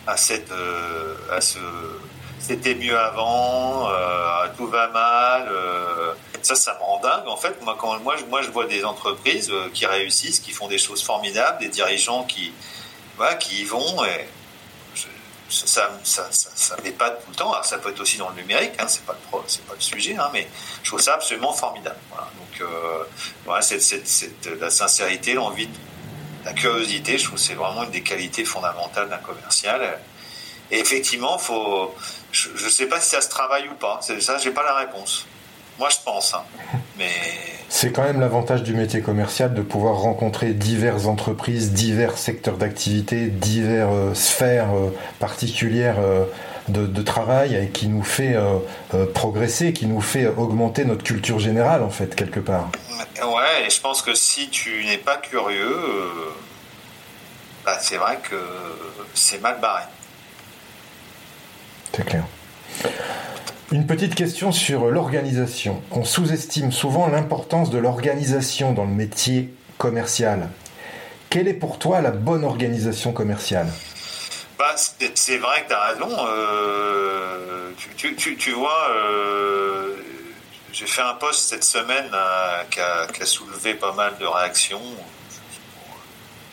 à 0.07 0.15
cette, 0.15 0.51
euh, 0.51 1.15
à 1.31 1.41
ce, 1.41 1.59
c'était 2.39 2.75
mieux 2.75 2.97
avant, 2.97 3.89
euh, 3.89 4.47
tout 4.57 4.67
va 4.67 4.87
mal. 4.87 5.49
Euh, 5.49 6.13
ça, 6.41 6.55
ça 6.55 6.73
me 6.75 6.79
rend 6.79 6.99
dingue. 6.99 7.27
En 7.27 7.37
fait, 7.37 7.61
moi, 7.61 7.77
moi, 8.01 8.41
je 8.41 8.49
vois 8.49 8.65
des 8.65 8.83
entreprises 8.85 9.49
euh, 9.51 9.69
qui 9.73 9.85
réussissent, 9.85 10.39
qui 10.39 10.51
font 10.51 10.67
des 10.67 10.77
choses 10.77 11.03
formidables, 11.03 11.59
des 11.59 11.69
dirigeants 11.69 12.23
qui, 12.23 12.53
voilà, 13.17 13.35
qui 13.35 13.61
y 13.61 13.65
vont. 13.65 14.03
Et 14.05 14.27
ça, 15.49 15.89
ça, 16.03 16.27
ça, 16.31 16.51
ça 16.55 16.75
pas 16.97 17.11
tout 17.11 17.29
le 17.29 17.35
temps. 17.35 17.51
Alors, 17.51 17.65
ça 17.65 17.77
peut 17.77 17.89
être 17.89 17.99
aussi 17.99 18.17
dans 18.17 18.29
le 18.29 18.35
numérique, 18.35 18.73
hein, 18.79 18.85
c'est 18.87 19.03
pas 19.05 19.13
le 19.13 19.39
c'est 19.47 19.65
pas 19.65 19.73
le 19.73 19.81
sujet, 19.81 20.15
hein, 20.15 20.29
mais 20.31 20.47
je 20.83 20.89
trouve 20.89 21.01
ça 21.01 21.15
absolument 21.15 21.53
formidable. 21.53 21.97
Donc, 22.11 22.61
euh, 22.61 23.03
voilà, 23.45 23.61
c'est, 23.61 23.79
la 24.59 24.69
sincérité, 24.69 25.33
l'envie, 25.33 25.69
la 26.45 26.53
curiosité. 26.53 27.17
Je 27.17 27.25
trouve 27.25 27.35
que 27.39 27.43
c'est 27.43 27.55
vraiment 27.55 27.83
une 27.83 27.91
des 27.91 28.03
qualités 28.03 28.45
fondamentales 28.45 29.09
d'un 29.09 29.17
commercial. 29.17 29.99
Et 30.71 30.79
effectivement, 30.79 31.37
faut, 31.37 31.95
je 32.31 32.49
ne 32.51 32.69
sais 32.69 32.85
pas 32.85 32.99
si 32.99 33.09
ça 33.09 33.21
se 33.21 33.29
travaille 33.29 33.67
ou 33.69 33.73
pas. 33.73 33.99
C'est 34.01 34.21
ça, 34.21 34.37
j'ai 34.37 34.51
pas 34.51 34.63
la 34.63 34.75
réponse. 34.75 35.25
Moi, 35.79 35.89
je 35.89 35.97
pense. 36.03 36.33
Hein. 36.33 36.43
Mais 36.97 37.09
c'est 37.69 37.93
quand 37.93 38.03
même 38.03 38.19
l'avantage 38.19 38.63
du 38.63 38.73
métier 38.73 39.01
commercial 39.01 39.53
de 39.53 39.61
pouvoir 39.61 39.95
rencontrer 39.95 40.53
diverses 40.53 41.05
entreprises, 41.05 41.71
divers 41.71 42.17
secteurs 42.17 42.57
d'activité, 42.57 43.27
diverses 43.27 43.93
euh, 43.93 44.13
sphères 44.15 44.73
euh, 44.75 44.89
particulières 45.19 45.99
euh, 45.99 46.25
de, 46.67 47.01
travail 47.01 47.55
et 47.55 47.69
qui 47.69 47.87
nous 47.87 48.03
fait 48.03 48.35
progresser, 49.15 49.73
qui 49.73 49.87
nous 49.87 50.01
fait 50.01 50.27
augmenter 50.27 50.85
notre 50.85 51.03
culture 51.03 51.39
générale 51.39 51.81
en 51.81 51.89
fait 51.89 52.13
quelque 52.13 52.39
part. 52.39 52.69
Ouais, 53.23 53.65
et 53.65 53.69
je 53.71 53.81
pense 53.81 54.03
que 54.03 54.13
si 54.13 54.49
tu 54.49 54.85
n'es 54.85 54.99
pas 54.99 55.17
curieux, 55.17 55.75
bah, 57.65 57.79
c'est 57.81 57.97
vrai 57.97 58.19
que 58.21 58.35
c'est 59.15 59.41
mal 59.41 59.59
barré. 59.59 59.81
C'est 61.95 62.05
clair. 62.05 62.25
Une 63.71 63.85
petite 63.85 64.15
question 64.15 64.51
sur 64.51 64.85
l'organisation. 64.87 65.83
On 65.91 66.03
sous-estime 66.03 66.71
souvent 66.71 67.07
l'importance 67.07 67.69
de 67.69 67.77
l'organisation 67.77 68.73
dans 68.73 68.85
le 68.85 68.91
métier 68.91 69.53
commercial. 69.77 70.49
Quelle 71.29 71.47
est 71.47 71.53
pour 71.53 71.77
toi 71.77 72.01
la 72.01 72.09
bonne 72.09 72.43
organisation 72.43 73.13
commerciale? 73.13 73.67
Bah, 74.57 74.73
C'est 75.13 75.37
vrai 75.37 75.61
que 75.63 75.67
tu 75.67 75.73
as 75.75 75.83
raison. 75.83 76.09
Euh, 76.09 77.69
tu, 77.95 78.51
vois, 78.53 78.89
euh, 78.89 79.97
j'ai 80.73 80.87
fait 80.87 81.03
un 81.03 81.13
post 81.13 81.49
cette 81.49 81.63
semaine 81.63 82.09
euh, 82.11 82.63
qui, 82.71 82.79
a, 82.79 83.05
qui, 83.05 83.21
a, 83.21 83.25
soulevé 83.27 83.75
pas 83.75 83.93
mal 83.93 84.17
de 84.17 84.25
réactions, 84.25 84.81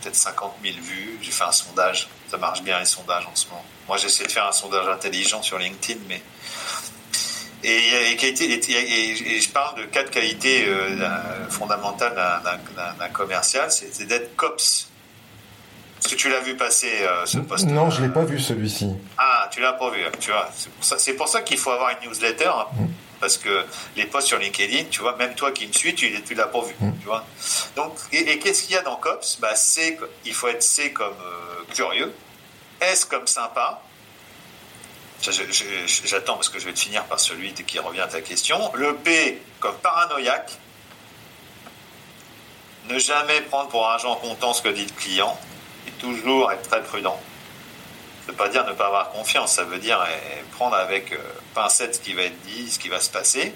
peut-être 0.02 0.16
50 0.16 0.52
000 0.62 0.76
vues. 0.82 1.18
J'ai 1.22 1.32
fait 1.32 1.44
un 1.44 1.52
sondage. 1.52 2.08
Ça 2.28 2.36
marche 2.36 2.60
bien 2.60 2.78
les 2.78 2.84
sondages 2.84 3.26
en 3.26 3.34
ce 3.34 3.48
moment. 3.48 3.64
Moi, 3.88 3.96
j'essaie 3.96 4.26
de 4.26 4.32
faire 4.32 4.46
un 4.46 4.52
sondage 4.52 4.86
intelligent 4.86 5.40
sur 5.40 5.58
LinkedIn, 5.58 6.00
mais 6.08 6.20
et, 7.64 7.76
et, 8.12 9.40
je 9.40 9.50
parle 9.50 9.80
de 9.80 9.84
quatre 9.86 10.10
qualités 10.10 10.64
euh, 10.66 11.48
fondamentales 11.48 12.14
d'un 12.98 13.08
commercial, 13.08 13.70
c'est 13.70 14.06
d'être 14.06 14.36
COPS. 14.36 14.88
Est-ce 15.98 16.08
que 16.14 16.14
tu 16.14 16.28
l'as 16.28 16.40
vu 16.40 16.56
passer 16.56 16.92
euh, 17.02 17.24
ce 17.24 17.38
poste? 17.38 17.66
Non, 17.66 17.90
je 17.90 18.02
l'ai 18.02 18.10
pas 18.10 18.24
vu 18.24 18.38
celui-ci. 18.38 18.94
Ah, 19.16 19.48
tu 19.50 19.60
l'as 19.60 19.72
pas 19.72 19.90
vu. 19.90 20.00
Tu 20.20 20.30
vois, 20.30 20.50
c'est 20.80 21.14
pour 21.14 21.28
ça, 21.28 21.42
qu'il 21.42 21.58
faut 21.58 21.70
avoir 21.70 21.90
une 21.90 22.08
newsletter. 22.08 22.46
Hein, 22.46 22.66
mm. 22.78 22.86
Parce 23.18 23.38
que 23.38 23.64
les 23.96 24.04
posts 24.04 24.28
sur 24.28 24.38
LinkedIn, 24.38 24.84
tu 24.90 25.00
vois, 25.00 25.16
même 25.16 25.34
toi 25.34 25.50
qui 25.50 25.66
me 25.66 25.72
suis, 25.72 25.94
tu, 25.94 26.22
tu 26.22 26.34
l'as 26.34 26.48
pas 26.48 26.60
vu, 26.60 26.74
mm. 26.78 26.92
tu 27.00 27.06
vois. 27.06 27.24
Donc, 27.74 27.94
et, 28.12 28.38
qu'est-ce 28.38 28.64
qu'il 28.64 28.74
y 28.74 28.78
a 28.78 28.82
dans 28.82 28.96
COPS? 28.96 29.38
Bah, 29.40 29.56
C, 29.56 29.98
il 30.24 30.34
faut 30.34 30.48
être 30.48 30.62
C 30.62 30.92
comme 30.92 31.06
euh, 31.06 31.74
curieux, 31.74 32.12
S 32.80 33.06
comme 33.06 33.26
sympa, 33.26 33.82
J'attends 35.22 36.34
parce 36.34 36.48
que 36.48 36.58
je 36.58 36.66
vais 36.66 36.72
te 36.72 36.78
finir 36.78 37.04
par 37.04 37.18
celui 37.18 37.52
qui 37.52 37.78
revient 37.78 38.00
à 38.00 38.06
ta 38.06 38.20
question. 38.20 38.70
Le 38.74 38.96
P 38.96 39.40
comme 39.60 39.76
paranoïaque. 39.78 40.52
Ne 42.88 42.98
jamais 42.98 43.40
prendre 43.42 43.68
pour 43.68 43.86
argent 43.86 44.14
comptant 44.16 44.52
ce 44.52 44.62
que 44.62 44.68
dit 44.68 44.84
le 44.84 44.92
client 44.92 45.36
et 45.88 45.90
toujours 45.92 46.52
être 46.52 46.68
très 46.68 46.82
prudent. 46.82 47.18
Ça 48.26 48.32
ne 48.32 48.36
veut 48.36 48.36
pas 48.36 48.48
dire 48.48 48.64
ne 48.64 48.72
pas 48.72 48.86
avoir 48.86 49.10
confiance, 49.10 49.52
ça 49.52 49.64
veut 49.64 49.78
dire 49.78 50.04
eh, 50.08 50.42
prendre 50.52 50.76
avec 50.76 51.12
euh, 51.12 51.18
pincette 51.54 51.96
ce 51.96 52.00
qui 52.00 52.12
va 52.12 52.22
être 52.22 52.40
dit, 52.42 52.70
ce 52.70 52.78
qui 52.78 52.88
va 52.88 53.00
se 53.00 53.10
passer. 53.10 53.54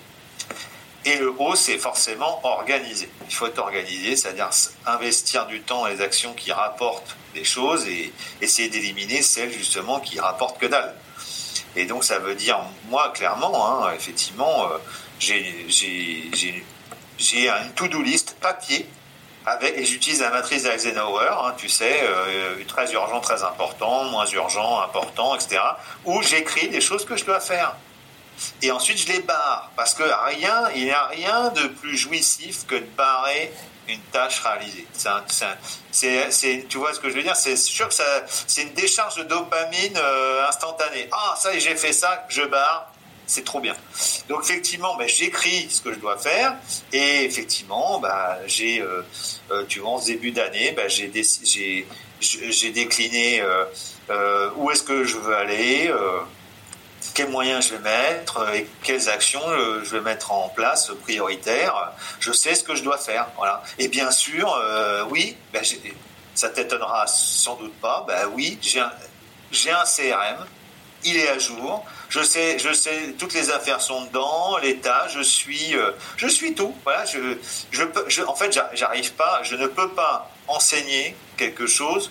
Et 1.04 1.16
le 1.16 1.32
O, 1.38 1.54
c'est 1.54 1.78
forcément 1.78 2.40
organiser. 2.44 3.08
Il 3.28 3.34
faut 3.34 3.46
être 3.46 3.58
organisé, 3.58 4.16
c'est-à-dire 4.16 4.50
investir 4.86 5.46
du 5.46 5.62
temps 5.62 5.80
dans 5.80 5.86
les 5.86 6.02
actions 6.02 6.34
qui 6.34 6.52
rapportent 6.52 7.16
des 7.34 7.44
choses 7.44 7.86
et 7.88 8.12
essayer 8.40 8.68
d'éliminer 8.68 9.22
celles 9.22 9.52
justement 9.52 10.00
qui 10.00 10.20
rapportent 10.20 10.58
que 10.58 10.66
dalle. 10.66 10.94
Et 11.76 11.84
donc 11.84 12.04
ça 12.04 12.18
veut 12.18 12.34
dire, 12.34 12.58
moi 12.88 13.10
clairement, 13.14 13.84
hein, 13.84 13.92
effectivement, 13.94 14.64
euh, 14.64 14.78
j'ai 15.18 16.64
une 17.18 17.72
to-do 17.74 18.02
list 18.02 18.36
papier 18.40 18.86
avec, 19.46 19.76
et 19.76 19.84
j'utilise 19.84 20.20
la 20.20 20.30
matrice 20.30 20.64
d'Eisenhower, 20.64 21.30
hein, 21.30 21.54
tu 21.56 21.68
sais, 21.68 22.00
euh, 22.02 22.56
très 22.66 22.92
urgent, 22.92 23.20
très 23.20 23.42
important, 23.42 24.04
moins 24.04 24.26
urgent, 24.26 24.80
important, 24.80 25.34
etc. 25.34 25.60
Où 26.04 26.22
j'écris 26.22 26.68
des 26.68 26.80
choses 26.80 27.04
que 27.04 27.16
je 27.16 27.24
dois 27.24 27.40
faire. 27.40 27.76
Et 28.62 28.70
ensuite 28.70 28.98
je 28.98 29.12
les 29.12 29.20
barre 29.20 29.70
parce 29.76 29.94
que 29.94 30.02
rien, 30.02 30.70
il 30.74 30.84
n'y 30.84 30.90
a 30.90 31.06
rien 31.06 31.48
de 31.50 31.68
plus 31.68 31.96
jouissif 31.96 32.66
que 32.66 32.76
de 32.76 32.86
barrer 32.96 33.52
une 33.88 34.00
tâche 34.12 34.40
réalisée. 34.40 34.86
C'est, 35.90 36.66
tu 36.68 36.78
vois 36.78 36.92
ce 36.94 37.00
que 37.00 37.10
je 37.10 37.14
veux 37.14 37.22
dire? 37.22 37.36
C'est 37.36 37.56
sûr 37.56 37.88
que 37.88 37.94
c'est 38.46 38.62
une 38.62 38.72
décharge 38.72 39.16
de 39.16 39.24
dopamine 39.24 39.96
euh, 39.96 40.48
instantanée. 40.48 41.08
Ah, 41.12 41.34
ça, 41.36 41.56
j'ai 41.58 41.76
fait 41.76 41.92
ça, 41.92 42.26
je 42.28 42.42
barre, 42.42 42.92
c'est 43.26 43.44
trop 43.44 43.60
bien. 43.60 43.74
Donc 44.28 44.42
effectivement, 44.44 44.96
ben, 44.96 45.08
j'écris 45.08 45.68
ce 45.70 45.82
que 45.82 45.92
je 45.92 45.98
dois 45.98 46.18
faire 46.18 46.56
et 46.92 47.24
effectivement, 47.24 47.98
ben, 48.00 48.38
j'ai, 48.46 48.80
euh, 48.80 49.02
euh, 49.50 49.64
tu 49.68 49.80
vois, 49.80 49.90
en 49.90 50.00
ce 50.00 50.06
début 50.06 50.30
d'année, 50.30 50.72
ben, 50.72 50.88
j'ai, 50.88 51.10
j'ai, 52.20 52.70
décliné 52.70 53.42
où 54.56 54.70
est-ce 54.70 54.82
que 54.82 55.04
je 55.04 55.16
veux 55.16 55.36
aller 55.36 55.92
quels 57.14 57.30
moyens 57.30 57.68
je 57.68 57.74
vais 57.74 57.80
mettre 57.80 58.38
euh, 58.38 58.52
et 58.52 58.66
quelles 58.82 59.08
actions 59.08 59.42
euh, 59.48 59.82
je 59.84 59.96
vais 59.96 60.00
mettre 60.00 60.32
en 60.32 60.48
place 60.48 60.90
prioritaires. 61.02 61.92
Je 62.20 62.32
sais 62.32 62.54
ce 62.54 62.62
que 62.62 62.74
je 62.74 62.82
dois 62.82 62.98
faire. 62.98 63.28
Voilà. 63.36 63.62
Et 63.78 63.88
bien 63.88 64.10
sûr, 64.10 64.52
euh, 64.52 65.04
oui, 65.10 65.36
ben 65.52 65.62
ça 66.34 66.48
t'étonnera 66.48 67.06
sans 67.06 67.56
doute 67.56 67.74
pas. 67.80 68.04
Ben 68.06 68.28
oui, 68.34 68.58
j'ai 68.62 68.80
un, 68.80 69.84
CRM. 69.84 70.46
Il 71.02 71.16
est 71.16 71.28
à 71.28 71.38
jour. 71.38 71.84
Je 72.10 72.20
sais, 72.22 72.58
je 72.58 72.72
sais, 72.72 73.14
toutes 73.18 73.32
les 73.32 73.50
affaires 73.50 73.80
sont 73.80 74.04
dedans, 74.04 74.58
l'état, 74.58 75.06
je 75.08 75.22
suis, 75.22 75.74
je 76.16 76.26
suis 76.26 76.54
tout. 76.54 76.74
Voilà, 76.84 77.06
je, 77.06 77.38
je 77.70 77.84
peux, 77.84 78.04
en 78.26 78.34
fait, 78.34 78.60
j'arrive 78.74 79.12
pas, 79.14 79.40
je 79.42 79.54
ne 79.54 79.66
peux 79.66 79.90
pas 79.90 80.30
enseigner 80.46 81.16
quelque 81.36 81.66
chose 81.66 82.10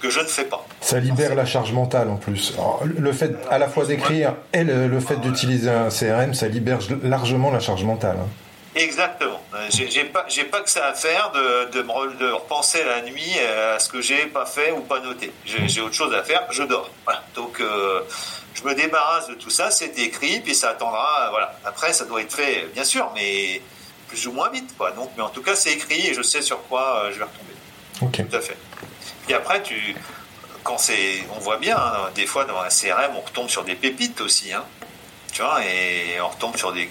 que 0.00 0.10
je 0.10 0.20
ne 0.20 0.26
fais 0.26 0.44
pas. 0.44 0.64
Ça 0.80 0.98
libère 0.98 1.34
la 1.34 1.44
charge 1.44 1.72
mentale 1.72 2.08
en 2.08 2.16
plus. 2.16 2.54
le 2.84 3.12
fait 3.12 3.32
à 3.50 3.58
la 3.58 3.68
fois 3.68 3.84
d'écrire 3.84 4.34
et 4.52 4.64
le, 4.64 5.00
fait 5.00 5.16
d'utiliser 5.16 5.70
un 5.70 5.88
CRM, 5.88 6.34
ça 6.34 6.48
libère 6.48 6.78
largement 7.02 7.50
la 7.50 7.60
charge 7.60 7.84
mentale. 7.84 8.16
Hein. 8.20 8.28
Exactement. 8.74 9.40
Euh, 9.54 9.66
j'ai 9.70 10.04
pas, 10.04 10.26
pas 10.50 10.60
que 10.60 10.70
ça 10.70 10.86
à 10.86 10.94
faire 10.94 11.32
de, 11.32 11.70
de, 11.72 11.82
me, 11.82 12.18
de 12.18 12.30
repenser 12.30 12.84
la 12.84 13.02
nuit 13.02 13.32
euh, 13.38 13.74
à 13.76 13.78
ce 13.80 13.88
que 13.88 14.00
j'ai 14.00 14.26
pas 14.26 14.46
fait 14.46 14.70
ou 14.70 14.80
pas 14.80 15.00
noté. 15.00 15.32
J'ai 15.44 15.80
autre 15.80 15.94
chose 15.94 16.14
à 16.14 16.22
faire, 16.22 16.46
je 16.50 16.62
dors. 16.62 16.88
Donc 17.34 17.60
euh, 17.60 18.02
je 18.54 18.62
me 18.62 18.74
débarrasse 18.74 19.28
de 19.28 19.34
tout 19.34 19.50
ça, 19.50 19.70
c'est 19.70 19.98
écrit, 19.98 20.40
puis 20.40 20.54
ça 20.54 20.70
attendra. 20.70 21.28
Voilà. 21.30 21.58
Après, 21.64 21.92
ça 21.92 22.04
doit 22.04 22.22
être 22.22 22.32
fait, 22.32 22.68
bien 22.72 22.84
sûr, 22.84 23.10
mais 23.14 23.60
plus 24.06 24.26
ou 24.28 24.32
moins 24.32 24.50
vite. 24.50 24.76
Quoi. 24.78 24.92
Donc, 24.92 25.10
mais 25.16 25.22
en 25.22 25.30
tout 25.30 25.42
cas, 25.42 25.56
c'est 25.56 25.72
écrit 25.72 26.06
et 26.06 26.14
je 26.14 26.22
sais 26.22 26.42
sur 26.42 26.62
quoi 26.68 27.08
je 27.12 27.18
vais 27.18 27.24
retomber. 27.24 27.50
Ok. 28.02 28.30
Tout 28.30 28.36
à 28.36 28.40
fait. 28.40 28.56
Et 29.30 29.34
après, 29.34 29.62
tu, 29.62 29.94
quand 30.64 30.76
c'est, 30.76 31.24
on 31.36 31.38
voit 31.38 31.58
bien, 31.58 31.76
hein, 31.76 32.10
des 32.16 32.26
fois 32.26 32.44
dans 32.44 32.58
un 32.58 32.68
CRM, 32.68 33.14
on 33.16 33.20
retombe 33.20 33.48
sur 33.48 33.62
des 33.62 33.76
pépites 33.76 34.20
aussi. 34.20 34.52
Hein, 34.52 34.64
tu 35.32 35.42
vois, 35.42 35.64
et 35.64 36.20
on 36.20 36.28
retombe 36.28 36.56
sur 36.56 36.72
des, 36.72 36.90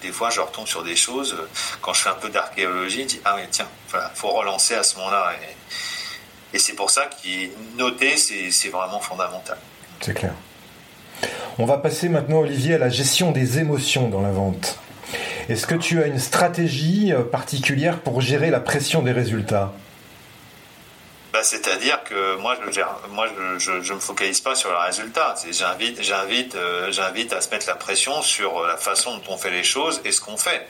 des, 0.00 0.10
fois, 0.10 0.30
je 0.30 0.40
retombe 0.40 0.66
sur 0.66 0.82
des 0.82 0.96
choses. 0.96 1.36
Quand 1.82 1.92
je 1.92 2.00
fais 2.00 2.08
un 2.08 2.14
peu 2.14 2.30
d'archéologie, 2.30 3.02
je 3.02 3.06
dis 3.08 3.20
ah 3.26 3.34
oui 3.36 3.42
tiens, 3.50 3.68
voilà, 3.90 4.10
faut 4.14 4.30
relancer 4.30 4.74
à 4.74 4.82
ce 4.82 4.96
moment-là. 4.96 5.32
Et, 6.54 6.58
c'est 6.58 6.72
pour 6.72 6.88
ça 6.88 7.06
que 7.06 7.76
noter, 7.76 8.16
c'est 8.16 8.68
vraiment 8.70 9.00
fondamental. 9.00 9.58
C'est 10.00 10.14
clair. 10.14 10.32
On 11.58 11.66
va 11.66 11.76
passer 11.76 12.08
maintenant, 12.08 12.38
Olivier, 12.38 12.76
à 12.76 12.78
la 12.78 12.88
gestion 12.88 13.30
des 13.30 13.58
émotions 13.58 14.08
dans 14.08 14.22
la 14.22 14.30
vente. 14.30 14.78
Est-ce 15.50 15.66
que 15.66 15.74
tu 15.74 16.02
as 16.02 16.06
une 16.06 16.18
stratégie 16.18 17.12
euh, 17.12 17.22
particulière 17.22 17.98
pour 17.98 18.22
gérer 18.22 18.50
la 18.50 18.60
pression 18.60 19.02
des 19.02 19.12
résultats? 19.12 19.74
Bah, 21.34 21.42
C'est-à-dire 21.42 22.04
que 22.04 22.36
moi, 22.36 22.56
je 22.70 22.80
ne 22.80 23.08
moi, 23.08 23.26
me 23.28 23.98
focalise 23.98 24.40
pas 24.40 24.54
sur 24.54 24.70
le 24.70 24.76
résultat. 24.76 25.34
Euh, 25.44 26.92
j'invite 26.92 27.32
à 27.32 27.40
se 27.40 27.50
mettre 27.50 27.66
la 27.66 27.74
pression 27.74 28.22
sur 28.22 28.64
la 28.64 28.76
façon 28.76 29.16
dont 29.16 29.32
on 29.32 29.36
fait 29.36 29.50
les 29.50 29.64
choses 29.64 30.00
et 30.04 30.12
ce 30.12 30.20
qu'on 30.20 30.36
fait. 30.36 30.68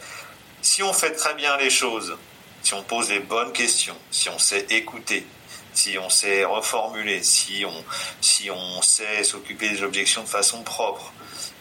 Si 0.62 0.82
on 0.82 0.94
fait 0.94 1.12
très 1.12 1.34
bien 1.34 1.58
les 1.58 1.68
choses, 1.68 2.16
si 2.62 2.72
on 2.72 2.82
pose 2.82 3.10
les 3.10 3.18
bonnes 3.20 3.52
questions, 3.52 3.96
si 4.10 4.30
on 4.30 4.38
sait 4.38 4.64
écouter, 4.70 5.26
si 5.74 5.98
on 5.98 6.08
sait 6.08 6.46
reformuler, 6.46 7.22
si 7.22 7.66
on, 7.66 8.80
sait 8.80 9.22
s'occuper 9.22 9.68
des 9.68 9.82
objections 9.82 10.22
de 10.22 10.28
façon 10.28 10.62
propre, 10.62 11.12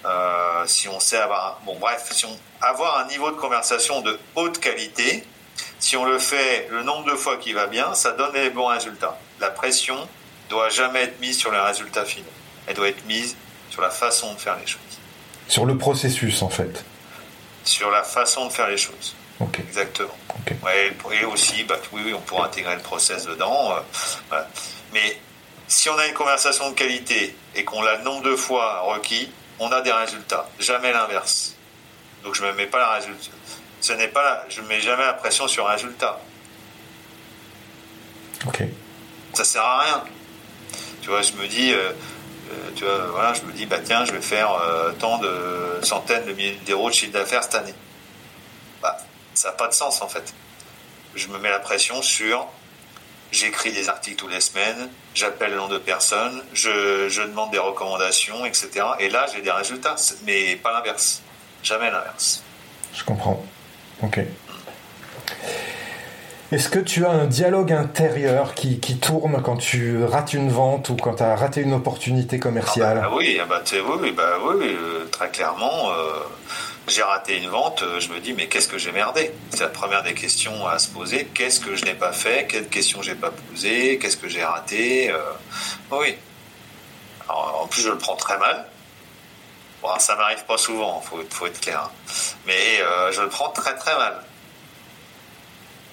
euh, 0.05 0.63
si 0.65 0.87
on 0.87 1.01
sait 1.01 1.17
avoir, 1.17 1.59
bref, 1.65 2.09
avoir 2.61 2.99
un 2.99 3.07
niveau 3.07 3.31
de 3.31 3.35
conversation 3.35 3.99
de 3.99 4.17
haute 4.35 4.61
qualité, 4.61 5.25
si 5.79 5.97
on 5.97 6.05
le 6.05 6.19
fait 6.19 6.67
le 6.71 6.83
nombre 6.83 7.11
de 7.11 7.15
fois 7.15 7.37
qui 7.37 7.53
va 7.53 7.67
bien, 7.67 7.93
ça 7.93 8.11
donne 8.11 8.33
les 8.33 8.49
bons 8.49 8.67
résultats. 8.67 9.19
La 9.39 9.49
pression 9.49 10.07
doit 10.49 10.69
jamais 10.69 11.03
être 11.03 11.19
mise 11.19 11.37
sur 11.37 11.51
les 11.51 11.59
résultats 11.59 12.05
finaux. 12.05 12.25
Elle 12.67 12.75
doit 12.75 12.89
être 12.89 13.05
mise 13.05 13.35
sur 13.69 13.81
la 13.81 13.89
façon 13.89 14.33
de 14.33 14.39
faire 14.39 14.57
les 14.57 14.67
choses. 14.67 14.81
Sur 15.47 15.65
le 15.65 15.77
processus, 15.77 16.41
en 16.41 16.49
fait. 16.49 16.83
Sur 17.63 17.91
la 17.91 18.03
façon 18.03 18.47
de 18.47 18.53
faire 18.53 18.69
les 18.69 18.77
choses. 18.77 19.15
Exactement. 19.59 20.15
et 20.47 21.25
aussi, 21.25 21.63
bah, 21.63 21.77
oui, 21.91 22.13
on 22.13 22.21
pourra 22.21 22.45
intégrer 22.45 22.75
le 22.75 22.81
process 22.81 23.25
dedans. 23.25 23.75
Euh, 24.31 24.41
Mais 24.93 25.19
si 25.67 25.89
on 25.89 25.97
a 25.97 26.07
une 26.07 26.13
conversation 26.13 26.69
de 26.69 26.75
qualité 26.75 27.35
et 27.55 27.63
qu'on 27.63 27.81
l'a 27.81 27.97
le 27.97 28.03
nombre 28.03 28.23
de 28.23 28.35
fois 28.35 28.81
requis, 28.81 29.29
on 29.59 29.71
a 29.71 29.81
des 29.81 29.91
résultats. 29.91 30.47
Jamais 30.59 30.91
l'inverse. 30.91 31.55
Donc 32.23 32.35
je 32.35 32.43
ne 32.43 32.51
me 32.51 32.53
mets 32.53 32.67
pas 32.67 32.79
la 32.79 32.93
résultat 32.93 33.31
ce 33.83 33.91
n'est 33.91 34.07
pas, 34.07 34.45
je 34.47 34.61
mets 34.61 34.79
jamais 34.79 35.03
la 35.03 35.11
pression 35.11 35.45
sur 35.45 35.67
un 35.67 35.73
résultat. 35.73 36.17
Ok. 38.47 38.63
Ça 39.33 39.43
sert 39.43 39.61
à 39.61 39.81
rien. 39.81 40.03
Tu 41.01 41.09
vois, 41.09 41.21
je 41.21 41.33
me 41.33 41.45
dis, 41.47 41.73
euh, 41.73 41.89
euh, 41.89 42.71
tu 42.77 42.85
vois, 42.85 43.07
voilà, 43.07 43.33
je 43.33 43.41
me 43.41 43.51
dis, 43.51 43.65
bah 43.65 43.79
tiens, 43.83 44.05
je 44.05 44.13
vais 44.13 44.21
faire 44.21 44.53
euh, 44.53 44.93
tant 44.93 45.17
de 45.17 45.81
centaines 45.81 46.25
de 46.25 46.31
milliers 46.31 46.57
d'euros 46.65 46.89
de 46.89 46.95
chiffre 46.95 47.11
d'affaires 47.11 47.43
cette 47.43 47.55
année. 47.55 47.73
Bah, 48.81 48.95
ça 49.33 49.49
n'a 49.49 49.55
pas 49.55 49.67
de 49.67 49.73
sens 49.73 50.01
en 50.01 50.07
fait. 50.07 50.33
Je 51.13 51.27
me 51.27 51.37
mets 51.37 51.49
la 51.49 51.59
pression 51.59 52.01
sur, 52.01 52.47
j'écris 53.33 53.73
des 53.73 53.89
articles 53.89 54.15
toutes 54.15 54.31
les 54.31 54.39
semaines, 54.39 54.89
j'appelle 55.13 55.51
le 55.51 55.57
nom 55.57 55.67
de 55.67 55.77
personnes, 55.77 56.41
je, 56.53 57.09
je 57.09 57.21
demande 57.21 57.51
des 57.51 57.59
recommandations, 57.59 58.45
etc. 58.45 58.69
Et 58.99 59.09
là, 59.09 59.25
j'ai 59.35 59.41
des 59.41 59.51
résultats, 59.51 59.97
mais 60.25 60.55
pas 60.55 60.71
l'inverse. 60.71 61.21
Jamais 61.63 61.91
l'inverse. 61.91 62.43
Je 62.93 63.03
comprends. 63.03 63.43
Ok. 64.01 64.19
Est-ce 66.53 66.69
que 66.69 66.77
tu 66.77 67.03
as 67.03 67.09
un 67.09 67.25
dialogue 67.25 67.73
intérieur 67.73 68.53
qui, 68.53 68.77
tourne 68.99 69.41
quand 69.41 69.57
tu 69.57 70.03
rates 70.03 70.33
une 70.33 70.51
vente 70.51 70.89
ou 70.89 70.95
quand 70.95 71.15
tu 71.15 71.23
as 71.23 71.35
raté 71.35 71.61
une 71.61 71.73
opportunité 71.73 72.37
commerciale 72.37 73.01
ah 73.03 73.07
bah, 73.09 73.15
oui, 73.17 73.39
ah 73.41 73.45
bah, 73.49 73.63
bah, 74.15 74.37
oui, 74.45 74.67
euh, 74.67 75.05
très 75.11 75.31
clairement. 75.31 75.89
Euh, 75.89 76.19
j'ai 76.87 77.01
raté 77.01 77.37
une 77.37 77.49
vente, 77.49 77.81
euh, 77.81 77.99
je 77.99 78.09
me 78.09 78.19
dis 78.19 78.33
mais 78.33 78.45
qu'est-ce 78.45 78.67
que 78.67 78.77
j'ai 78.77 78.91
merdé? 78.91 79.31
C'est 79.49 79.61
la 79.61 79.69
première 79.69 80.03
des 80.03 80.13
questions 80.13 80.67
à 80.67 80.77
se 80.77 80.89
poser. 80.89 81.27
Qu'est-ce 81.33 81.59
que 81.59 81.75
je 81.75 81.85
n'ai 81.85 81.95
pas 81.95 82.11
fait? 82.11 82.45
Quelles 82.47 82.67
questions 82.67 83.01
j'ai 83.01 83.15
pas 83.15 83.31
posées? 83.31 83.97
Qu'est-ce 83.97 84.17
que 84.17 84.29
j'ai 84.29 84.43
raté 84.43 85.11
Oui. 85.89 86.15
en 87.29 87.65
plus, 87.65 87.81
je 87.81 87.89
le 87.89 87.97
prends 87.97 88.15
très 88.15 88.37
mal. 88.37 88.67
Bon, 89.83 89.89
ça 89.99 90.15
m'arrive 90.15 90.45
pas 90.45 90.57
souvent, 90.57 91.01
faut, 91.01 91.21
faut 91.29 91.45
être 91.45 91.59
clair. 91.59 91.89
Mais 92.47 92.79
euh, 92.79 93.11
je 93.11 93.21
le 93.21 93.27
prends 93.27 93.49
très 93.49 93.75
très 93.75 93.93
mal. 93.97 94.23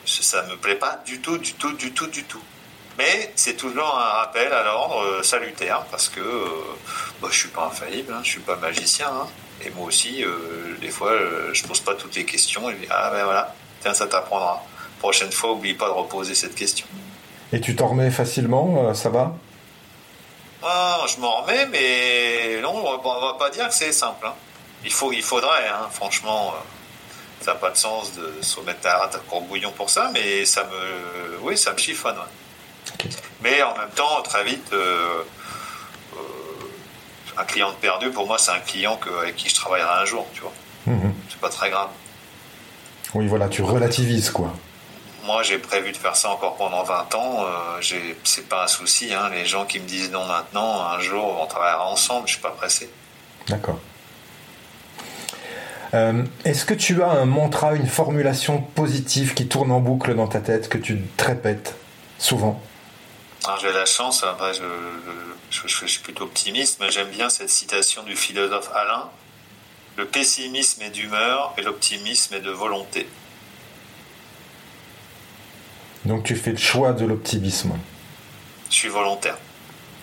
Ça 0.07 0.43
me 0.45 0.57
plaît 0.57 0.76
pas 0.76 1.01
du 1.05 1.20
tout, 1.20 1.38
du 1.38 1.55
tout, 1.55 1.72
du 1.72 1.93
tout, 1.93 2.07
du 2.07 2.22
tout. 2.22 2.43
Mais 2.99 3.32
c'est 3.34 3.57
toujours 3.57 3.97
un 3.97 4.20
rappel 4.20 4.53
à 4.53 4.62
l'ordre 4.62 5.03
euh, 5.03 5.22
salutaire 5.24 5.84
parce 5.91 6.09
que 6.09 6.20
euh, 6.20 6.47
bah, 7.20 7.28
je 7.32 7.36
suis 7.36 7.49
pas 7.49 7.66
infaillible, 7.66 8.12
hein, 8.12 8.20
je 8.22 8.28
suis 8.30 8.41
pas 8.41 8.57
magicien. 8.57 9.09
Hein. 9.09 9.26
et 9.64 9.70
moi 9.70 9.86
aussi, 9.86 10.24
des 10.80 10.91
fois, 10.91 11.12
je 11.53 11.62
pose 11.64 11.80
pas 11.80 11.95
toutes 11.95 12.14
les 12.14 12.24
questions. 12.24 12.70
Et 12.70 12.76
ah 12.91 13.11
ben 13.12 13.24
voilà, 13.24 13.55
tiens, 13.80 13.93
ça 13.93 14.07
t'apprendra. 14.07 14.62
Prochaine 15.01 15.32
fois, 15.32 15.53
oublie 15.53 15.74
pas 15.74 15.88
de 15.88 15.95
reposer 15.95 16.36
cette 16.36 16.55
question. 16.55 16.86
Et 17.53 17.61
tu 17.61 17.74
t'en 17.74 17.88
remets 17.88 18.12
facilement, 18.12 18.95
ça 18.95 19.09
va? 19.09 19.34
Ah, 20.62 21.04
je 21.08 21.20
m'en 21.20 21.42
remets, 21.42 21.66
mais 21.66 22.61
non, 22.61 22.84
on 22.84 23.20
va 23.20 23.34
pas 23.38 23.50
dire 23.50 23.68
que 23.68 23.74
c'est 23.74 23.92
simple. 23.92 24.26
Hein. 24.26 24.34
Il, 24.84 24.92
faut, 24.92 25.12
il 25.12 25.22
faudrait, 25.22 25.68
hein, 25.68 25.88
franchement, 25.90 26.54
euh, 26.54 27.44
ça 27.44 27.52
n'a 27.52 27.58
pas 27.58 27.70
de 27.70 27.76
sens 27.76 28.12
de 28.14 28.42
se 28.42 28.61
mettre 28.61 28.86
à, 28.86 29.04
à 29.04 29.40
bouillon 29.40 29.72
pour 29.72 29.88
ça, 29.90 30.11
mais 30.12 30.44
ça 30.44 30.64
me, 30.64 31.38
oui, 31.42 31.56
ça 31.56 31.72
me 31.72 31.78
chiffonne. 31.78 32.16
Mais 33.42 33.62
en 33.62 33.76
même 33.76 33.90
temps, 33.94 34.20
très 34.22 34.44
vite, 34.44 34.70
euh, 34.72 35.22
euh, 36.14 36.18
un 37.38 37.44
client 37.44 37.72
perdu, 37.80 38.11
pour 38.11 38.26
moi, 38.26 38.36
c'est 38.38 38.52
un 38.52 38.61
client 38.61 38.98
avec 39.20 39.36
qui 39.36 39.48
je 39.48 39.54
travaillerai 39.54 40.02
un 40.02 40.04
jour, 40.04 40.26
tu 40.34 40.42
vois. 40.42 40.52
Mhm. 40.86 41.14
C'est 41.28 41.40
pas 41.40 41.48
très 41.48 41.70
grave. 41.70 41.88
Oui, 43.14 43.26
voilà, 43.26 43.48
tu 43.48 43.62
relativises, 43.62 44.30
quoi 44.30 44.52
moi, 45.24 45.42
j'ai 45.42 45.58
prévu 45.58 45.92
de 45.92 45.96
faire 45.96 46.16
ça 46.16 46.30
encore 46.30 46.56
pendant 46.56 46.82
20 46.82 47.14
ans. 47.14 47.44
Euh, 47.44 48.14
c'est 48.24 48.48
pas 48.48 48.64
un 48.64 48.66
souci. 48.66 49.12
Hein. 49.12 49.30
Les 49.30 49.44
gens 49.44 49.66
qui 49.66 49.80
me 49.80 49.86
disent 49.86 50.10
non 50.10 50.24
maintenant, 50.24 50.86
un 50.86 51.00
jour, 51.00 51.38
on 51.40 51.46
travaillera 51.46 51.86
ensemble. 51.88 52.26
Je 52.26 52.34
suis 52.34 52.42
pas 52.42 52.50
pressé. 52.50 52.90
D'accord. 53.48 53.78
Euh, 55.94 56.22
est-ce 56.44 56.64
que 56.64 56.74
tu 56.74 57.02
as 57.02 57.10
un 57.10 57.24
mantra, 57.24 57.74
une 57.74 57.88
formulation 57.88 58.60
positive 58.60 59.34
qui 59.34 59.48
tourne 59.48 59.72
en 59.72 59.80
boucle 59.80 60.14
dans 60.14 60.28
ta 60.28 60.40
tête, 60.40 60.68
que 60.68 60.78
tu 60.78 61.00
te 61.16 61.24
répètes 61.24 61.74
souvent 62.18 62.62
J'ai 63.60 63.72
la 63.72 63.86
chance, 63.86 64.22
hein, 64.22 64.36
je, 65.50 65.66
je, 65.66 65.86
suis 65.86 66.00
plutôt 66.00 66.24
optimiste, 66.24 66.78
mais 66.80 66.92
j'aime 66.92 67.08
bien 67.08 67.28
cette 67.28 67.50
citation 67.50 68.04
du 68.04 68.14
philosophe 68.14 68.70
Alain. 68.72 69.10
Le 69.96 70.06
pessimisme 70.06 70.82
est 70.82 70.90
d'humeur 70.90 71.54
et 71.58 71.62
l'optimisme 71.62 72.34
est 72.34 72.40
de 72.40 72.52
volonté. 72.52 73.08
Donc 76.05 76.24
tu 76.24 76.36
fais 76.36 76.51
le 76.53 76.57
choix 76.57 76.92
de 76.92 77.05
l'optimisme. 77.05 77.72
Je 78.70 78.74
suis 78.74 78.88
volontaire. 78.88 79.36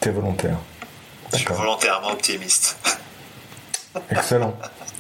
Tu 0.01 0.09
es 0.09 0.11
volontaire. 0.11 0.57
Je 1.33 1.37
suis 1.37 1.47
volontairement 1.53 2.11
optimiste. 2.11 2.77
Excellent. 4.11 4.55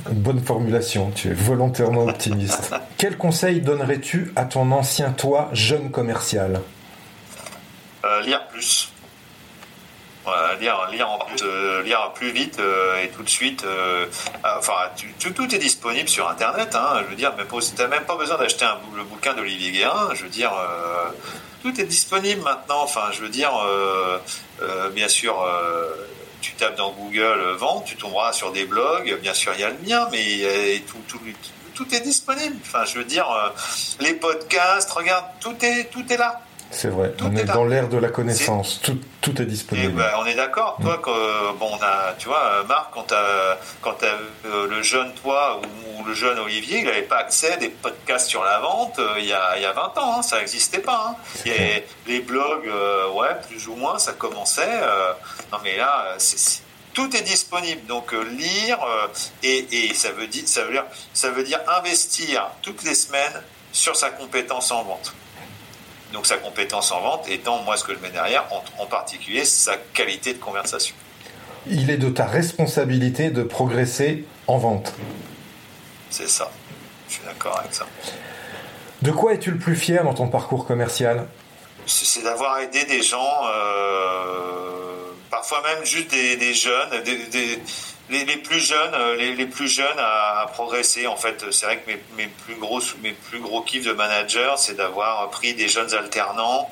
bonne 0.09 0.43
formulation, 0.43 1.11
tu 1.11 1.29
es 1.29 1.33
volontairement 1.33 2.05
optimiste. 2.05 2.73
Quel 2.97 3.17
conseil 3.17 3.61
donnerais-tu 3.61 4.31
à 4.35 4.45
ton 4.45 4.71
ancien 4.71 5.11
toi, 5.11 5.49
jeune 5.53 5.91
commercial? 5.91 6.61
Euh, 8.05 8.21
Lire 8.21 8.47
plus 8.47 8.91
lire, 10.59 10.87
lire, 10.91 11.19
plus, 11.27 11.43
euh, 11.43 11.83
lire 11.83 12.11
plus 12.13 12.31
vite 12.31 12.59
euh, 12.59 13.03
et 13.03 13.09
tout 13.09 13.23
de 13.23 13.29
suite. 13.29 13.63
Euh, 13.63 14.05
enfin, 14.43 14.89
tout 15.19 15.55
est 15.55 15.59
disponible 15.59 16.09
sur 16.09 16.29
Internet. 16.29 16.75
Hein, 16.75 17.01
je 17.03 17.09
veux 17.09 17.15
dire, 17.15 17.33
mais 17.37 17.43
n'as 17.43 17.87
même 17.87 18.05
pas 18.05 18.15
besoin 18.15 18.37
d'acheter 18.37 18.65
le 18.95 19.03
bouquin 19.03 19.33
d'Olivier 19.33 19.71
Guérin. 19.71 20.09
Je 20.13 20.23
veux 20.23 20.29
dire, 20.29 20.51
tout 21.61 21.79
est 21.79 21.85
disponible 21.85 22.41
maintenant. 22.41 22.81
Enfin, 22.83 23.09
je 23.11 23.21
veux 23.21 23.29
dire, 23.29 23.51
bien 24.93 25.07
sûr 25.07 25.35
tu 26.39 26.53
tapes 26.53 26.77
dans 26.77 26.91
Google 26.91 27.55
vente, 27.57 27.85
tu 27.85 27.95
tomberas 27.95 28.31
sur 28.31 28.51
des 28.51 28.65
blogs. 28.65 29.19
Bien 29.21 29.33
sûr, 29.33 29.53
il 29.55 29.61
y 29.61 29.63
a 29.63 29.69
le 29.69 29.79
mien, 29.79 30.07
mais 30.11 30.81
tout, 30.87 31.01
tout, 31.07 31.19
tout, 31.73 31.95
est 31.95 32.01
disponible. 32.01 32.55
Enfin, 32.61 32.85
je 32.85 32.99
veux 32.99 33.03
dire, 33.03 33.27
les 33.99 34.13
podcasts, 34.13 34.91
regarde, 34.91 35.25
tout 35.39 35.55
est, 35.63 35.85
tout 35.85 36.05
est 36.11 36.17
là. 36.17 36.46
C'est 36.69 36.89
vrai, 36.89 37.13
on 37.21 37.35
est, 37.35 37.45
dans 37.45 37.65
l'ère 37.65 37.87
de 37.87 37.97
la 37.97 38.09
connaissance, 38.09 38.81
tout, 38.83 38.99
tout, 39.21 39.41
est 39.41 39.45
disponible. 39.45 39.93
Ben, 39.93 40.11
on 40.19 40.25
est 40.25 40.35
d'accord, 40.35 40.77
toi, 40.81 40.97
mm. 40.97 41.01
que, 41.01 41.57
bon, 41.57 41.69
on 41.71 41.83
a, 41.83 42.13
tu 42.19 42.27
vois, 42.27 42.63
Marc, 42.67 42.93
quand, 42.93 43.13
quand 43.81 44.03
euh, 44.03 44.67
le 44.67 44.81
jeune 44.81 45.13
toi 45.13 45.61
ou, 45.61 46.03
le 46.05 46.13
jeune 46.13 46.39
Olivier, 46.39 46.79
il 46.79 46.85
n'avait 46.85 47.01
pas 47.01 47.17
accès 47.17 47.53
à 47.53 47.57
des 47.57 47.69
podcasts 47.69 48.29
sur 48.29 48.43
la 48.43 48.59
vente 48.59 48.97
euh, 48.99 49.15
il, 49.17 49.25
y 49.25 49.33
a, 49.33 49.57
il 49.57 49.61
y 49.63 49.65
a 49.65 49.73
20 49.73 49.97
ans, 49.97 50.19
hein, 50.19 50.21
ça 50.21 50.39
n'existait 50.39 50.79
pas. 50.79 51.09
Hein. 51.09 51.15
Et 51.45 51.83
les 52.05 52.19
blogs, 52.19 52.67
euh, 52.67 53.09
ouais, 53.11 53.35
plus 53.47 53.67
ou 53.67 53.75
moins, 53.75 53.97
ça 53.99 54.13
commençait. 54.13 54.79
non, 55.51 55.57
mais 55.63 55.75
là, 55.75 56.15
tout 56.93 57.15
est 57.15 57.23
disponible. 57.23 57.85
Donc 57.87 58.13
lire 58.13 58.79
et, 59.43 59.67
et, 59.71 59.93
ça 59.93 60.11
veut 60.11 60.27
dire 60.27 60.43
ça 60.45 60.63
veut 60.63 60.71
dire 60.71 60.85
ça 61.13 61.29
veut 61.29 61.43
dire 61.43 61.59
investir 61.67 62.49
toutes 62.61 62.83
les 62.83 62.95
semaines 62.95 63.41
sur 63.71 63.95
sa 63.95 64.09
compétence 64.09 64.71
en 64.71 64.83
vente. 64.83 65.13
Donc 66.13 66.25
sa 66.25 66.37
compétence 66.37 66.91
en 66.91 67.01
vente 67.01 67.29
étant, 67.29 67.61
moi, 67.63 67.77
ce 67.77 67.83
que 67.83 67.93
je 67.93 67.99
mets 67.99 68.09
derrière, 68.09 68.45
en, 68.79 68.85
particulier 68.85 69.43
sa 69.43 69.75
qualité 69.93 70.33
de 70.33 70.39
conversation. 70.39 70.95
Il 71.69 71.89
est 71.89 71.97
de 71.97 72.09
ta 72.09 72.25
responsabilité 72.25 73.29
de 73.29 73.43
progresser 73.43 74.25
en 74.47 74.57
vente. 74.57 74.93
C'est 76.09 76.29
ça. 76.29 76.49
Je 77.09 77.15
suis 77.15 77.23
d'accord 77.25 77.59
avec 77.59 77.73
ça. 77.73 77.85
De 79.01 79.11
quoi 79.11 79.33
es-tu 79.33 79.51
le 79.51 79.57
plus 79.57 79.75
fier 79.75 80.03
dans 80.03 80.13
ton 80.13 80.27
parcours 80.27 80.65
commercial? 80.65 81.27
C'est 81.85 82.23
d'avoir 82.23 82.59
aidé 82.59 82.83
des 82.85 83.01
gens, 83.01 83.41
euh, 83.49 85.11
parfois 85.29 85.61
même 85.61 85.85
juste 85.85 86.09
des, 86.11 86.53
jeunes, 86.53 87.03
des, 87.03 87.59
les, 88.09 88.37
plus 88.37 88.59
jeunes, 88.59 88.95
les, 89.17 89.35
les 89.35 89.45
plus 89.45 89.67
jeunes 89.67 89.97
à, 89.97 90.49
progresser. 90.53 91.07
En 91.07 91.17
fait, 91.17 91.43
c'est 91.51 91.65
vrai 91.65 91.79
que 91.79 91.91
mes, 92.15 92.27
plus 92.27 92.55
gros 92.55 92.81
mes 93.01 93.11
plus 93.11 93.39
gros 93.39 93.61
kiffs 93.61 93.85
de 93.85 93.93
manager, 93.93 94.57
c'est 94.57 94.75
d'avoir 94.75 95.29
pris 95.29 95.53
des 95.53 95.67
jeunes 95.67 95.93
alternants 95.93 96.69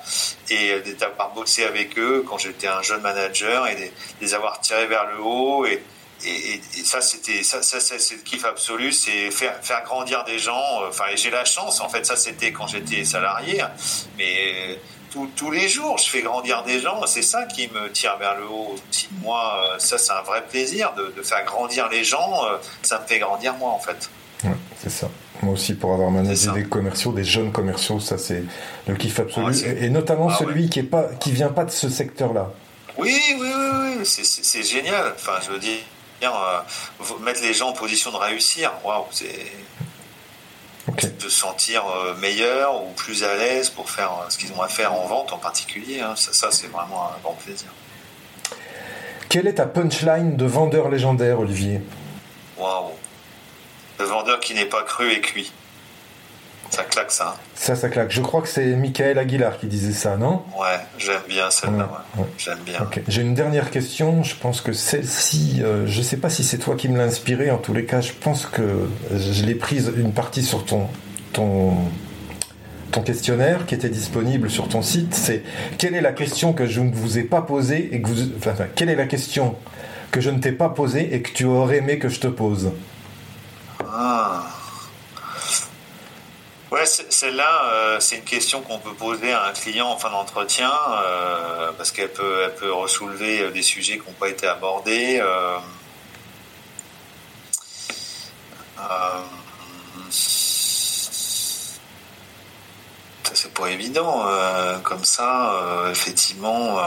et 0.50 0.80
d'avoir 1.00 1.34
bossé 1.34 1.66
avec 1.66 1.98
eux 1.98 2.24
quand 2.28 2.38
j'étais 2.38 2.68
un 2.68 2.82
jeune 2.82 3.02
manager 3.02 3.68
et 3.68 3.76
de 3.76 3.82
les 4.22 4.34
avoir 4.34 4.62
tirés 4.62 4.88
vers 4.88 5.06
le 5.08 5.22
haut 5.22 5.66
et 5.66 5.82
et, 6.24 6.56
et, 6.56 6.84
ça, 6.84 7.02
c'était 7.02 7.44
ça, 7.44 7.62
c'est 7.62 8.16
le 8.16 8.22
kiff 8.22 8.46
absolu, 8.46 8.92
c'est 8.92 9.32
faire, 9.32 9.58
faire 9.62 9.84
grandir 9.84 10.24
des 10.24 10.40
gens. 10.40 10.82
Enfin, 10.88 11.06
j'ai 11.16 11.30
la 11.30 11.46
chance, 11.46 11.82
en 11.82 11.90
fait, 11.90 12.06
ça 12.06 12.16
c'était 12.16 12.52
quand 12.52 12.68
j'étais 12.68 13.04
salarié, 13.04 13.62
mais 14.18 14.80
tous, 15.16 15.30
tous 15.36 15.52
les 15.52 15.70
jours, 15.70 15.98
je 15.98 16.10
fais 16.10 16.22
grandir 16.22 16.64
des 16.64 16.80
gens. 16.80 17.06
C'est 17.06 17.22
ça 17.22 17.46
qui 17.46 17.70
me 17.70 17.90
tire 17.92 18.18
vers 18.18 18.36
le 18.36 18.46
haut. 18.46 18.76
Moi, 19.22 19.76
ça, 19.78 19.98
c'est 19.98 20.12
un 20.12 20.22
vrai 20.22 20.44
plaisir 20.46 20.94
de, 20.98 21.14
de, 21.16 21.22
faire 21.22 21.44
grandir 21.46 21.88
les 21.90 22.04
gens. 22.04 22.44
Ça 22.82 23.00
me 23.00 23.08
fait 23.08 23.20
grandir 23.20 23.54
moi, 23.56 23.72
en 23.72 23.80
fait. 23.80 24.10
Ouais, 24.44 24.52
c'est 24.82 24.92
ça. 24.92 25.10
Moi 25.42 25.54
aussi, 25.54 25.74
pour 25.74 25.94
avoir 25.94 26.12
managé 26.12 26.52
des 26.52 26.64
commerciaux, 26.64 27.12
des 27.12 27.24
jeunes 27.24 27.52
commerciaux, 27.52 28.00
ça 28.00 28.18
c'est 28.18 28.44
le 28.88 28.96
kiff 28.96 29.20
absolu, 29.20 29.48
ah, 29.50 29.68
et, 29.68 29.86
et, 29.86 29.90
notamment 29.90 30.30
ah, 30.30 30.38
celui 30.40 30.64
ouais. 30.64 30.70
qui 30.70 30.80
est 30.80 30.84
pas, 30.84 31.10
qui 31.20 31.32
vient 31.32 31.50
pas 31.50 31.66
de 31.66 31.72
ce 31.72 31.90
secteur-là. 31.90 32.52
Oui, 32.98 33.14
oui, 33.38 33.50
oui, 33.54 33.96
oui. 34.00 34.06
c'est 34.06 34.64
génial. 34.64 35.14
Enfin, 35.16 35.34
je 35.46 35.52
veux 35.52 35.60
dire 35.60 35.80
euh, 36.24 36.62
mettre 37.24 37.42
les 37.42 37.54
gens 37.54 37.70
en 37.70 37.74
position 37.74 38.12
de 38.12 38.18
réussir. 38.18 38.72
Waouh, 38.84 39.06
c'est 39.12 39.52
okay. 40.88 41.08
de 41.08 41.22
se 41.22 41.30
sentir 41.30 41.84
euh, 41.86 42.16
meilleur 42.16 42.84
ou 42.84 42.92
plus 42.92 43.24
à 43.24 43.36
l'aise 43.36 43.70
pour 43.70 43.90
faire 43.90 44.12
euh, 44.12 44.30
ce 44.30 44.38
qu'ils 44.38 44.52
ont 44.54 44.62
à 44.62 44.68
faire 44.68 44.94
en 44.94 45.06
vente 45.08 45.34
en 45.34 45.38
particulier. 45.38 46.02
Hein. 46.02 46.16
Ça, 46.16 46.34
ça 46.34 46.52
c'est 46.52 46.68
vraiment 46.68 47.08
un 47.08 47.20
grand 47.22 47.34
plaisir. 47.34 47.68
Quelle 49.30 49.48
est 49.48 49.56
ta 49.56 49.66
punchline 49.66 50.38
de 50.38 50.46
vendeur 50.46 50.90
légendaire, 50.90 51.40
Olivier? 51.40 51.82
Waouh, 52.58 52.92
le 54.00 54.06
vendeur 54.06 54.40
qui 54.40 54.54
n'est 54.54 54.66
pas 54.66 54.84
cru 54.84 55.12
et 55.12 55.22
cuit. 55.22 55.52
Ça 56.70 56.84
claque 56.84 57.12
ça. 57.12 57.36
Hein. 57.36 57.42
Ça, 57.54 57.76
ça 57.76 57.90
claque. 57.90 58.12
Je 58.12 58.22
crois 58.22 58.42
que 58.42 58.48
c'est 58.48 58.76
Michael 58.76 59.18
Aguilar 59.18 59.58
qui 59.58 59.68
disait 59.68 59.94
ça, 59.94 60.18
non? 60.18 60.44
Ouais, 60.60 60.80
j'aime 60.98 61.22
bien 61.28 61.50
celle-là. 61.50 61.90
Ouais. 62.18 62.24
Ouais. 62.24 62.30
J'aime 62.38 62.60
bien. 62.66 62.82
Okay. 62.82 63.04
J'ai 63.08 63.22
une 63.22 63.34
dernière 63.34 63.72
question. 63.72 64.24
Je 64.24 64.36
pense 64.36 64.62
que 64.62 64.74
celle-ci, 64.74 65.62
euh, 65.64 65.88
je 65.88 66.00
ne 66.00 66.04
sais 66.04 66.18
pas 66.18 66.30
si 66.30 66.44
c'est 66.44 66.58
toi 66.58 66.76
qui 66.76 66.90
me 66.90 66.98
l'as 66.98 67.06
inspirée. 67.06 67.52
En 67.52 67.58
tous 67.58 67.74
les 67.74 67.86
cas, 67.86 68.02
je 68.02 68.12
pense 68.12 68.46
que 68.46 68.90
je 69.16 69.46
l'ai 69.46 69.56
prise 69.56 69.92
une 69.96 70.12
partie 70.12 70.44
sur 70.44 70.66
ton, 70.66 70.88
ton, 71.32 71.76
ton 72.92 73.02
questionnaire 73.02 73.66
qui 73.66 73.76
était 73.76 73.90
disponible 73.90 74.50
sur 74.50 74.68
ton 74.68 74.82
site. 74.82 75.14
C'est 75.14 75.44
quelle 75.78 75.96
est 75.96 76.02
la 76.02 76.14
question 76.14 76.52
que 76.52 76.66
je 76.66 76.82
ne 76.82 76.94
vous 76.94 77.18
ai 77.18 77.24
pas 77.24 77.42
posée 77.42 77.96
et 77.96 78.02
que 78.02 78.08
vous, 78.08 78.22
enfin, 78.38 78.54
quelle 78.76 78.90
est 78.90 78.96
la 78.96 79.08
question 79.08 79.56
que 80.12 80.20
je 80.20 80.30
ne 80.30 80.40
t'ai 80.40 80.52
pas 80.52 80.70
posée 80.70 81.14
et 81.16 81.22
que 81.22 81.32
tu 81.32 81.46
aurais 81.46 81.78
aimé 81.78 82.00
que 82.00 82.10
je 82.10 82.20
te 82.20 82.28
pose? 82.28 82.72
Ah. 83.88 84.44
Ouais, 86.72 86.86
celle-là, 86.86 87.72
euh, 87.74 88.00
c'est 88.00 88.16
une 88.18 88.24
question 88.24 88.62
qu'on 88.62 88.80
peut 88.80 88.94
poser 88.96 89.32
à 89.32 89.46
un 89.46 89.54
client 89.54 89.88
en 89.88 89.98
fin 89.98 90.10
d'entretien 90.10 90.72
euh, 90.98 91.72
parce 91.78 91.92
qu'elle 91.92 92.12
peut, 92.12 92.42
elle 92.44 92.56
peut 92.56 92.74
ressoulever 92.74 93.52
des 93.52 93.62
sujets 93.62 94.00
qui 94.00 94.08
n'ont 94.08 94.14
pas 94.14 94.30
été 94.30 94.48
abordés. 94.48 95.20
Euh, 95.22 95.58
c'est 103.32 103.54
pas 103.54 103.70
évident 103.70 104.26
comme 104.84 105.04
ça, 105.04 105.88
effectivement. 105.92 106.80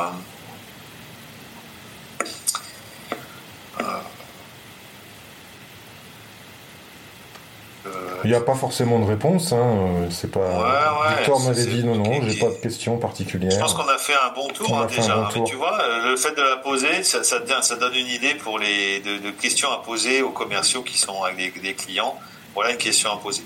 Il 8.25 8.31
n'y 8.31 8.37
a 8.37 8.41
pas 8.41 8.55
forcément 8.55 8.99
de 8.99 9.05
réponse. 9.05 9.53
Hein. 9.53 10.09
C'est 10.11 10.31
pas. 10.31 10.41
Ouais, 10.41 11.09
ouais, 11.09 11.17
Victor 11.19 11.41
m'avait 11.41 11.67
dit 11.67 11.85
non, 11.85 11.95
non, 11.97 12.21
j'ai 12.27 12.39
pas 12.39 12.49
de 12.49 12.55
questions 12.55 12.99
particulières. 12.99 13.51
Je 13.51 13.59
pense 13.59 13.75
qu'on 13.75 13.89
a 13.89 13.99
fait 13.99 14.15
un 14.15 14.35
bon 14.35 14.49
tour 14.49 14.77
hein, 14.77 14.87
déjà. 14.87 15.17
Bon 15.17 15.29
tour. 15.29 15.45
Tu 15.45 15.57
vois, 15.57 15.79
le 16.05 16.17
fait 16.17 16.35
de 16.37 16.43
la 16.43 16.57
poser, 16.57 17.03
ça, 17.03 17.23
ça, 17.23 17.39
ça, 17.63 17.77
donne 17.77 17.95
une 17.95 18.09
idée 18.09 18.35
pour 18.35 18.59
les 18.59 19.01
de, 19.01 19.19
de, 19.19 19.31
questions 19.31 19.71
à 19.71 19.83
poser 19.83 20.23
aux 20.23 20.31
commerciaux 20.31 20.83
qui 20.83 20.99
sont 20.99 21.23
avec 21.23 21.55
des, 21.55 21.61
des, 21.61 21.75
clients. 21.75 22.17
Voilà 22.55 22.73
une 22.73 22.79
question 22.79 23.13
à 23.13 23.17
poser. 23.19 23.45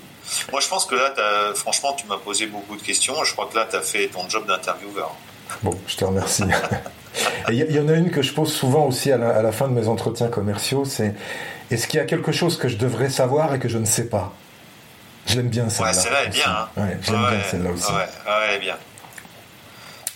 Moi, 0.51 0.61
je 0.61 0.67
pense 0.67 0.85
que 0.85 0.95
là, 0.95 1.13
franchement, 1.53 1.93
tu 1.93 2.07
m'as 2.07 2.17
posé 2.17 2.47
beaucoup 2.47 2.75
de 2.75 2.81
questions. 2.81 3.23
Je 3.23 3.33
crois 3.33 3.47
que 3.51 3.55
là, 3.55 3.67
tu 3.69 3.75
as 3.75 3.81
fait 3.81 4.07
ton 4.07 4.27
job 4.27 4.47
d'intervieweur. 4.47 5.11
Bon, 5.61 5.77
je 5.87 5.95
te 5.95 6.05
remercie. 6.05 6.43
Il 7.49 7.55
y, 7.55 7.73
y, 7.73 7.79
en 7.79 7.87
a 7.89 7.93
une 7.93 8.09
que 8.09 8.23
je 8.23 8.33
pose 8.33 8.51
souvent 8.51 8.87
aussi 8.87 9.11
à 9.11 9.17
la, 9.17 9.35
à 9.35 9.41
la 9.43 9.51
fin 9.51 9.67
de 9.67 9.73
mes 9.73 9.87
entretiens 9.87 10.29
commerciaux, 10.29 10.85
c'est 10.85 11.13
est-ce 11.71 11.87
qu'il 11.87 11.99
y 11.99 12.01
a 12.01 12.05
quelque 12.05 12.31
chose 12.31 12.57
que 12.57 12.67
je 12.67 12.77
devrais 12.77 13.09
savoir 13.09 13.53
et 13.55 13.59
que 13.59 13.69
je 13.69 13.77
ne 13.77 13.85
sais 13.85 14.07
pas? 14.07 14.33
Je 15.27 15.35
l'aime 15.35 15.49
bien 15.49 15.69
celle-là. 15.69 15.91
Ouais, 15.91 15.97
celle-là 15.97 16.23
est 16.25 16.29
bien. 16.29 16.43
Hein. 16.47 16.67
Ouais, 16.77 16.97
j'aime 17.01 17.23
ouais, 17.23 17.31
bien 17.31 17.39
celle-là 17.49 17.71
aussi. 17.71 17.91
Ouais, 17.91 17.97
ouais, 17.97 18.59
bien. 18.59 18.75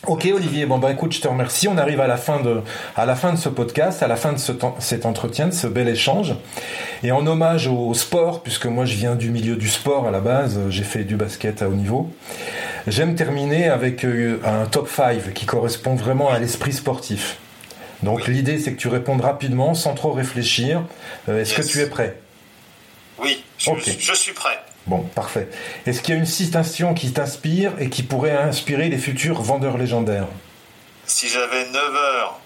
Ok 0.06 0.26
Olivier, 0.34 0.66
bon 0.66 0.78
bah 0.78 0.92
écoute, 0.92 1.12
je 1.12 1.20
te 1.20 1.28
remercie. 1.28 1.68
On 1.68 1.78
arrive 1.78 2.00
à 2.00 2.08
la 2.08 2.16
fin 2.16 2.40
de, 2.40 2.62
à 2.96 3.06
la 3.06 3.16
fin 3.16 3.34
de 3.34 3.38
ce 3.38 3.50
podcast, 3.50 4.02
à 4.04 4.08
la 4.08 4.16
fin 4.16 4.32
de 4.32 4.38
ce 4.38 4.54
cet 4.80 5.06
entretien, 5.06 5.48
de 5.48 5.54
ce 5.54 5.68
bel 5.68 5.90
échange. 5.90 6.36
Et 7.04 7.12
en 7.12 7.26
hommage 7.28 7.68
au 7.68 7.94
sport, 7.94 8.42
puisque 8.42 8.68
moi 8.68 8.86
je 8.86 8.96
viens 8.96 9.16
du 9.16 9.32
milieu 9.32 9.58
du 9.58 9.68
sport 9.68 10.08
à 10.08 10.12
la 10.12 10.22
base, 10.22 10.60
j'ai 10.70 10.84
fait 10.84 11.04
du 11.04 11.18
basket 11.18 11.62
à 11.62 11.68
haut 11.68 11.74
niveau. 11.74 12.10
J'aime 12.88 13.16
terminer 13.16 13.68
avec 13.68 14.06
euh, 14.06 14.40
un 14.46 14.66
top 14.66 14.88
5 14.88 15.34
qui 15.34 15.46
correspond 15.46 15.96
vraiment 15.96 16.30
à 16.30 16.40
l'esprit 16.40 16.72
sportif. 16.72 17.38
Donc 18.04 18.24
oui. 18.28 18.34
l'idée 18.34 18.60
c'est 18.60 18.74
que 18.74 18.80
tu 18.80 18.88
répondes 18.88 19.22
rapidement, 19.22 19.74
sans 19.74 19.94
trop 19.94 20.12
réfléchir. 20.12 20.84
Euh, 21.30 21.42
Est-ce 21.42 21.56
yes. 21.56 21.68
que 21.68 21.72
tu 21.72 21.80
es 21.82 21.88
prêt? 21.88 22.20
Oui, 23.20 23.44
je, 23.58 23.72
okay. 23.72 23.98
je 24.00 24.14
suis 24.14 24.34
prêt. 24.34 24.60
Bon, 24.86 25.02
parfait. 25.02 25.50
Est-ce 25.86 26.02
qu'il 26.02 26.14
y 26.14 26.18
a 26.18 26.20
une 26.20 26.26
citation 26.26 26.94
qui 26.94 27.12
t'inspire 27.12 27.74
et 27.80 27.90
qui 27.90 28.04
pourrait 28.04 28.38
inspirer 28.38 28.88
les 28.88 28.98
futurs 28.98 29.42
vendeurs 29.42 29.78
légendaires? 29.78 30.28
Si 31.06 31.28
j'avais 31.28 31.66
9 31.70 31.76
heures 31.76 32.40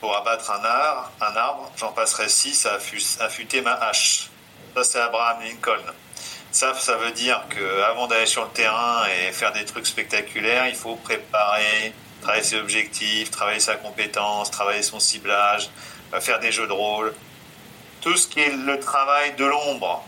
pour 0.00 0.14
abattre 0.14 0.50
un 0.50 0.64
arbre, 0.64 1.12
un 1.20 1.36
arbre 1.36 1.72
j'en 1.76 1.92
passerais 1.92 2.28
6 2.28 2.66
à 2.66 3.24
affûter 3.24 3.62
ma 3.62 3.72
hache. 3.72 4.28
Ça, 4.74 4.84
c'est 4.84 5.00
Abraham 5.00 5.38
Lincoln. 5.42 5.80
Ça, 6.52 6.74
ça 6.74 6.96
veut 6.96 7.12
dire 7.12 7.42
qu'avant 7.48 8.06
d'aller 8.06 8.26
sur 8.26 8.44
le 8.44 8.50
terrain 8.50 9.04
et 9.06 9.32
faire 9.32 9.52
des 9.52 9.64
trucs 9.64 9.86
spectaculaires, 9.86 10.66
il 10.68 10.74
faut 10.74 10.96
préparer, 10.96 11.94
travailler 12.20 12.42
ses 12.42 12.56
objectifs, 12.56 13.30
travailler 13.30 13.60
sa 13.60 13.76
compétence, 13.76 14.50
travailler 14.50 14.82
son 14.82 15.00
ciblage, 15.00 15.70
faire 16.20 16.40
des 16.40 16.52
jeux 16.52 16.66
de 16.66 16.72
rôle. 16.72 17.14
Tout 18.00 18.16
ce 18.16 18.26
qui 18.28 18.40
est 18.40 18.52
le 18.52 18.78
travail 18.78 19.34
de 19.34 19.44
l'ombre, 19.44 20.04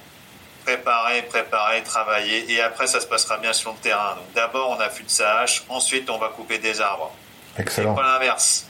préparer, 0.64 1.22
préparer, 1.22 1.82
travailler, 1.82 2.52
et 2.52 2.60
après 2.60 2.86
ça 2.86 3.00
se 3.00 3.06
passera 3.06 3.38
bien 3.38 3.52
sur 3.52 3.72
le 3.72 3.78
terrain. 3.78 4.14
Donc 4.16 4.32
d'abord 4.34 4.70
on 4.70 4.80
affûte 4.80 5.10
sa 5.10 5.40
hache, 5.40 5.64
ensuite 5.68 6.08
on 6.10 6.18
va 6.18 6.28
couper 6.28 6.58
des 6.58 6.80
arbres. 6.80 7.12
Excellent. 7.58 7.94
C'est 7.94 8.02
pas 8.02 8.08
l'inverse. 8.08 8.66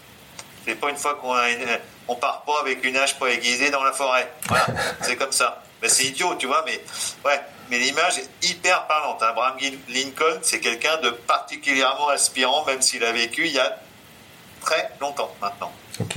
C'est 0.64 0.74
pas 0.74 0.91
une 0.91 0.97
fois 0.97 1.14
qu'on 1.16 1.32
a 1.32 1.51
une... 1.51 1.66
on 2.09 2.14
part 2.14 2.43
pas 2.43 2.61
avec 2.61 2.84
une 2.84 2.97
hache 2.97 3.14
pour 3.14 3.28
aiguiser 3.28 3.70
dans 3.70 3.82
la 3.82 3.93
forêt. 3.93 4.30
Voilà. 4.47 4.66
c'est 5.03 5.16
comme 5.16 5.32
ça. 5.32 5.62
Mais 5.82 5.89
c'est 5.89 6.05
idiot, 6.05 6.34
tu 6.36 6.47
vois, 6.47 6.62
mais 6.66 6.80
ouais. 7.24 7.41
Mais 7.70 7.78
l'image 7.78 8.18
est 8.18 8.50
hyper 8.50 8.86
parlante. 8.86 9.22
Abraham 9.22 9.56
Lincoln, 9.88 10.38
c'est 10.42 10.60
quelqu'un 10.60 10.96
de 11.02 11.10
particulièrement 11.10 12.10
inspirant, 12.10 12.64
même 12.64 12.80
s'il 12.80 13.04
a 13.04 13.12
vécu 13.12 13.46
il 13.46 13.52
y 13.52 13.58
a 13.58 13.78
très 14.60 14.90
longtemps 15.00 15.32
maintenant. 15.40 15.72
Ok. 16.00 16.16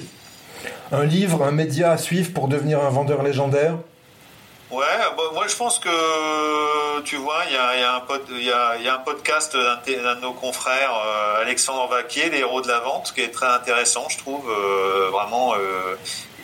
Un 0.91 1.06
livre, 1.06 1.43
un 1.43 1.52
média 1.52 1.91
à 1.91 1.97
suivre 1.97 2.34
pour 2.34 2.47
devenir 2.47 2.84
un 2.84 2.89
vendeur 2.89 3.24
légendaire? 3.24 3.76
Ouais, 4.70 4.86
bah, 5.18 5.24
moi 5.34 5.47
je 5.49 5.56
pense 5.56 5.80
que 5.80 7.02
tu 7.02 7.18
vois, 7.18 7.43
il 7.47 7.54
y 7.54 7.58
a, 7.58 7.78
y, 7.78 7.84
a 7.84 8.04
y, 8.39 8.52
a, 8.52 8.78
y 8.78 8.88
a, 8.88 8.95
un 8.95 8.99
podcast 8.99 9.54
d'un 9.54 10.16
de 10.16 10.22
nos 10.22 10.34
confrères, 10.34 10.93
euh, 10.93 11.41
Alexandre 11.41 11.89
Vaquier, 11.89 12.30
les 12.30 12.39
héros 12.39 12.62
de 12.62 12.70
la 12.70 12.80
vente, 12.80 13.12
qui 13.14 13.22
est 13.22 13.32
très 13.32 13.47
intéressant, 13.47 14.08
je 14.10 14.18
trouve. 14.18 14.49
Euh, 14.49 15.10
vraiment, 15.12 15.54
euh, 15.56 15.95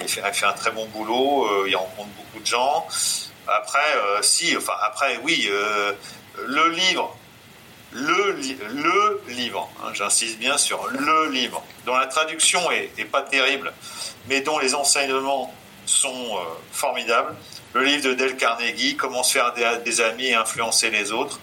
il, 0.01 0.09
fait, 0.09 0.21
il, 0.25 0.33
fait, 0.33 0.45
un 0.45 0.53
très 0.53 0.71
bon 0.71 0.85
boulot, 0.87 1.47
il 1.67 1.75
rencontre 1.75 2.09
beaucoup 2.17 2.41
de 2.41 2.45
gens. 2.45 2.85
Après, 3.47 3.79
euh, 3.95 4.21
si, 4.21 4.55
après, 4.81 5.19
oui, 5.23 5.49
le 6.45 6.69
livre, 6.69 7.15
le, 7.93 8.33
li 8.33 8.57
le 8.73 9.21
livre, 9.29 9.69
hein, 9.81 9.91
j'insiste 9.93 10.37
bien 10.39 10.57
sur 10.57 10.87
le 10.89 11.29
livre, 11.31 11.63
dont 11.85 11.95
la 11.95 12.07
traduction 12.07 12.59
est, 12.71 13.05
pas 13.05 13.21
terrible, 13.21 13.73
mais 14.27 14.41
dont 14.41 14.59
les 14.59 14.75
enseignements 14.75 15.53
sont 15.85 16.39
formidables 16.71 17.33
le 17.73 17.83
livre 17.83 18.09
de 18.09 18.13
Dale 18.13 18.35
Carnegie, 18.35 18.95
Comment 18.95 19.23
se 19.23 19.33
faire 19.33 19.53
des, 19.53 19.65
des, 19.83 20.01
amis 20.01 20.27
et 20.27 20.35
influencer 20.35 20.89
les 20.89 21.11
autres. 21.11 21.39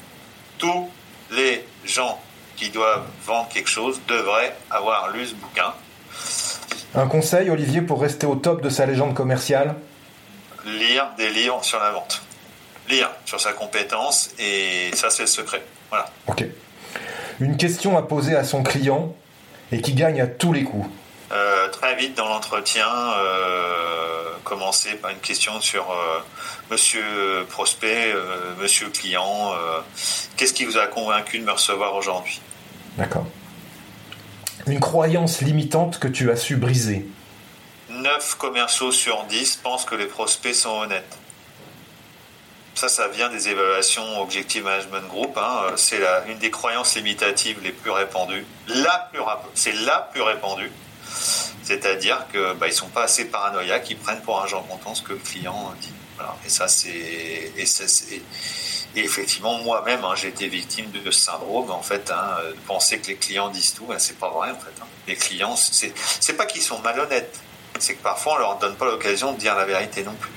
Tous 0.59 0.88
les 1.30 1.64
gens 1.84 2.20
qui 2.57 2.70
doivent 2.70 3.05
vendre 3.24 3.48
quelque 3.48 3.68
chose 3.68 4.00
devraient 4.09 4.57
avoir 4.70 5.11
lu 5.11 5.26
ce 5.26 5.34
bouquin. 5.34 5.72
Un 6.94 7.07
conseil, 7.07 7.50
Olivier, 7.50 7.82
pour 7.82 8.00
rester 8.00 8.26
au 8.26 8.36
top 8.36 8.62
de 8.62 8.68
sa 8.68 8.86
légende 8.86 9.14
commerciale? 9.14 9.74
Lire 10.66 11.10
des 11.16 11.30
livres 11.30 11.62
sur 11.64 11.78
la 11.78 11.90
vente. 11.90 12.22
Lire 12.88 13.10
sur 13.24 13.40
sa 13.40 13.52
compétence 13.52 14.30
et 14.38 14.90
ça, 14.94 15.10
c'est 15.10 15.22
le 15.22 15.28
secret. 15.28 15.62
Voilà. 15.90 16.06
Ok. 16.26 16.44
Une 17.40 17.56
question 17.56 17.96
à 17.96 18.02
poser 18.02 18.36
à 18.36 18.44
son 18.44 18.62
client 18.62 19.14
et 19.72 19.80
qui 19.80 19.92
gagne 19.92 20.20
à 20.20 20.26
tous 20.26 20.52
les 20.52 20.64
coups. 20.64 20.88
Euh, 21.32 21.68
très 21.68 21.96
vite 21.96 22.16
dans 22.16 22.28
l'entretien 22.28 22.86
commencer 24.44 24.94
par 24.96 25.10
une 25.10 25.18
question 25.18 25.60
sur 25.60 25.86
Monsieur 26.70 27.46
prospect, 27.48 28.14
Monsieur 28.60 28.88
client, 28.90 29.52
qu'est-ce 30.36 30.52
qui 30.52 30.66
vous 30.66 30.76
a 30.76 30.86
convaincu 30.86 31.38
de 31.38 31.44
me 31.44 31.52
recevoir 31.52 31.94
aujourd'hui? 31.96 32.40
D'accord. 32.98 33.26
Une 34.66 34.80
croyance 34.80 35.40
limitante 35.40 35.98
que 35.98 36.08
tu 36.08 36.30
as 36.30 36.36
su 36.36 36.56
briser 36.56 37.06
9 38.14 38.36
commerciaux 38.36 38.92
sur 38.92 39.24
10 39.24 39.56
pensent 39.56 39.84
que 39.84 39.96
les 39.96 40.06
prospects 40.06 40.54
sont 40.54 40.78
honnêtes. 40.82 41.18
Ça, 42.74 42.88
ça 42.88 43.08
vient 43.08 43.28
des 43.28 43.48
évaluations 43.48 44.20
Objective 44.20 44.62
Management 44.62 45.08
Group. 45.08 45.36
Hein. 45.36 45.72
C'est 45.76 46.00
une 46.28 46.38
des 46.38 46.50
croyances 46.50 46.94
limitatives 46.94 47.60
les 47.62 47.72
plus 47.72 47.90
répandues. 47.90 48.46
C'est 49.54 49.72
la 49.72 50.08
plus 50.12 50.22
répandue. 50.22 50.70
C'est-à-dire 51.62 52.26
qu'ils 52.30 52.54
bah, 52.58 52.68
ne 52.68 52.72
sont 52.72 52.88
pas 52.88 53.04
assez 53.04 53.26
paranoïaques, 53.26 53.90
ils 53.90 53.96
prennent 53.96 54.20
pour 54.20 54.40
un 54.40 54.46
genre 54.46 54.66
content 54.68 54.94
ce 54.94 55.02
que 55.02 55.12
le 55.12 55.18
client 55.18 55.72
dit. 55.80 55.92
Et 56.44 56.48
ça, 56.48 56.68
c'est. 56.68 56.90
Et, 58.96 59.00
effectivement, 59.00 59.58
moi-même, 59.58 60.04
hein, 60.04 60.14
j'ai 60.14 60.28
été 60.28 60.46
victime 60.46 60.88
de 60.92 61.10
ce 61.10 61.20
syndrome, 61.20 61.70
en 61.72 61.82
fait, 61.82 62.12
hein, 62.12 62.36
de 62.48 62.60
penser 62.66 63.00
que 63.00 63.08
les 63.08 63.16
clients 63.16 63.48
disent 63.48 63.74
tout, 63.74 63.86
ben, 63.86 63.98
c'est 63.98 64.18
pas 64.18 64.30
vrai, 64.30 64.52
en 64.52 64.58
fait. 64.58 64.70
Les 65.08 65.16
clients, 65.16 65.56
c'est 65.56 66.36
pas 66.36 66.46
qu'ils 66.46 66.62
sont 66.62 66.78
malhonnêtes, 66.78 67.40
c'est 67.78 67.94
que 67.94 68.02
parfois 68.02 68.34
on 68.34 68.38
leur 68.38 68.58
donne 68.58 68.76
pas 68.76 68.86
l'occasion 68.86 69.32
de 69.32 69.38
dire 69.38 69.54
la 69.54 69.64
vérité 69.64 70.02
non 70.02 70.14
plus. 70.14 70.30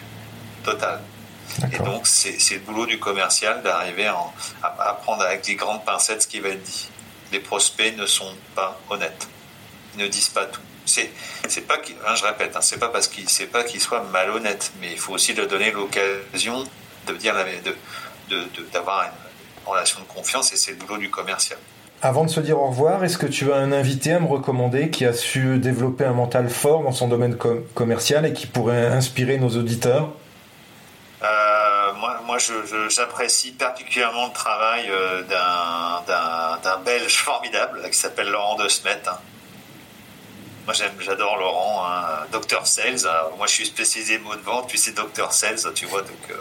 Total. 0.63 1.01
Et 1.71 1.77
donc 1.77 2.07
c'est 2.07 2.37
le 2.51 2.59
boulot 2.59 2.85
du 2.85 2.99
commercial 2.99 3.61
d'arriver 3.63 4.07
à, 4.07 4.17
à, 4.63 4.93
prendre 4.93 5.23
avec 5.23 5.43
des 5.43 5.55
grandes 5.55 5.83
pincettes 5.85 6.23
ce 6.23 6.27
qui 6.27 6.39
va 6.39 6.49
être 6.49 6.63
dit. 6.63 6.89
Les 7.31 7.39
prospects 7.39 7.95
ne 7.95 8.05
sont 8.05 8.33
pas 8.55 8.79
honnêtes, 8.89 9.27
ils 9.95 10.01
ne 10.01 10.07
disent 10.07 10.29
pas 10.29 10.45
tout. 10.45 10.61
C'est 10.85 11.11
c'est 11.47 11.61
pas 11.61 11.77
hein, 12.05 12.15
je 12.15 12.23
répète, 12.23 12.55
hein, 12.55 12.61
c'est 12.61 12.79
pas 12.79 12.89
parce 12.89 13.07
qu'il 13.07 13.29
c'est 13.29 13.47
pas 13.47 13.63
qu'ils 13.63 13.81
soient 13.81 14.03
malhonnêtes, 14.03 14.71
mais 14.79 14.91
il 14.91 14.99
faut 14.99 15.13
aussi 15.13 15.33
leur 15.33 15.47
donner 15.47 15.71
l'occasion 15.71 16.63
de 17.07 17.13
dire 17.13 17.33
la 17.33 17.43
de 17.43 17.75
d'avoir 18.71 19.03
une 19.03 19.69
relation 19.69 19.99
de 19.99 20.05
confiance 20.05 20.51
et 20.53 20.57
c'est 20.57 20.71
le 20.71 20.77
boulot 20.77 20.97
du 20.97 21.09
commercial. 21.09 21.59
Avant 22.01 22.25
de 22.25 22.29
se 22.29 22.39
dire 22.39 22.59
au 22.59 22.67
revoir, 22.67 23.03
est-ce 23.03 23.17
que 23.17 23.25
tu 23.25 23.51
as 23.51 23.55
un 23.55 23.71
invité 23.71 24.13
à 24.13 24.19
me 24.19 24.27
recommander 24.27 24.91
qui 24.91 25.03
a 25.05 25.13
su 25.13 25.57
développer 25.57 26.05
un 26.05 26.13
mental 26.13 26.47
fort 26.47 26.83
dans 26.83 26.91
son 26.91 27.07
domaine 27.07 27.35
commercial 27.73 28.25
et 28.25 28.33
qui 28.33 28.45
pourrait 28.45 28.85
inspirer 28.85 29.39
nos 29.39 29.49
auditeurs? 29.49 30.09
Euh, 31.23 31.93
Moi, 31.99 32.21
moi 32.27 32.37
j'apprécie 32.89 33.53
particulièrement 33.53 34.27
le 34.27 34.33
travail 34.33 34.85
euh, 34.91 35.23
d'un 35.23 36.77
Belge 36.85 37.17
formidable 37.17 37.81
qui 37.89 37.97
s'appelle 37.97 38.29
Laurent 38.29 38.55
de 38.57 38.67
Smet. 38.67 39.01
Hein. 39.07 39.17
Moi, 40.67 40.75
j'adore 40.99 41.37
Laurent, 41.37 41.85
hein, 41.85 42.25
Docteur 42.29 42.67
Sales. 42.67 43.07
Hein. 43.07 43.29
Moi, 43.37 43.47
je 43.47 43.53
suis 43.53 43.65
spécialisé 43.67 44.17
mot 44.17 44.35
de 44.35 44.41
vente, 44.41 44.67
puis 44.67 44.77
c'est 44.77 44.91
Docteur 44.91 45.31
Sales, 45.31 45.73
tu 45.73 45.85
vois. 45.85 46.01
Donc, 46.01 46.29
euh, 46.29 46.35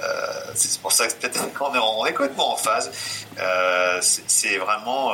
euh, 0.00 0.52
c'est 0.54 0.80
pour 0.80 0.92
ça 0.92 1.06
que 1.06 1.12
peut-être 1.12 1.52
qu'on 1.58 1.74
est, 1.74 1.78
on 1.78 2.06
est 2.06 2.14
complètement 2.14 2.54
en 2.54 2.56
phase. 2.56 2.90
Euh, 3.38 3.98
c'est 4.00 4.56
vraiment 4.56 5.12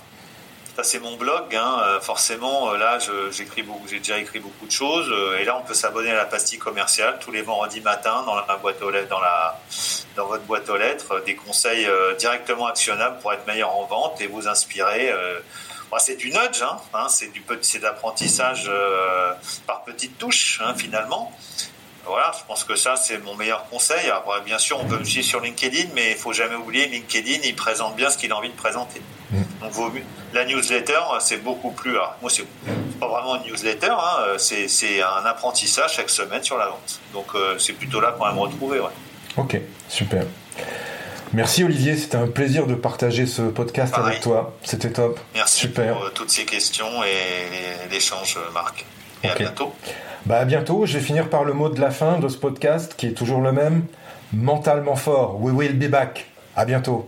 ça 0.79 0.85
c'est 0.85 1.01
mon 1.01 1.17
blog, 1.17 1.57
hein. 1.57 1.83
euh, 1.83 2.01
forcément. 2.01 2.71
Euh, 2.71 2.77
là, 2.77 3.01
j'écris 3.33 3.65
j'ai 3.91 3.99
déjà 3.99 4.17
écrit 4.19 4.39
beaucoup 4.39 4.65
de 4.65 4.71
choses. 4.71 5.09
Euh, 5.11 5.41
et 5.41 5.45
là, 5.45 5.59
on 5.59 5.67
peut 5.67 5.75
s'abonner 5.75 6.13
à 6.13 6.15
la 6.15 6.25
pastille 6.25 6.61
commerciale 6.61 7.19
tous 7.21 7.33
les 7.33 7.43
vendredis 7.43 7.81
matins 7.81 8.23
dans 8.25 8.37
la 8.37 8.57
boîte 8.59 8.81
aux 8.81 8.91
lettres, 8.91 9.09
dans 9.09 9.19
la, 9.19 9.61
dans 10.15 10.27
votre 10.27 10.45
boîte 10.45 10.69
aux 10.71 10.77
lettres, 10.77 11.21
des 11.27 11.35
conseils 11.35 11.89
directement 12.19 12.67
actionnables 12.67 13.19
pour 13.19 13.33
être 13.33 13.45
meilleur 13.49 13.75
en 13.75 13.87
vente 13.87 14.21
et 14.21 14.29
vous 14.29 14.47
inspirer. 14.47 15.13
c'est 15.99 16.15
du 16.15 16.31
nudge, 16.31 16.63
hein, 16.63 16.77
hein, 16.95 17.09
c'est 17.09 17.33
du 17.33 17.43
c'est 17.63 17.81
d'apprentissage 17.81 18.71
par 19.67 19.83
petites 19.83 20.17
touches 20.17 20.63
finalement. 20.77 21.33
Voilà, 22.09 22.33
je 22.39 22.45
pense 22.47 22.65
que 22.65 22.75
ça, 22.75 22.97
c'est 22.97 23.19
mon 23.19 23.37
meilleur 23.37 23.69
conseil. 23.69 24.09
Après, 24.11 24.41
bien 24.41 24.59
sûr, 24.59 24.79
on 24.81 24.87
peut 24.87 24.99
me 24.99 25.05
suivre 25.05 25.27
sur 25.27 25.41
LinkedIn, 25.41 25.91
mais 25.95 26.13
il 26.13 26.17
faut 26.17 26.33
jamais 26.33 26.55
oublier, 26.55 26.87
LinkedIn, 26.87 27.41
il 27.45 27.55
présente 27.55 27.97
bien 27.97 28.09
ce 28.09 28.17
qu'il 28.17 28.33
a 28.33 28.37
envie 28.37 28.49
de 28.49 28.57
présenter. 28.57 29.03
Mm. 29.31 29.43
Donc, 29.61 29.93
la 30.33 30.45
newsletter, 30.45 31.01
c'est 31.21 31.43
beaucoup 31.43 31.71
plus. 31.71 31.93
moi, 32.23 32.31
c'est 32.31 32.47
pas 32.99 33.09
vraiment 33.09 33.37
une 33.37 33.51
newsletter, 33.51 33.91
hein, 33.91 34.37
c'est 34.39 35.03
un 35.03 35.27
apprentissage 35.27 35.95
chaque 35.95 36.11
semaine 36.11 36.43
sur 36.43 36.57
la 36.57 36.67
vente. 36.67 37.01
Donc, 37.13 37.27
euh, 37.35 37.59
c'est 37.59 37.75
plutôt 37.75 38.01
là 38.01 38.13
qu'on 38.13 38.25
va 38.25 38.33
me 38.33 38.41
retrouver. 38.41 38.81
Ok, 39.37 39.61
super. 39.89 40.25
Merci 41.35 41.63
Olivier, 41.63 41.97
c'était 41.97 42.17
un 42.17 42.27
plaisir 42.27 42.67
de 42.67 42.75
partager 42.75 43.27
ce 43.27 43.43
podcast 43.43 43.95
avec 43.97 44.21
toi. 44.21 44.57
C'était 44.65 44.91
top. 44.91 45.21
Merci 45.35 45.61
super. 45.61 45.95
pour 45.95 46.05
euh, 46.05 46.11
toutes 46.15 46.31
ces 46.31 46.47
questions 46.47 47.05
et 47.05 47.91
l'échange, 47.91 48.39
Marc. 48.55 48.87
Et 49.25 49.29
à 49.29 49.35
bientôt. 49.35 49.73
Bah 50.27 50.39
à 50.39 50.45
bientôt. 50.45 50.87
Je 50.87 50.99
vais 50.99 51.05
finir 51.05 51.29
par 51.29 51.45
le 51.45 51.53
mot 51.53 51.69
de 51.69 51.81
la 51.81 51.91
fin 51.91 52.19
de 52.19 52.29
ce 52.29 52.37
podcast 52.37 52.95
qui 52.97 53.07
est 53.07 53.13
toujours 53.13 53.41
le 53.41 53.53
même. 53.53 53.85
Mentalement 54.33 54.97
fort. 54.97 55.41
We 55.41 55.55
will 55.55 55.79
be 55.79 55.91
back. 55.91 56.27
À 56.57 56.65
bientôt. 56.65 57.07